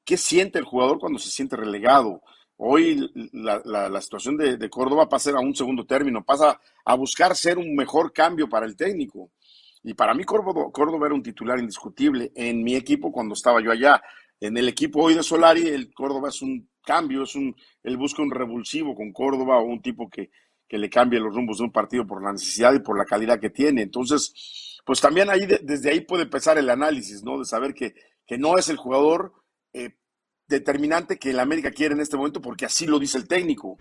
qué, 0.05 0.17
siente 0.17 0.59
el 0.59 0.65
jugador 0.65 0.99
cuando 0.99 1.19
se 1.19 1.29
siente 1.31 1.55
relegado. 1.55 2.23
Hoy 2.61 3.09
la, 3.33 3.63
la, 3.65 4.01
situación 4.01 4.37
de, 4.37 4.57
de, 4.57 4.69
Córdoba 4.69 5.09
pasa 5.09 5.31
a 5.31 5.41
un 5.41 5.55
segundo 5.55 5.87
término, 5.87 6.25
pasa 6.25 6.61
a 6.85 6.95
buscar 6.97 7.37
ser 7.37 7.57
un 7.57 7.77
mejor 7.77 8.13
cambio 8.13 8.49
para 8.49 8.67
el 8.67 8.77
técnico. 8.77 9.31
Y 9.85 9.95
para 9.95 10.13
mí 10.13 10.25
Córdoba, 10.25 10.67
Córdoba 10.73 11.07
era 11.07 11.15
un 11.15 11.23
titular 11.23 11.59
indiscutible 11.61 12.33
en 12.35 12.65
mi 12.65 12.75
equipo 12.75 13.13
cuando 13.13 13.35
estaba 13.35 13.63
yo 13.63 13.71
allá. 13.71 14.03
En 14.41 14.57
el 14.57 14.69
equipo 14.69 15.05
hoy 15.05 15.15
de 15.15 15.23
Solari, 15.23 15.69
el 15.69 15.95
Córdoba 15.95 16.31
es 16.31 16.43
un 16.43 16.69
cambio, 16.83 17.23
es 17.23 17.37
un, 17.37 17.55
él 17.85 17.97
busca 17.97 18.23
un 18.23 18.31
revulsivo 18.33 18.95
con 18.97 19.13
Córdoba 19.13 19.59
o 19.59 19.65
un 19.65 19.81
tipo 19.81 20.11
que, 20.11 20.31
que 20.67 20.79
le 20.79 20.91
cambie 20.91 21.21
los 21.21 21.35
rumbos 21.35 21.59
de 21.59 21.65
un 21.65 21.73
partido 21.73 22.07
por 22.07 22.23
la 22.23 22.33
necesidad 22.33 22.75
y 22.75 22.81
por 22.81 22.99
la 22.99 23.05
calidad 23.05 23.39
que 23.39 23.51
tiene. 23.51 23.83
Entonces, 23.83 24.81
pues 24.85 25.01
también 25.01 25.31
ahí, 25.31 25.47
desde 25.63 25.91
ahí 25.91 26.01
puede 26.01 26.25
empezar 26.25 26.59
el 26.59 26.71
análisis, 26.71 27.23
¿no? 27.23 27.39
De 27.39 27.45
saber 27.45 27.73
que, 27.73 27.95
que 28.27 28.37
no 28.37 28.59
es 28.59 28.69
el 28.69 28.77
jugador 28.77 29.33
eh, 29.73 29.91
determinante 30.49 31.19
que 31.19 31.31
el 31.31 31.41
América 31.41 31.71
quiere 31.71 31.95
en 31.95 32.01
este 32.01 32.17
momento 32.17 32.41
porque 32.41 32.65
así 32.65 32.87
lo 32.87 32.99
dice 32.99 33.19
el 33.19 33.29
técnico. 33.29 33.77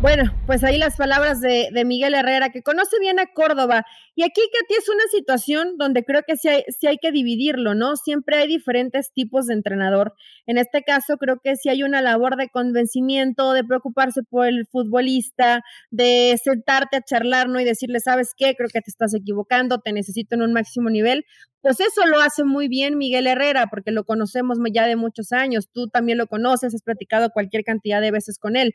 Bueno, 0.00 0.32
pues 0.46 0.64
ahí 0.64 0.78
las 0.78 0.96
palabras 0.96 1.42
de, 1.42 1.70
Miguel 1.84 2.14
Herrera, 2.14 2.48
que 2.48 2.62
conoce 2.62 2.98
bien 3.00 3.20
a 3.20 3.26
Córdoba. 3.26 3.84
Y 4.14 4.22
aquí, 4.22 4.40
Katy, 4.40 4.74
es 4.78 4.88
una 4.88 5.04
situación 5.10 5.76
donde 5.76 6.04
creo 6.04 6.22
que 6.26 6.36
sí 6.36 6.48
hay, 6.48 6.62
sí 6.68 6.86
hay 6.86 6.96
que 6.96 7.12
dividirlo, 7.12 7.74
¿no? 7.74 7.96
Siempre 7.96 8.38
hay 8.38 8.48
diferentes 8.48 9.12
tipos 9.12 9.46
de 9.46 9.52
entrenador. 9.52 10.14
En 10.46 10.56
este 10.56 10.82
caso, 10.84 11.18
creo 11.18 11.38
que 11.44 11.56
sí 11.56 11.68
hay 11.68 11.82
una 11.82 12.00
labor 12.00 12.36
de 12.36 12.48
convencimiento, 12.48 13.52
de 13.52 13.62
preocuparse 13.62 14.22
por 14.22 14.46
el 14.46 14.66
futbolista, 14.66 15.60
de 15.90 16.40
sentarte 16.42 16.96
a 16.96 17.02
charlar, 17.02 17.50
¿no? 17.50 17.60
Y 17.60 17.64
decirle, 17.64 18.00
¿sabes 18.00 18.32
qué? 18.34 18.54
Creo 18.56 18.70
que 18.72 18.80
te 18.80 18.90
estás 18.90 19.12
equivocando, 19.12 19.80
te 19.80 19.92
necesito 19.92 20.34
en 20.34 20.40
un 20.40 20.54
máximo 20.54 20.88
nivel. 20.88 21.26
Pues 21.60 21.78
eso 21.78 22.06
lo 22.06 22.22
hace 22.22 22.42
muy 22.42 22.68
bien 22.68 22.96
Miguel 22.96 23.26
Herrera, 23.26 23.66
porque 23.66 23.90
lo 23.90 24.04
conocemos 24.04 24.56
ya 24.72 24.86
de 24.86 24.96
muchos 24.96 25.30
años. 25.32 25.68
Tú 25.70 25.88
también 25.88 26.16
lo 26.16 26.26
conoces, 26.26 26.74
has 26.74 26.82
platicado 26.82 27.28
cualquier 27.28 27.64
cantidad 27.64 28.00
de 28.00 28.10
veces 28.10 28.38
con 28.38 28.56
él 28.56 28.74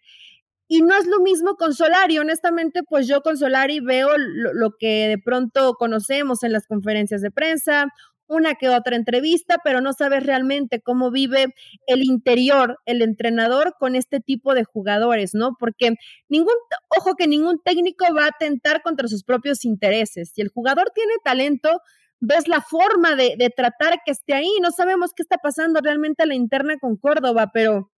Y 0.67 0.81
no 0.81 0.95
es 0.97 1.05
lo 1.05 1.19
mismo 1.19 1.55
con 1.55 1.73
Solari. 1.73 2.17
Honestamente, 2.17 2.81
pues 2.83 3.07
yo 3.07 3.21
con 3.21 3.37
Solari 3.37 3.79
veo 3.79 4.09
lo, 4.17 4.71
que 4.77 5.07
de 5.07 5.17
pronto 5.19 5.75
conocemos 5.75 6.43
en 6.43 6.51
las 6.51 6.65
conferencias 6.67 7.21
de 7.21 7.29
prensa, 7.29 7.87
una 8.27 8.55
que 8.55 8.69
otra 8.69 8.95
entrevista, 8.95 9.59
pero 9.63 9.81
no 9.81 9.93
sabes 9.93 10.25
realmente 10.25 10.81
cómo 10.81 11.11
vive 11.11 11.53
el 11.85 12.03
interior, 12.03 12.79
el 12.85 13.03
entrenador 13.03 13.75
con 13.79 13.95
este 13.95 14.19
tipo 14.19 14.55
de 14.55 14.63
jugadores, 14.63 15.35
¿no? 15.35 15.55
Porque 15.59 15.93
ningún, 16.29 16.55
ojo 16.97 17.13
que 17.15 17.27
ningún 17.27 17.61
técnico 17.63 18.05
va 18.15 18.25
a 18.25 18.29
atentar 18.29 18.81
contra 18.81 19.07
sus 19.07 19.23
propios 19.23 19.63
intereses. 19.65 20.31
Si 20.33 20.41
el 20.41 20.49
jugador 20.49 20.91
tiene 20.95 21.13
talento, 21.23 21.81
ves 22.19 22.47
la 22.47 22.61
forma 22.61 23.15
de, 23.15 23.35
de 23.37 23.51
tratar 23.51 23.99
que 24.03 24.11
esté 24.11 24.33
ahí. 24.33 24.49
No 24.59 24.71
sabemos 24.71 25.11
qué 25.15 25.21
está 25.21 25.37
pasando 25.37 25.79
realmente 25.81 26.23
a 26.23 26.25
la 26.25 26.33
interna 26.33 26.79
con 26.79 26.97
Córdoba, 26.97 27.51
pero, 27.53 27.91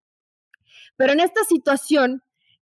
pero 0.97 1.13
en 1.13 1.21
esta 1.21 1.45
situación 1.45 2.21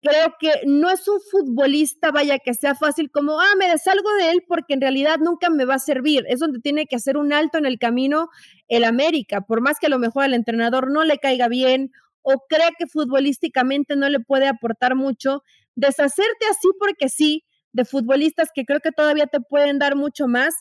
creo 0.02 0.34
que 0.38 0.52
no 0.66 0.90
es 0.90 1.06
un 1.06 1.20
futbolista, 1.20 2.10
vaya, 2.10 2.38
que 2.38 2.54
sea 2.54 2.74
fácil 2.74 3.10
como, 3.10 3.40
ah, 3.40 3.54
me 3.58 3.68
desalgo 3.68 4.12
de 4.14 4.30
él 4.30 4.44
porque 4.46 4.74
en 4.74 4.80
realidad 4.80 5.18
nunca 5.20 5.48
me 5.48 5.64
va 5.64 5.76
a 5.76 5.78
servir. 5.78 6.24
Es 6.28 6.40
donde 6.40 6.58
tiene 6.58 6.86
que 6.86 6.96
hacer 6.96 7.16
un 7.16 7.32
alto 7.32 7.56
en 7.58 7.66
el 7.66 7.78
camino 7.78 8.28
el 8.68 8.84
América, 8.84 9.42
por 9.42 9.60
más 9.60 9.78
que 9.78 9.86
a 9.86 9.90
lo 9.90 9.98
mejor 9.98 10.24
al 10.24 10.34
entrenador 10.34 10.90
no 10.90 11.04
le 11.04 11.18
caiga 11.18 11.48
bien 11.48 11.92
o 12.22 12.44
crea 12.48 12.70
que 12.76 12.86
futbolísticamente 12.86 13.96
no 13.96 14.08
le 14.08 14.20
puede 14.20 14.48
aportar 14.48 14.96
mucho, 14.96 15.42
deshacerte 15.74 16.46
así 16.50 16.68
porque 16.78 17.08
sí 17.08 17.44
de 17.72 17.84
futbolistas 17.84 18.50
que 18.54 18.64
creo 18.64 18.80
que 18.80 18.92
todavía 18.92 19.26
te 19.26 19.40
pueden 19.40 19.78
dar 19.78 19.96
mucho 19.96 20.26
más. 20.28 20.54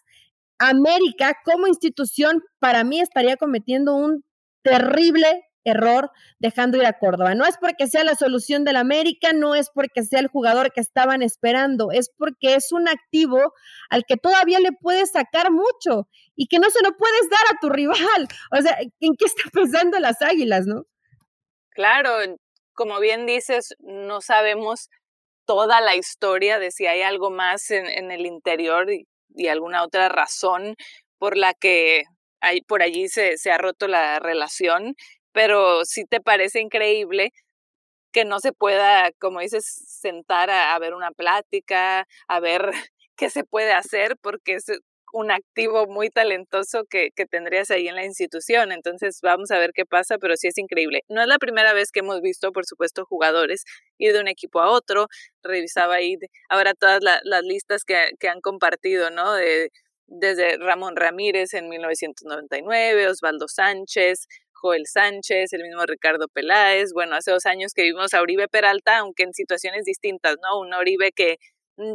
América 0.60 1.36
como 1.44 1.68
institución 1.68 2.44
para 2.60 2.84
mí 2.84 3.00
estaría 3.00 3.38
cometiendo 3.38 3.96
un 3.96 4.24
terrible 4.64 5.28
error 5.64 6.12
dejando 6.40 6.78
ir 6.78 6.86
a 6.86 6.98
Córdoba. 6.98 7.36
No 7.36 7.46
es 7.46 7.58
porque 7.58 7.88
sea 7.88 8.04
la 8.04 8.16
solución 8.16 8.64
del 8.64 8.76
América, 8.76 9.34
no 9.34 9.56
es 9.56 9.70
porque 9.70 10.04
sea 10.04 10.20
el 10.20 10.28
jugador 10.28 10.72
que 10.72 10.82
estaban 10.82 11.22
esperando, 11.22 11.92
es 11.92 12.12
porque 12.18 12.56
es 12.56 12.72
un 12.72 12.88
activo 12.88 13.54
al 13.90 14.04
que 14.06 14.18
todavía 14.18 14.60
le 14.60 14.72
puedes 14.72 15.12
sacar 15.12 15.52
mucho 15.52 16.08
y 16.36 16.48
que 16.48 16.60
no 16.60 16.70
se 16.70 16.84
lo 16.84 16.96
puedes 16.98 17.30
dar 17.30 17.56
a 17.56 17.60
tu 17.60 17.70
rival. 17.70 18.28
O 18.52 18.62
sea, 18.62 18.78
¿en 18.80 19.16
qué 19.18 19.26
está 19.26 19.50
pensando 19.52 20.00
las 20.00 20.22
Águilas, 20.22 20.66
no? 20.66 20.86
Claro, 21.70 22.12
como 22.74 23.00
bien 23.00 23.26
dices, 23.26 23.76
no 23.80 24.22
sabemos 24.22 24.90
toda 25.46 25.82
la 25.82 25.96
historia 25.96 26.60
de 26.60 26.72
si 26.72 26.88
hay 26.88 27.02
algo 27.02 27.30
más 27.30 27.72
en, 27.72 28.12
el 28.12 28.26
interior 28.26 28.92
y, 28.92 29.08
alguna 29.48 29.84
otra 29.84 30.10
razón 30.10 30.76
por 31.18 31.38
la 31.38 31.54
que 31.54 32.04
hay, 32.42 32.62
por 32.62 32.82
allí 32.82 33.08
se, 33.08 33.38
se 33.38 33.52
ha 33.52 33.58
roto 33.58 33.88
la 33.88 34.20
relación 34.20 34.96
pero 35.34 35.86
sí 35.86 36.06
te 36.06 36.22
parece 36.22 36.60
increíble 36.62 37.32
que 38.12 38.26
no 38.26 38.40
se 38.40 38.54
pueda, 38.54 39.12
como 39.20 39.40
dices, 39.40 39.66
sentar 39.66 40.50
a, 40.50 40.78
ver 40.80 40.94
una 40.94 41.12
plática, 41.12 42.08
a 42.28 42.40
ver 42.40 42.62
qué 43.18 43.30
se 43.30 43.44
puede 43.44 43.74
hacer, 43.74 44.18
porque 44.22 44.56
es 44.56 44.66
un 45.14 45.32
activo 45.32 45.88
muy 45.88 46.10
talentoso 46.10 46.86
que, 46.90 47.12
que, 47.16 47.26
tendrías 47.26 47.70
ahí 47.72 47.88
en 47.88 47.96
la 47.96 48.06
institución. 48.06 48.72
Entonces 48.72 49.20
vamos 49.22 49.52
a 49.52 49.60
ver 49.60 49.72
qué 49.74 49.86
pasa, 49.86 50.18
pero 50.18 50.38
sí 50.38 50.48
es 50.48 50.58
increíble. 50.58 51.02
No 51.10 51.22
es 51.22 51.28
la 51.28 51.38
primera 51.38 51.74
vez 51.74 51.92
que 51.92 52.00
hemos 52.00 52.22
visto, 52.22 52.52
por 52.52 52.66
supuesto, 52.66 53.06
jugadores 53.06 53.64
ir 53.98 54.14
de 54.14 54.22
un 54.22 54.28
equipo 54.28 54.62
a 54.62 54.70
otro. 54.72 55.08
Revisaba 55.44 55.96
ahí 55.96 56.16
ahora 56.50 56.74
todas 56.74 57.02
las 57.24 57.44
listas 57.44 57.84
que, 57.84 58.12
que, 58.20 58.30
han 58.30 58.42
compartido, 58.42 59.10
¿no? 59.10 59.34
De, 59.34 59.70
desde 60.08 60.58
Ramón 60.58 60.96
Ramírez 60.96 61.54
en 61.54 61.70
1999, 61.70 63.08
Osvaldo 63.08 63.48
Sánchez, 63.48 64.28
Joel 64.62 64.86
Sánchez, 64.88 65.54
el 65.54 65.64
mismo 65.64 65.86
Ricardo 65.86 66.28
Peláez, 66.28 66.92
bueno, 66.94 67.16
hace 67.16 67.32
dos 67.32 67.46
años 67.46 67.74
que 67.74 67.84
vimos 67.84 68.14
a 68.14 68.22
Oribe 68.22 68.48
Peralta, 68.48 69.00
aunque 69.00 69.24
en 69.24 69.34
situaciones 69.34 69.86
distintas, 69.86 70.38
¿no? 70.42 70.60
Un 70.60 70.74
Oribe 70.74 71.12
que 71.12 71.38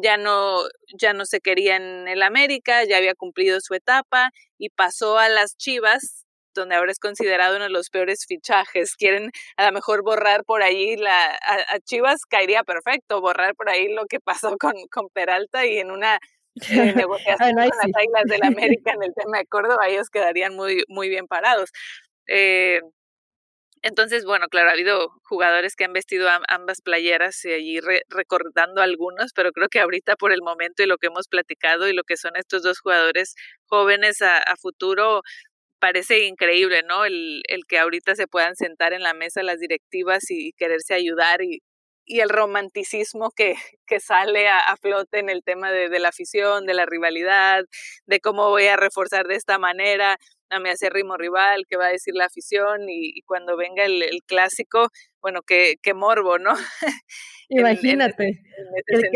ya 0.03 0.17
no, 0.17 0.59
ya 0.99 1.13
no 1.13 1.25
se 1.27 1.41
quería 1.41 1.77
en 1.77 2.09
el 2.09 2.23
América, 2.23 2.85
ya 2.85 2.97
había 2.97 3.15
cumplido 3.15 3.61
su 3.61 3.75
etapa 3.75 4.31
y 4.59 4.71
pasó 4.71 5.19
a 5.19 5.29
las 5.29 5.57
Chivas, 5.57 6.25
donde 6.55 6.75
ahora 6.75 6.91
es 6.91 6.99
considerado 6.99 7.57
uno 7.57 7.65
de 7.65 7.71
los 7.71 7.91
peores 7.91 8.25
fichajes. 8.27 8.97
Quieren 8.97 9.31
a 9.57 9.67
lo 9.67 9.73
mejor 9.73 10.03
borrar 10.03 10.45
por 10.45 10.63
ahí 10.63 10.97
la, 10.97 11.37
a, 11.37 11.79
Chivas 11.85 12.23
caería 12.29 12.65
perfecto, 12.65 13.21
borrar 13.21 13.55
por 13.55 13.69
ahí 13.69 13.93
lo 13.93 14.07
que 14.07 14.21
pasó 14.21 14.57
con, 14.59 14.75
con 14.91 15.09
Peralta 15.11 15.67
y 15.67 15.79
en 15.79 15.91
una 15.91 16.19
eh, 16.71 16.95
negociación 16.97 17.53
con 17.53 17.65
las 17.65 17.91
Águilas 17.95 18.25
del 18.25 18.43
América 18.45 18.93
en 18.93 19.03
el 19.03 19.15
tema 19.15 19.39
de 19.39 19.47
Córdoba, 19.47 19.89
ellos 19.89 20.09
quedarían 20.11 20.55
muy, 20.55 20.83
muy 20.89 21.09
bien 21.09 21.27
parados. 21.27 21.71
Eh, 22.29 22.81
entonces, 23.83 24.25
bueno, 24.25 24.49
claro, 24.49 24.71
ha 24.71 24.73
habido 24.73 25.11
jugadores 25.23 25.77
que 25.77 25.85
han 25.85 25.93
vestido 25.93 26.29
ambas 26.49 26.81
playeras 26.83 27.45
y 27.45 27.53
allí 27.53 27.79
recordando 28.09 28.83
algunos, 28.83 29.33
pero 29.33 29.53
creo 29.53 29.69
que 29.69 29.79
ahorita 29.81 30.17
por 30.17 30.33
el 30.33 30.43
momento 30.43 30.83
y 30.83 30.87
lo 30.87 30.99
que 30.99 31.07
hemos 31.07 31.29
platicado 31.29 31.89
y 31.89 31.93
lo 31.93 32.03
que 32.03 32.17
son 32.17 32.35
estos 32.37 32.65
dos 32.65 32.81
jugadores 32.81 33.37
jóvenes 33.67 34.23
a, 34.23 34.43
futuro, 34.61 35.23
parece 35.79 36.25
increíble, 36.27 36.83
¿no? 36.83 37.05
El, 37.05 37.43
que 37.69 37.79
ahorita 37.79 38.17
se 38.17 38.27
puedan 38.27 38.57
sentar 38.57 38.93
en 38.93 39.03
la 39.03 39.15
mesa 39.15 39.43
las 39.45 39.61
directivas 39.61 40.31
y, 40.31 40.53
quererse 40.55 40.95
ayudar 40.95 41.43
y, 41.43 41.63
el 42.07 42.29
romanticismo 42.29 43.31
que, 43.37 43.57
sale 44.01 44.49
a, 44.49 44.77
flote 44.81 45.21
en 45.21 45.29
el 45.29 45.43
tema 45.45 45.71
de, 45.71 45.99
la 46.01 46.09
afición, 46.09 46.67
de 46.67 46.75
la 46.75 46.87
rivalidad, 46.87 47.65
de 48.07 48.21
cómo 48.21 48.49
voy 48.51 48.67
a 48.67 48.77
reforzar 48.77 49.27
de 49.29 49.37
esta 49.37 49.59
manera 49.59 50.19
a 50.51 50.61
mi 50.61 50.69
acérrimo 50.69 51.17
rival, 51.17 51.65
qué 51.69 51.77
va 51.77 51.87
a 51.87 51.93
decir 51.93 52.15
la 52.15 52.27
afición 52.27 52.89
y, 52.89 53.23
cuando 53.23 53.57
venga 53.57 53.85
el, 53.85 54.03
clásico, 54.27 54.89
bueno, 55.21 55.43
qué, 55.43 55.77
qué 55.83 55.95
morbo, 55.95 56.39
¿no? 56.39 56.55
Imagínate. 57.49 58.43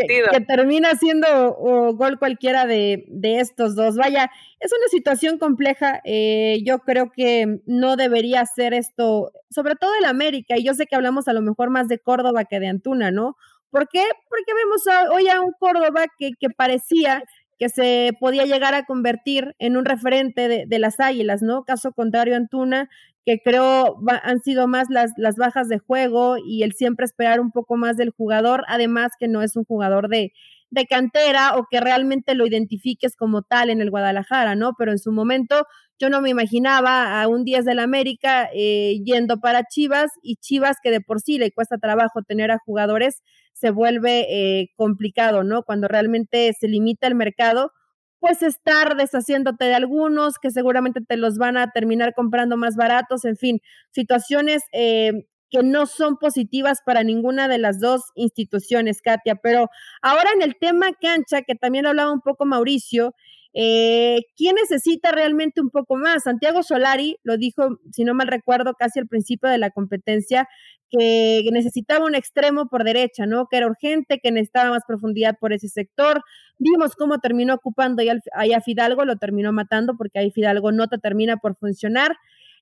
que, 0.07 0.41
termina 0.47 0.95
siendo 0.95 1.53
gol 1.93 2.17
cualquiera 2.19 2.65
de, 2.65 3.05
de, 3.07 3.39
estos 3.39 3.75
dos. 3.75 3.95
Vaya, 3.95 4.29
es 4.59 4.71
una 4.71 4.87
situación 4.89 5.37
compleja. 5.37 6.01
Eh, 6.05 6.61
yo 6.65 6.79
creo 6.79 7.11
que 7.11 7.59
no 7.65 7.95
debería 7.95 8.45
ser 8.45 8.73
esto, 8.73 9.31
sobre 9.49 9.75
todo 9.75 9.91
el 9.99 10.05
América, 10.05 10.57
y 10.57 10.63
yo 10.63 10.73
sé 10.73 10.85
que 10.85 10.95
hablamos 10.95 11.27
a 11.27 11.33
lo 11.33 11.41
mejor 11.41 11.69
más 11.69 11.87
de 11.87 11.99
Córdoba 11.99 12.45
que 12.45 12.59
de 12.59 12.67
Antuna, 12.67 13.11
¿no? 13.11 13.35
¿Por 13.69 13.87
qué? 13.87 14.03
Porque 14.29 14.53
vemos 14.53 15.11
hoy 15.13 15.29
a 15.29 15.41
un 15.41 15.53
Córdoba 15.57 16.05
que, 16.17 16.31
que 16.39 16.49
parecía 16.49 17.23
que 17.61 17.69
se 17.69 18.17
podía 18.19 18.45
llegar 18.45 18.73
a 18.73 18.85
convertir 18.85 19.55
en 19.59 19.77
un 19.77 19.85
referente 19.85 20.65
de, 20.65 20.79
las 20.79 20.99
Águilas, 20.99 21.43
¿no? 21.43 21.63
Caso 21.63 21.91
contrario, 21.91 22.35
Antuna, 22.35 22.89
que 23.23 23.39
creo 23.39 23.99
han 24.23 24.41
sido 24.41 24.67
más 24.67 24.87
las, 24.89 25.11
las 25.15 25.35
bajas 25.35 25.67
de 25.67 25.77
juego 25.77 26.37
y 26.43 26.63
el 26.63 26.73
siempre 26.73 27.05
esperar 27.05 27.39
un 27.39 27.51
poco 27.51 27.77
más 27.77 27.97
del 27.97 28.09
jugador, 28.09 28.63
además 28.67 29.11
que 29.19 29.27
no 29.27 29.43
es 29.43 29.55
un 29.55 29.63
jugador 29.63 30.09
de, 30.09 30.33
de 30.71 30.87
cantera 30.87 31.55
o 31.55 31.67
que 31.69 31.79
realmente 31.79 32.33
lo 32.33 32.47
identifiques 32.47 33.15
como 33.15 33.43
tal 33.43 33.69
en 33.69 33.79
el 33.79 33.91
Guadalajara, 33.91 34.55
¿no? 34.55 34.71
Pero 34.75 34.91
en 34.91 34.97
su 34.97 35.11
momento 35.11 35.67
yo 35.99 36.09
no 36.09 36.19
me 36.19 36.31
imaginaba 36.31 37.21
a 37.21 37.27
un 37.27 37.45
10 37.45 37.63
del 37.65 37.77
América 37.77 38.49
eh, 38.55 39.01
yendo 39.05 39.39
para 39.39 39.65
Chivas 39.65 40.09
y 40.23 40.37
Chivas 40.37 40.77
que 40.81 40.89
de 40.89 41.01
por 41.01 41.21
sí 41.21 41.37
le 41.37 41.51
cuesta 41.51 41.77
trabajo 41.77 42.23
tener 42.23 42.49
a 42.49 42.57
jugadores 42.57 43.21
se 43.53 43.71
vuelve 43.71 44.25
eh, 44.29 44.71
complicado, 44.75 45.43
¿no? 45.43 45.63
Cuando 45.63 45.87
realmente 45.87 46.51
se 46.59 46.67
limita 46.67 47.07
el 47.07 47.15
mercado, 47.15 47.71
pues 48.19 48.43
estar 48.43 48.95
deshaciéndote 48.95 49.65
de 49.65 49.73
algunos 49.75 50.37
que 50.39 50.51
seguramente 50.51 51.01
te 51.01 51.17
los 51.17 51.37
van 51.37 51.57
a 51.57 51.71
terminar 51.71 52.13
comprando 52.15 52.55
más 52.55 52.75
baratos, 52.75 53.25
en 53.25 53.35
fin, 53.35 53.61
situaciones 53.91 54.63
eh, 54.73 55.25
que 55.49 55.63
no 55.63 55.85
son 55.85 56.17
positivas 56.17 56.79
para 56.85 57.03
ninguna 57.03 57.47
de 57.47 57.57
las 57.57 57.79
dos 57.79 58.03
instituciones, 58.15 59.01
Katia. 59.01 59.35
Pero 59.35 59.69
ahora 60.01 60.29
en 60.33 60.41
el 60.41 60.55
tema 60.55 60.87
cancha, 60.99 61.41
que 61.41 61.55
también 61.55 61.85
hablaba 61.85 62.11
un 62.11 62.21
poco 62.21 62.45
Mauricio, 62.45 63.13
eh, 63.53 64.21
¿Quién 64.37 64.55
necesita 64.55 65.11
realmente 65.11 65.61
un 65.61 65.69
poco 65.69 65.95
más? 65.95 66.23
Santiago 66.23 66.63
Solari 66.63 67.17
lo 67.23 67.37
dijo, 67.37 67.79
si 67.91 68.03
no 68.03 68.13
mal 68.13 68.27
recuerdo, 68.27 68.73
casi 68.75 68.99
al 68.99 69.07
principio 69.07 69.49
de 69.49 69.57
la 69.57 69.71
competencia, 69.71 70.47
que 70.89 71.47
necesitaba 71.51 72.05
un 72.05 72.15
extremo 72.15 72.67
por 72.67 72.83
derecha, 72.83 73.25
¿no? 73.25 73.47
Que 73.49 73.57
era 73.57 73.67
urgente, 73.67 74.19
que 74.21 74.31
necesitaba 74.31 74.71
más 74.71 74.83
profundidad 74.85 75.37
por 75.39 75.53
ese 75.53 75.69
sector. 75.69 76.21
Vimos 76.59 76.95
cómo 76.95 77.19
terminó 77.19 77.53
ocupando 77.55 78.03
ahí 78.33 78.53
a 78.53 78.61
Fidalgo, 78.61 79.05
lo 79.05 79.15
terminó 79.15 79.53
matando 79.53 79.95
porque 79.97 80.19
ahí 80.19 80.31
Fidalgo 80.31 80.71
no 80.71 80.87
te 80.87 80.97
termina 80.97 81.37
por 81.37 81.55
funcionar. 81.55 82.17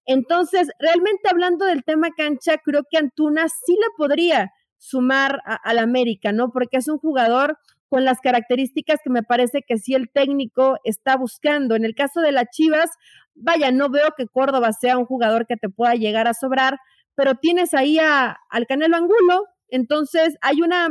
Entonces, 0.06 0.70
realmente 0.80 1.30
hablando 1.30 1.66
del 1.66 1.84
tema 1.84 2.10
cancha, 2.16 2.58
creo 2.64 2.84
que 2.90 2.98
Antuna 2.98 3.48
sí 3.50 3.74
le 3.74 3.88
podría 3.98 4.52
sumar 4.78 5.42
al 5.46 5.78
América, 5.80 6.32
¿no? 6.32 6.52
Porque 6.52 6.78
es 6.78 6.88
un 6.88 7.00
jugador 7.00 7.58
con 7.90 8.06
las 8.06 8.20
características 8.22 9.00
que 9.04 9.10
me 9.10 9.24
parece 9.24 9.64
que 9.68 9.78
sí 9.78 9.96
el 9.96 10.10
técnico 10.10 10.78
está 10.84 11.18
buscando. 11.18 11.76
En 11.76 11.86
el 11.86 11.96
caso 11.96 12.22
de 12.22 12.32
las 12.32 12.46
Chivas, 12.52 12.92
vaya, 13.36 13.72
no 13.72 13.90
veo 13.90 14.14
que 14.16 14.28
Córdoba 14.28 14.72
sea 14.74 14.98
un 14.98 15.06
jugador 15.06 15.48
que 15.48 15.58
te 15.58 15.70
pueda 15.70 15.96
llegar 15.96 16.28
a 16.28 16.34
sobrar, 16.34 16.78
pero 17.16 17.36
tienes 17.36 17.74
ahí 17.74 18.00
a, 18.00 18.38
al 18.50 18.68
Canelo 18.68 18.96
Angulo, 18.96 19.48
entonces 19.68 20.38
hay 20.42 20.62
una, 20.62 20.88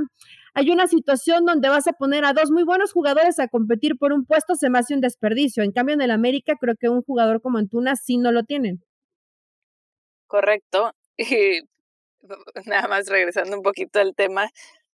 hay 0.54 0.70
una 0.70 0.86
situación 0.86 1.44
donde 1.44 1.68
vas 1.68 1.86
a 1.86 1.92
poner 1.92 2.24
a 2.24 2.32
dos 2.32 2.50
muy 2.50 2.64
buenos 2.64 2.92
jugadores 2.92 3.38
a 3.38 3.48
competir 3.48 3.96
por 3.96 4.12
un 4.12 4.24
puesto, 4.24 4.54
se 4.54 4.70
me 4.70 4.78
hace 4.78 4.94
un 4.94 5.00
desperdicio. 5.00 5.62
En 5.62 5.72
cambio, 5.72 5.94
en 5.94 6.02
el 6.02 6.10
América 6.10 6.54
creo 6.60 6.74
que 6.78 6.88
un 6.88 7.02
jugador 7.02 7.40
como 7.40 7.58
Antuna 7.58 7.96
sí 7.96 8.18
no 8.18 8.32
lo 8.32 8.42
tienen. 8.42 8.82
Correcto. 10.26 10.92
nada 12.66 12.88
más 12.88 13.08
regresando 13.08 13.56
un 13.56 13.62
poquito 13.62 14.00
al 14.00 14.14
tema 14.14 14.50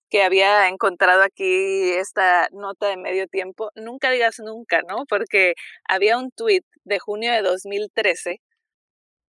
que 0.10 0.24
había 0.24 0.68
encontrado 0.68 1.22
aquí 1.24 1.92
esta 1.92 2.48
nota 2.52 2.88
de 2.88 2.98
medio 2.98 3.28
tiempo, 3.28 3.72
nunca 3.76 4.12
digas 4.12 4.40
nunca, 4.40 4.82
¿no? 4.88 5.06
Porque 5.08 5.54
había 5.88 6.18
un 6.18 6.32
tuit 6.32 6.66
de 6.84 7.00
junio 7.00 7.32
de 7.32 7.42
2013 7.42 8.42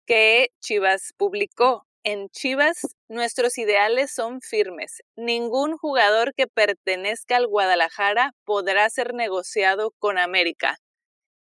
que 0.05 0.49
Chivas 0.61 1.13
publicó. 1.17 1.87
En 2.03 2.29
Chivas 2.29 2.95
nuestros 3.09 3.57
ideales 3.57 4.13
son 4.13 4.41
firmes. 4.41 5.01
Ningún 5.15 5.77
jugador 5.77 6.33
que 6.35 6.47
pertenezca 6.47 7.37
al 7.37 7.47
Guadalajara 7.47 8.33
podrá 8.45 8.89
ser 8.89 9.13
negociado 9.15 9.91
con 9.99 10.19
América. 10.19 10.77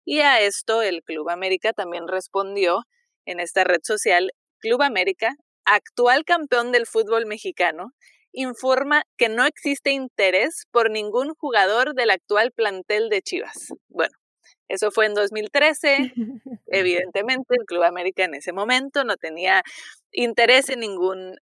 Y 0.05 0.21
a 0.21 0.41
esto 0.41 0.81
el 0.81 1.03
Club 1.03 1.29
América 1.29 1.73
también 1.73 2.07
respondió 2.07 2.83
en 3.25 3.39
esta 3.39 3.65
red 3.65 3.81
social. 3.83 4.31
Club 4.59 4.81
América, 4.81 5.35
actual 5.65 6.23
campeón 6.25 6.71
del 6.71 6.87
fútbol 6.87 7.25
mexicano, 7.27 7.91
informa 8.37 9.03
que 9.17 9.29
no 9.29 9.45
existe 9.45 9.91
interés 9.91 10.67
por 10.71 10.91
ningún 10.91 11.33
jugador 11.33 11.95
del 11.95 12.11
actual 12.11 12.51
plantel 12.51 13.09
de 13.09 13.23
Chivas. 13.23 13.73
Bueno, 13.89 14.15
eso 14.67 14.91
fue 14.91 15.07
en 15.07 15.15
2013. 15.15 16.13
Evidentemente, 16.67 17.55
el 17.55 17.65
Club 17.65 17.83
América 17.83 18.25
en 18.25 18.35
ese 18.35 18.53
momento 18.53 19.03
no 19.03 19.17
tenía 19.17 19.63
interés 20.11 20.69
en 20.69 20.81
ningún 20.81 21.37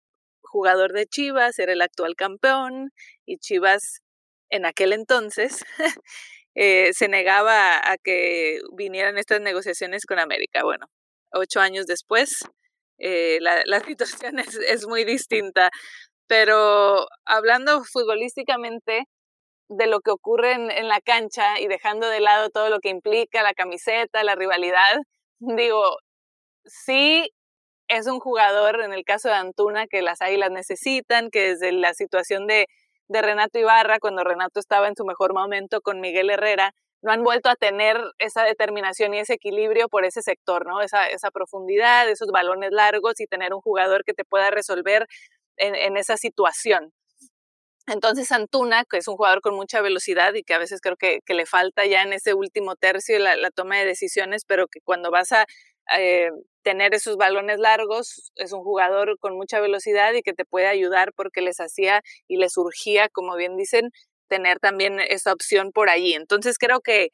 jugador 0.41 0.91
de 0.91 1.05
Chivas, 1.05 1.57
era 1.59 1.71
el 1.71 1.81
actual 1.81 2.15
campeón 2.17 2.91
y 3.25 3.37
Chivas 3.37 4.01
en 4.49 4.65
aquel 4.65 4.91
entonces 4.91 5.63
eh, 6.55 6.91
se 6.91 7.07
negaba 7.07 7.77
a 7.89 7.97
que 7.97 8.59
vinieran 8.73 9.17
estas 9.17 9.39
negociaciones 9.39 10.05
con 10.05 10.19
América. 10.19 10.63
Bueno, 10.65 10.87
ocho 11.31 11.61
años 11.61 11.85
después, 11.85 12.43
eh, 13.01 13.39
la, 13.41 13.79
situación 13.87 14.39
es, 14.39 14.87
muy 14.87 15.03
distinta. 15.03 15.71
Pero 16.31 17.07
hablando 17.25 17.83
futbolísticamente 17.83 19.03
de 19.67 19.87
lo 19.87 19.99
que 19.99 20.11
ocurre 20.11 20.53
en, 20.53 20.87
la 20.87 21.01
cancha 21.01 21.59
y 21.59 21.67
dejando 21.67 22.07
de 22.07 22.21
lado 22.21 22.49
todo 22.49 22.69
lo 22.69 22.79
que 22.79 22.87
implica 22.87 23.43
la 23.43 23.53
camiseta, 23.53 24.23
la 24.23 24.35
rivalidad, 24.35 24.95
digo, 25.39 25.97
sí 26.63 27.29
es 27.89 28.07
un 28.07 28.21
jugador, 28.21 28.81
en 28.81 28.93
el 28.93 29.03
caso 29.03 29.27
de 29.27 29.35
Antuna, 29.35 29.87
que 29.87 30.01
las 30.01 30.21
Águilas 30.21 30.51
necesitan, 30.51 31.31
que 31.31 31.49
desde 31.49 31.73
la 31.73 31.93
situación 31.93 32.47
de, 32.47 32.67
de 33.09 33.21
Renato 33.21 33.59
Ibarra, 33.59 33.99
cuando 33.99 34.23
Renato 34.23 34.61
estaba 34.61 34.87
en 34.87 34.95
su 34.95 35.03
mejor 35.03 35.33
momento 35.33 35.81
con 35.81 35.99
Miguel 35.99 36.29
Herrera, 36.29 36.73
no 37.01 37.11
han 37.11 37.23
vuelto 37.23 37.49
a 37.49 37.57
tener 37.57 37.99
esa 38.19 38.43
determinación 38.43 39.13
y 39.13 39.19
ese 39.19 39.33
equilibrio 39.33 39.89
por 39.89 40.05
ese 40.05 40.21
sector, 40.21 40.65
¿no? 40.65 40.81
Esa, 40.81 41.07
esa 41.07 41.29
profundidad, 41.29 42.07
esos 42.09 42.29
balones 42.29 42.71
largos 42.71 43.19
y 43.19 43.25
tener 43.25 43.53
un 43.53 43.59
jugador 43.59 44.05
que 44.05 44.13
te 44.13 44.23
pueda 44.23 44.49
resolver 44.49 45.07
en, 45.61 45.97
esa 45.97 46.17
situación. 46.17 46.91
Entonces 47.87 48.31
Antuna, 48.31 48.85
que 48.89 48.97
es 48.97 49.07
un 49.07 49.15
jugador 49.15 49.41
con 49.41 49.55
mucha 49.55 49.81
velocidad 49.81 50.33
y 50.33 50.43
que 50.43 50.53
a 50.53 50.59
veces 50.59 50.81
creo 50.81 50.97
que, 50.97 51.19
le 51.27 51.45
falta 51.45 51.85
ya 51.85 52.03
en 52.03 52.13
ese 52.13 52.33
último 52.33 52.75
tercio 52.75 53.19
la, 53.19 53.35
la, 53.35 53.51
toma 53.51 53.77
de 53.77 53.85
decisiones, 53.85 54.43
pero 54.45 54.67
que 54.67 54.79
cuando 54.81 55.11
vas 55.11 55.31
a 55.31 55.45
eh, 55.97 56.29
tener 56.63 56.93
esos 56.93 57.17
balones 57.17 57.59
largos, 57.59 58.31
es 58.35 58.53
un 58.53 58.63
jugador 58.63 59.17
con 59.19 59.35
mucha 59.35 59.59
velocidad 59.59 60.13
y 60.13 60.21
que 60.21 60.33
te 60.33 60.45
puede 60.45 60.67
ayudar 60.67 61.11
porque 61.15 61.41
les 61.41 61.59
hacía 61.59 62.01
y 62.27 62.37
les 62.37 62.53
surgía, 62.53 63.09
como 63.09 63.35
bien 63.35 63.57
dicen, 63.57 63.89
tener 64.27 64.59
también 64.59 64.99
esa 64.99 65.33
opción 65.33 65.71
por 65.71 65.89
allí. 65.89 66.13
Entonces 66.13 66.57
creo 66.57 66.81
que, 66.81 67.09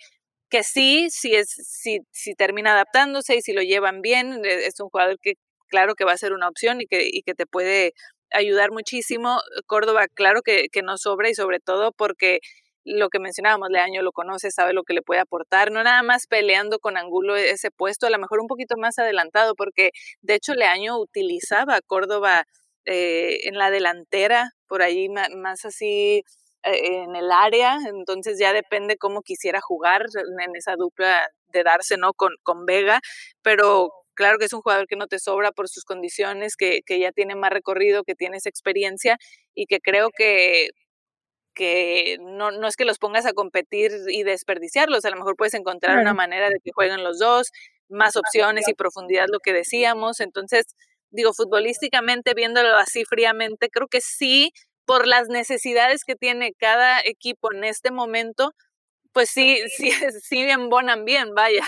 que 0.49 0.63
sí, 0.63 1.07
si, 1.09 1.33
es, 1.35 1.49
si, 1.49 1.99
si 2.11 2.35
termina 2.35 2.73
adaptándose 2.73 3.37
y 3.37 3.41
si 3.41 3.53
lo 3.53 3.61
llevan 3.61 4.01
bien, 4.01 4.45
e, 4.45 4.67
es 4.67 4.79
un 4.79 4.89
jugador 4.89 5.17
que 5.21 5.33
claro 5.69 5.95
que 5.95 6.05
va 6.05 6.13
a 6.13 6.17
ser 6.17 6.33
una 6.33 6.49
opción 6.49 6.81
y 6.81 6.87
que, 6.87 7.07
y 7.11 7.23
que 7.23 7.33
te 7.35 7.45
puede 7.45 7.93
ayudar 8.31 8.71
muchísimo. 8.71 9.39
Córdoba, 9.65 10.07
claro 10.13 10.41
que, 10.41 10.67
que 10.71 10.81
no 10.81 10.97
sobra 10.97 11.29
y 11.29 11.35
sobre 11.35 11.59
todo 11.59 11.91
porque 11.91 12.39
lo 12.87 13.09
que 13.09 13.19
mencionábamos, 13.19 13.69
Leaño 13.69 14.01
lo 14.01 14.11
conoce, 14.11 14.49
sabe 14.51 14.73
lo 14.73 14.83
que 14.83 14.93
le 14.93 15.01
puede 15.01 15.19
aportar, 15.19 15.71
no 15.71 15.83
nada 15.83 16.03
más 16.03 16.25
peleando 16.27 16.79
con 16.79 16.97
Angulo 16.97 17.35
ese 17.35 17.69
puesto, 17.69 18.07
a 18.07 18.09
lo 18.09 18.17
mejor 18.17 18.39
un 18.39 18.47
poquito 18.47 18.75
más 18.77 18.97
adelantado, 18.97 19.55
porque 19.55 19.91
de 20.21 20.35
hecho 20.35 20.53
Leaño 20.53 20.97
utilizaba 20.97 21.81
Córdoba 21.85 22.45
eh, 22.85 23.47
en 23.47 23.57
la 23.57 23.71
delantera, 23.71 24.51
por 24.67 24.81
ahí 24.81 25.09
más 25.09 25.65
así 25.65 26.23
eh, 26.63 27.03
en 27.03 27.15
el 27.15 27.31
área, 27.31 27.77
entonces 27.87 28.39
ya 28.39 28.53
depende 28.53 28.97
cómo 28.97 29.21
quisiera 29.21 29.59
jugar 29.61 30.05
en 30.41 30.55
esa 30.55 30.75
dupla 30.77 31.27
de 31.47 31.63
darse, 31.63 31.97
¿no? 31.97 32.13
Con, 32.13 32.31
con 32.43 32.65
Vega, 32.65 33.01
pero 33.41 33.91
claro 34.17 34.39
que 34.39 34.45
es 34.45 34.53
un 34.53 34.61
jugador 34.61 34.87
que 34.87 34.97
no 34.97 35.07
te 35.07 35.19
sobra 35.19 35.53
por 35.53 35.69
sus 35.69 35.85
condiciones, 35.85 36.57
que, 36.57 36.81
que 36.85 36.99
ya 36.99 37.13
tiene 37.13 37.35
más 37.35 37.51
recorrido, 37.51 38.03
que 38.03 38.15
tiene 38.15 38.37
esa 38.37 38.49
experiencia 38.49 39.17
y 39.55 39.67
que 39.67 39.79
creo 39.79 40.09
que 40.11 40.69
que 41.55 42.17
no, 42.21 42.51
no, 42.51 42.67
es 42.67 42.75
que 42.75 42.85
los 42.85 42.99
pongas 42.99 43.25
a 43.25 43.33
competir 43.33 43.91
y 44.09 44.23
desperdiciarlos, 44.23 45.05
a 45.05 45.09
lo 45.09 45.17
mejor 45.17 45.35
puedes 45.35 45.55
encontrar 45.55 45.97
una 45.97 46.13
manera 46.13 46.49
de 46.49 46.59
que 46.63 46.71
jueguen 46.71 47.03
los 47.03 47.17
dos, 47.17 47.51
más 47.89 48.15
opciones 48.15 48.67
y 48.67 48.75
profundidad, 48.75 49.25
lo 49.27 49.39
que 49.39 49.53
decíamos. 49.53 50.19
Entonces, 50.19 50.65
digo, 51.09 51.33
futbolísticamente, 51.33 52.35
viéndolo 52.35 52.75
así 52.77 53.05
fríamente, 53.05 53.69
creo 53.69 53.87
que 53.87 54.01
sí 54.01 54.51
por 54.85 55.07
las 55.07 55.29
necesidades 55.29 56.03
que 56.05 56.15
tiene 56.15 56.53
cada 56.53 57.01
equipo 57.01 57.51
en 57.51 57.63
este 57.63 57.91
momento, 57.91 58.53
pues 59.13 59.29
sí, 59.31 59.59
sí, 59.75 59.91
sí 60.23 60.41
embonan 60.41 61.05
bien, 61.05 61.33
vaya. 61.33 61.63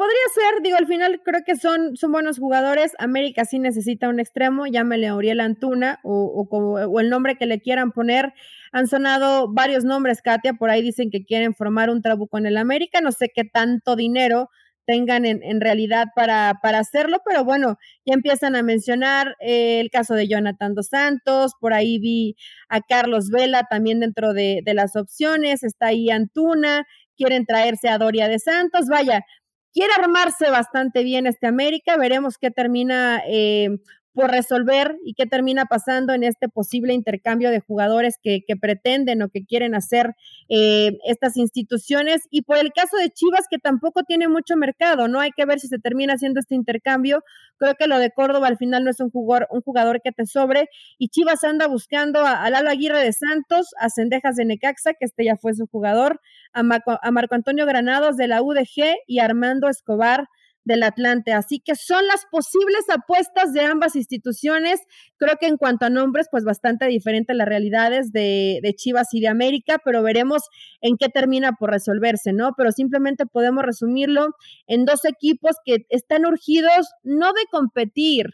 Podría 0.00 0.16
ser, 0.34 0.62
digo, 0.62 0.78
al 0.78 0.86
final 0.86 1.20
creo 1.22 1.42
que 1.44 1.56
son, 1.56 1.94
son 1.94 2.10
buenos 2.10 2.38
jugadores. 2.38 2.92
América 2.98 3.44
sí 3.44 3.58
necesita 3.58 4.08
un 4.08 4.18
extremo, 4.18 4.66
llámele 4.66 5.12
Uriel 5.12 5.40
Antuna 5.40 6.00
o, 6.02 6.46
o, 6.50 6.56
o, 6.56 7.00
el 7.00 7.10
nombre 7.10 7.36
que 7.36 7.44
le 7.44 7.60
quieran 7.60 7.92
poner. 7.92 8.32
Han 8.72 8.86
sonado 8.86 9.52
varios 9.52 9.84
nombres, 9.84 10.22
Katia, 10.22 10.54
por 10.54 10.70
ahí 10.70 10.80
dicen 10.80 11.10
que 11.10 11.26
quieren 11.26 11.54
formar 11.54 11.90
un 11.90 12.00
trabuco 12.00 12.38
en 12.38 12.46
el 12.46 12.56
América. 12.56 13.02
No 13.02 13.12
sé 13.12 13.28
qué 13.28 13.44
tanto 13.44 13.94
dinero 13.94 14.48
tengan 14.86 15.26
en, 15.26 15.42
en 15.42 15.60
realidad 15.60 16.06
para, 16.16 16.54
para, 16.62 16.78
hacerlo, 16.78 17.18
pero 17.26 17.44
bueno, 17.44 17.76
ya 18.06 18.14
empiezan 18.14 18.56
a 18.56 18.62
mencionar 18.62 19.36
eh, 19.38 19.80
el 19.80 19.90
caso 19.90 20.14
de 20.14 20.28
Jonathan 20.28 20.74
Dos 20.74 20.88
Santos, 20.88 21.52
por 21.60 21.74
ahí 21.74 21.98
vi 21.98 22.36
a 22.70 22.80
Carlos 22.80 23.28
Vela 23.28 23.64
también 23.68 24.00
dentro 24.00 24.32
de, 24.32 24.62
de 24.64 24.74
las 24.74 24.96
opciones, 24.96 25.62
está 25.62 25.88
ahí 25.88 26.08
Antuna, 26.08 26.86
quieren 27.20 27.44
traerse 27.44 27.88
a 27.88 27.98
Doria 27.98 28.28
de 28.28 28.38
Santos, 28.38 28.86
vaya, 28.88 29.24
quiere 29.72 29.92
armarse 29.94 30.50
bastante 30.50 31.02
bien 31.04 31.26
este 31.26 31.46
América, 31.46 31.96
veremos 31.96 32.38
qué 32.38 32.50
termina 32.50 33.22
eh, 33.26 33.78
por 34.12 34.30
resolver 34.30 34.96
y 35.04 35.14
qué 35.14 35.26
termina 35.26 35.66
pasando 35.66 36.12
en 36.12 36.24
este 36.24 36.48
posible 36.48 36.92
intercambio 36.94 37.50
de 37.50 37.60
jugadores 37.60 38.18
que, 38.22 38.42
pretenden 38.60 39.22
o 39.22 39.28
que 39.28 39.44
quieren 39.44 39.74
hacer 39.74 40.14
eh, 40.48 40.98
estas 41.06 41.36
instituciones. 41.36 42.22
Y 42.30 42.42
por 42.42 42.58
el 42.58 42.72
caso 42.72 42.96
de 42.96 43.10
Chivas, 43.10 43.46
que 43.48 43.58
tampoco 43.58 44.02
tiene 44.02 44.28
mucho 44.28 44.56
mercado, 44.56 45.08
¿no? 45.08 45.20
Hay 45.20 45.30
que 45.30 45.46
ver 45.46 45.60
si 45.60 45.68
se 45.68 45.78
termina 45.78 46.14
haciendo 46.14 46.40
este 46.40 46.54
intercambio. 46.54 47.22
Creo 47.58 47.74
que 47.76 47.86
lo 47.86 47.98
de 47.98 48.10
Córdoba 48.10 48.48
al 48.48 48.56
final 48.56 48.84
no 48.84 48.90
es 48.90 49.00
un 49.00 49.10
jugador, 49.10 49.46
un 49.50 49.62
jugador 49.62 50.00
que 50.02 50.12
te 50.12 50.26
sobre. 50.26 50.68
Y 50.98 51.08
Chivas 51.08 51.44
anda 51.44 51.68
buscando 51.68 52.26
a, 52.26 52.50
Lalo 52.50 52.70
Aguirre 52.70 53.02
de 53.02 53.12
Santos, 53.12 53.68
a 53.78 53.88
Cendejas 53.88 54.36
de 54.36 54.44
Necaxa, 54.44 54.94
que 54.94 55.04
este 55.04 55.24
ya 55.24 55.36
fue 55.36 55.54
su 55.54 55.66
jugador, 55.66 56.20
a 56.52 56.60
a 57.02 57.10
Marco 57.10 57.34
Antonio 57.34 57.66
Granados 57.66 58.16
de 58.16 58.26
la 58.26 58.42
UDG 58.42 58.96
y 59.06 59.20
Armando 59.20 59.68
Escobar 59.68 60.26
del 60.64 60.82
Atlante. 60.82 61.32
Así 61.32 61.60
que 61.60 61.74
son 61.74 62.06
las 62.06 62.26
posibles 62.30 62.84
apuestas 62.88 63.52
de 63.52 63.62
ambas 63.62 63.96
instituciones. 63.96 64.80
Creo 65.16 65.36
que 65.40 65.46
en 65.46 65.56
cuanto 65.56 65.86
a 65.86 65.90
nombres, 65.90 66.28
pues 66.30 66.44
bastante 66.44 66.86
diferentes 66.86 67.36
las 67.36 67.48
realidades 67.48 68.12
de, 68.12 68.60
de, 68.62 68.74
Chivas 68.74 69.08
y 69.12 69.20
de 69.20 69.28
América, 69.28 69.78
pero 69.84 70.02
veremos 70.02 70.42
en 70.80 70.96
qué 70.96 71.08
termina 71.08 71.52
por 71.52 71.70
resolverse, 71.70 72.32
¿no? 72.32 72.52
Pero 72.56 72.72
simplemente 72.72 73.26
podemos 73.26 73.64
resumirlo 73.64 74.28
en 74.66 74.84
dos 74.84 75.04
equipos 75.04 75.56
que 75.64 75.86
están 75.88 76.26
urgidos 76.26 76.88
no 77.02 77.32
de 77.32 77.42
competir, 77.50 78.26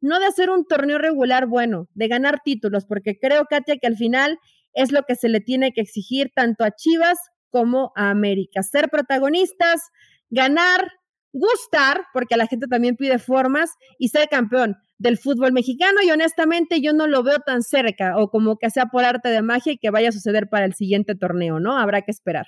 no 0.00 0.20
de 0.20 0.26
hacer 0.26 0.50
un 0.50 0.66
torneo 0.66 0.98
regular 0.98 1.46
bueno, 1.46 1.88
de 1.94 2.08
ganar 2.08 2.40
títulos, 2.44 2.84
porque 2.86 3.18
creo, 3.18 3.46
Katia, 3.48 3.76
que 3.80 3.86
al 3.86 3.96
final 3.96 4.38
es 4.74 4.92
lo 4.92 5.02
que 5.04 5.14
se 5.14 5.28
le 5.28 5.40
tiene 5.40 5.72
que 5.72 5.80
exigir 5.80 6.30
tanto 6.34 6.64
a 6.64 6.72
Chivas 6.72 7.16
como 7.50 7.92
a 7.96 8.10
América. 8.10 8.62
Ser 8.62 8.90
protagonistas, 8.90 9.80
ganar, 10.28 10.88
gustar, 11.34 12.06
porque 12.12 12.36
la 12.36 12.46
gente 12.46 12.66
también 12.68 12.96
pide 12.96 13.18
formas, 13.18 13.72
y 13.98 14.08
ser 14.08 14.28
campeón 14.28 14.76
del 14.98 15.18
fútbol 15.18 15.52
mexicano 15.52 16.00
y 16.02 16.10
honestamente 16.10 16.80
yo 16.80 16.92
no 16.92 17.06
lo 17.06 17.22
veo 17.22 17.38
tan 17.40 17.62
cerca 17.62 18.16
o 18.16 18.30
como 18.30 18.56
que 18.56 18.70
sea 18.70 18.86
por 18.86 19.04
arte 19.04 19.28
de 19.28 19.42
magia 19.42 19.72
y 19.72 19.78
que 19.78 19.90
vaya 19.90 20.08
a 20.08 20.12
suceder 20.12 20.48
para 20.48 20.64
el 20.64 20.74
siguiente 20.74 21.16
torneo, 21.16 21.58
¿no? 21.58 21.76
Habrá 21.76 22.02
que 22.02 22.12
esperar. 22.12 22.46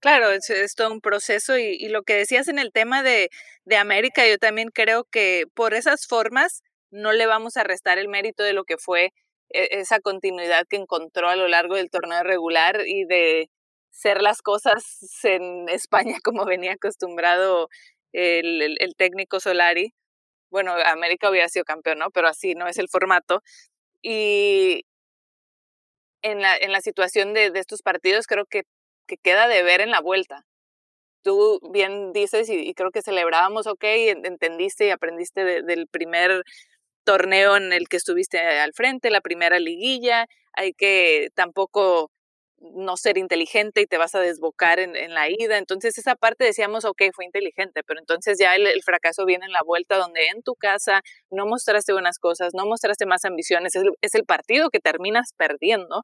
Claro, 0.00 0.30
es, 0.30 0.74
todo 0.76 0.92
un 0.92 1.00
proceso 1.00 1.58
y, 1.58 1.88
lo 1.88 2.02
que 2.02 2.14
decías 2.14 2.48
en 2.48 2.58
el 2.58 2.72
tema 2.72 3.02
de, 3.02 3.30
de 3.64 3.76
América, 3.76 4.28
yo 4.28 4.38
también 4.38 4.68
creo 4.72 5.04
que 5.04 5.44
por 5.54 5.74
esas 5.74 6.06
formas 6.06 6.62
no 6.90 7.12
le 7.12 7.26
vamos 7.26 7.56
a 7.56 7.64
restar 7.64 7.98
el 7.98 8.08
mérito 8.08 8.42
de 8.42 8.52
lo 8.52 8.64
que 8.64 8.76
fue 8.78 9.12
e, 9.50 9.68
esa 9.80 10.00
continuidad 10.00 10.66
que 10.68 10.76
encontró 10.76 11.28
a 11.28 11.36
lo 11.36 11.48
largo 11.48 11.76
del 11.76 11.90
torneo 11.90 12.22
regular 12.22 12.82
y 12.86 13.04
de 13.06 13.50
ser 13.90 14.22
las 14.22 14.42
cosas 14.42 14.84
en 15.24 15.68
España 15.68 16.16
como 16.24 16.44
venía 16.44 16.72
acostumbrado 16.74 17.68
el, 18.12 18.76
el, 18.80 18.94
técnico 18.96 19.40
Solari. 19.40 19.94
bueno, 20.50 20.72
América 20.86 21.30
hubiera 21.30 21.48
sido 21.48 21.64
campeón, 21.64 21.98
¿no? 21.98 22.10
Pero 22.10 22.28
así 22.28 22.54
no 22.54 22.68
es 22.68 22.78
el 22.78 22.88
formato. 22.88 23.42
Y 24.02 24.84
en 26.22 26.40
la, 26.40 26.56
en 26.56 26.72
la 26.72 26.80
situación 26.80 27.34
de, 27.34 27.50
de 27.50 27.60
estos 27.60 27.82
partidos 27.82 28.26
creo 28.26 28.46
que, 28.46 28.62
que 29.06 29.16
queda 29.18 29.48
de 29.48 29.62
ver 29.62 29.80
en 29.80 29.90
la 29.90 30.00
vuelta. 30.00 30.44
Tú 31.22 31.60
bien 31.72 32.12
dices 32.12 32.48
y, 32.48 32.74
creo 32.74 32.90
que 32.90 33.02
celebrábamos, 33.02 33.66
ok, 33.66 33.84
entendiste 33.84 34.86
y 34.86 34.90
aprendiste 34.90 35.62
del 35.62 35.88
primer 35.88 36.44
torneo 37.04 37.56
en 37.56 37.72
el 37.72 37.88
que 37.88 37.96
estuviste 37.96 38.38
al 38.38 38.72
frente, 38.74 39.10
la 39.10 39.20
primera 39.20 39.58
liguilla, 39.58 40.26
hay 40.52 40.74
que 40.74 41.30
tampoco 41.34 42.10
no 42.60 42.96
ser 42.96 43.18
inteligente 43.18 43.80
y 43.80 43.86
te 43.86 43.98
vas 43.98 44.14
a 44.14 44.20
desbocar 44.20 44.80
en, 44.80 44.96
en, 44.96 45.14
la 45.14 45.28
ida. 45.30 45.58
Entonces 45.58 45.96
esa 45.98 46.16
parte 46.16 46.44
decíamos, 46.44 46.84
ok, 46.84 47.02
fue 47.14 47.24
inteligente, 47.24 47.82
pero 47.86 48.00
entonces 48.00 48.38
ya 48.38 48.54
el, 48.54 48.82
fracaso 48.82 49.24
viene 49.24 49.46
en 49.46 49.52
la 49.52 49.62
vuelta 49.64 49.96
donde 49.96 50.26
en 50.28 50.42
tu 50.42 50.54
casa 50.54 51.02
no 51.30 51.46
mostraste 51.46 51.92
buenas 51.92 52.18
cosas, 52.18 52.54
no 52.54 52.66
mostraste 52.66 53.06
más 53.06 53.24
ambiciones, 53.24 53.76
es, 53.76 53.84
es 54.00 54.14
el 54.14 54.24
partido 54.24 54.70
que 54.70 54.80
terminas 54.80 55.32
perdiendo. 55.36 56.02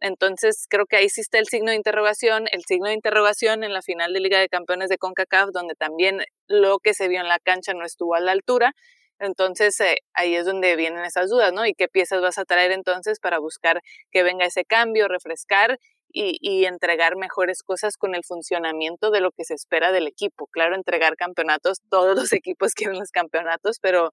Entonces 0.00 0.66
creo 0.68 0.86
que 0.86 0.96
ahí 0.96 1.06
existe 1.06 1.38
el 1.38 1.46
signo 1.46 1.70
de 1.70 1.76
interrogación, 1.76 2.46
el 2.52 2.62
signo 2.64 2.88
de 2.88 2.94
interrogación 2.94 3.64
en 3.64 3.72
la 3.72 3.82
final 3.82 4.12
de 4.12 4.20
Liga 4.20 4.38
de 4.38 4.48
Campeones 4.48 4.88
de 4.88 4.98
CONCACAF, 4.98 5.50
donde 5.52 5.74
también 5.74 6.22
lo 6.46 6.78
que 6.78 6.94
se 6.94 7.08
vio 7.08 7.20
en 7.20 7.28
la 7.28 7.40
cancha 7.40 7.72
no 7.74 7.84
estuvo 7.84 8.14
a 8.14 8.20
la 8.20 8.32
altura. 8.32 8.74
Entonces 9.18 9.78
eh, 9.80 9.98
ahí 10.14 10.34
es 10.34 10.46
donde 10.46 10.76
vienen 10.76 11.04
esas 11.04 11.30
dudas, 11.30 11.52
¿no? 11.52 11.66
¿Y 11.66 11.74
qué 11.74 11.88
piezas 11.88 12.20
vas 12.20 12.38
a 12.38 12.44
traer 12.44 12.70
entonces 12.72 13.20
para 13.20 13.38
buscar 13.38 13.82
que 14.10 14.22
venga 14.22 14.44
ese 14.44 14.64
cambio, 14.64 15.08
refrescar 15.08 15.78
y, 16.10 16.38
y, 16.40 16.64
entregar 16.64 17.16
mejores 17.16 17.62
cosas 17.62 17.98
con 17.98 18.14
el 18.14 18.24
funcionamiento 18.24 19.10
de 19.10 19.20
lo 19.20 19.30
que 19.30 19.44
se 19.44 19.54
espera 19.54 19.92
del 19.92 20.06
equipo? 20.06 20.46
Claro, 20.46 20.74
entregar 20.74 21.16
campeonatos, 21.16 21.80
todos 21.90 22.16
los 22.16 22.32
equipos 22.32 22.74
quieren 22.74 22.98
los 22.98 23.10
campeonatos, 23.10 23.78
pero, 23.80 24.10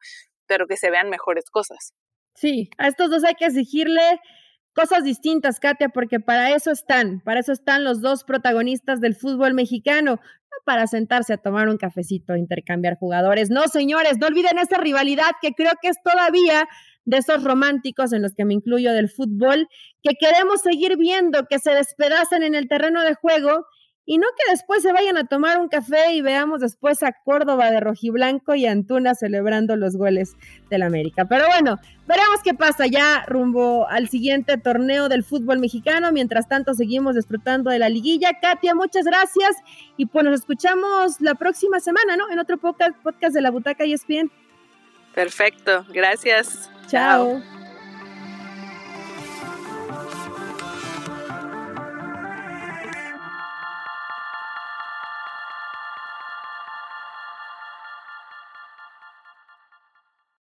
pero 0.48 0.68
que 0.68 0.78
se 0.78 0.92
vean 0.92 1.10
mejores 1.10 1.50
cosas. 1.50 1.94
Sí, 2.36 2.70
a 2.78 2.88
estos 2.88 3.10
dos 3.10 3.24
hay 3.24 3.36
que 3.36 3.46
exigirle 3.46 4.20
cosas 4.76 5.06
distintas, 5.06 5.60
Katia, 5.62 5.90
porque 5.90 6.20
para 6.20 6.54
eso 6.54 6.70
están, 6.70 7.22
para 7.22 7.40
eso 7.40 7.54
están 7.54 7.86
los 7.86 8.02
dos 8.02 8.26
protagonistas 8.26 9.00
del 9.00 9.16
fútbol 9.16 9.54
mexicano, 9.54 10.16
no 10.16 10.45
para 10.64 10.88
sentarse 10.88 11.34
a 11.34 11.38
tomar 11.38 11.70
un 11.70 11.78
cafecito 11.78 12.36
intercambiar 12.36 12.98
jugadores. 12.98 13.50
No, 13.50 13.68
señores, 13.68 14.18
no 14.20 14.28
olviden 14.28 14.58
esa 14.58 14.78
rivalidad 14.78 15.32
que 15.42 15.54
creo 15.54 15.74
que 15.82 15.90
es 15.90 15.98
todavía 16.04 16.68
de 17.06 17.18
esos 17.18 17.44
románticos 17.44 18.14
en 18.14 18.22
los 18.22 18.34
que 18.34 18.46
me 18.46 18.54
incluyo 18.54 18.94
del 18.94 19.10
fútbol, 19.10 19.68
que 20.02 20.16
queremos 20.20 20.62
seguir 20.62 20.98
viendo 20.98 21.46
que 21.46 21.60
se 21.60 21.72
despedazan 21.72 22.44
en 22.44 22.56
el 22.56 22.68
terreno 22.68 23.04
de 23.04 23.14
juego 23.16 23.66
y 24.06 24.18
no 24.20 24.28
que 24.38 24.52
después 24.52 24.84
se 24.84 24.94
vayan 24.94 25.18
a 25.18 25.26
tomar 25.26 25.60
un 25.60 25.68
café 25.68 26.14
y 26.14 26.22
veamos 26.22 26.62
después 26.62 27.02
a 27.02 27.12
Córdoba 27.12 27.72
de 27.72 27.80
rojiblanco 27.80 28.54
y 28.54 28.68
Antuna 28.68 29.16
celebrando 29.16 29.76
los 29.76 29.98
goles 29.98 30.36
del 30.70 30.84
América. 30.84 31.26
Pero 31.26 31.48
bueno, 31.48 31.80
veremos 32.08 32.42
qué 32.44 32.54
pasa 32.54 32.86
ya 32.86 33.26
rumbo 33.28 33.88
al 33.88 34.08
siguiente 34.10 34.58
torneo 34.58 35.10
del 35.10 35.24
fútbol 35.24 35.60
mexicano. 35.60 36.12
Mientras 36.12 36.48
tanto, 36.48 36.76
seguimos 36.76 37.16
disfrutando 37.16 37.72
de 37.72 37.80
la 37.80 37.90
liguilla. 37.90 38.40
Katia, 38.40 38.76
muchas 38.76 39.06
gracias. 39.06 39.56
Y 39.98 40.06
pues 40.06 40.24
nos 40.24 40.40
escuchamos 40.40 41.20
la 41.20 41.34
próxima 41.36 41.80
semana, 41.80 42.16
¿no? 42.16 42.30
En 42.32 42.38
otro 42.38 42.58
podcast, 42.58 42.96
podcast 43.02 43.34
de 43.34 43.42
la 43.42 43.50
Butaca 43.50 43.86
y 43.86 43.94
ESPN. 43.94 44.32
Perfecto, 45.16 45.86
gracias. 45.90 46.70
Chao. 46.88 47.55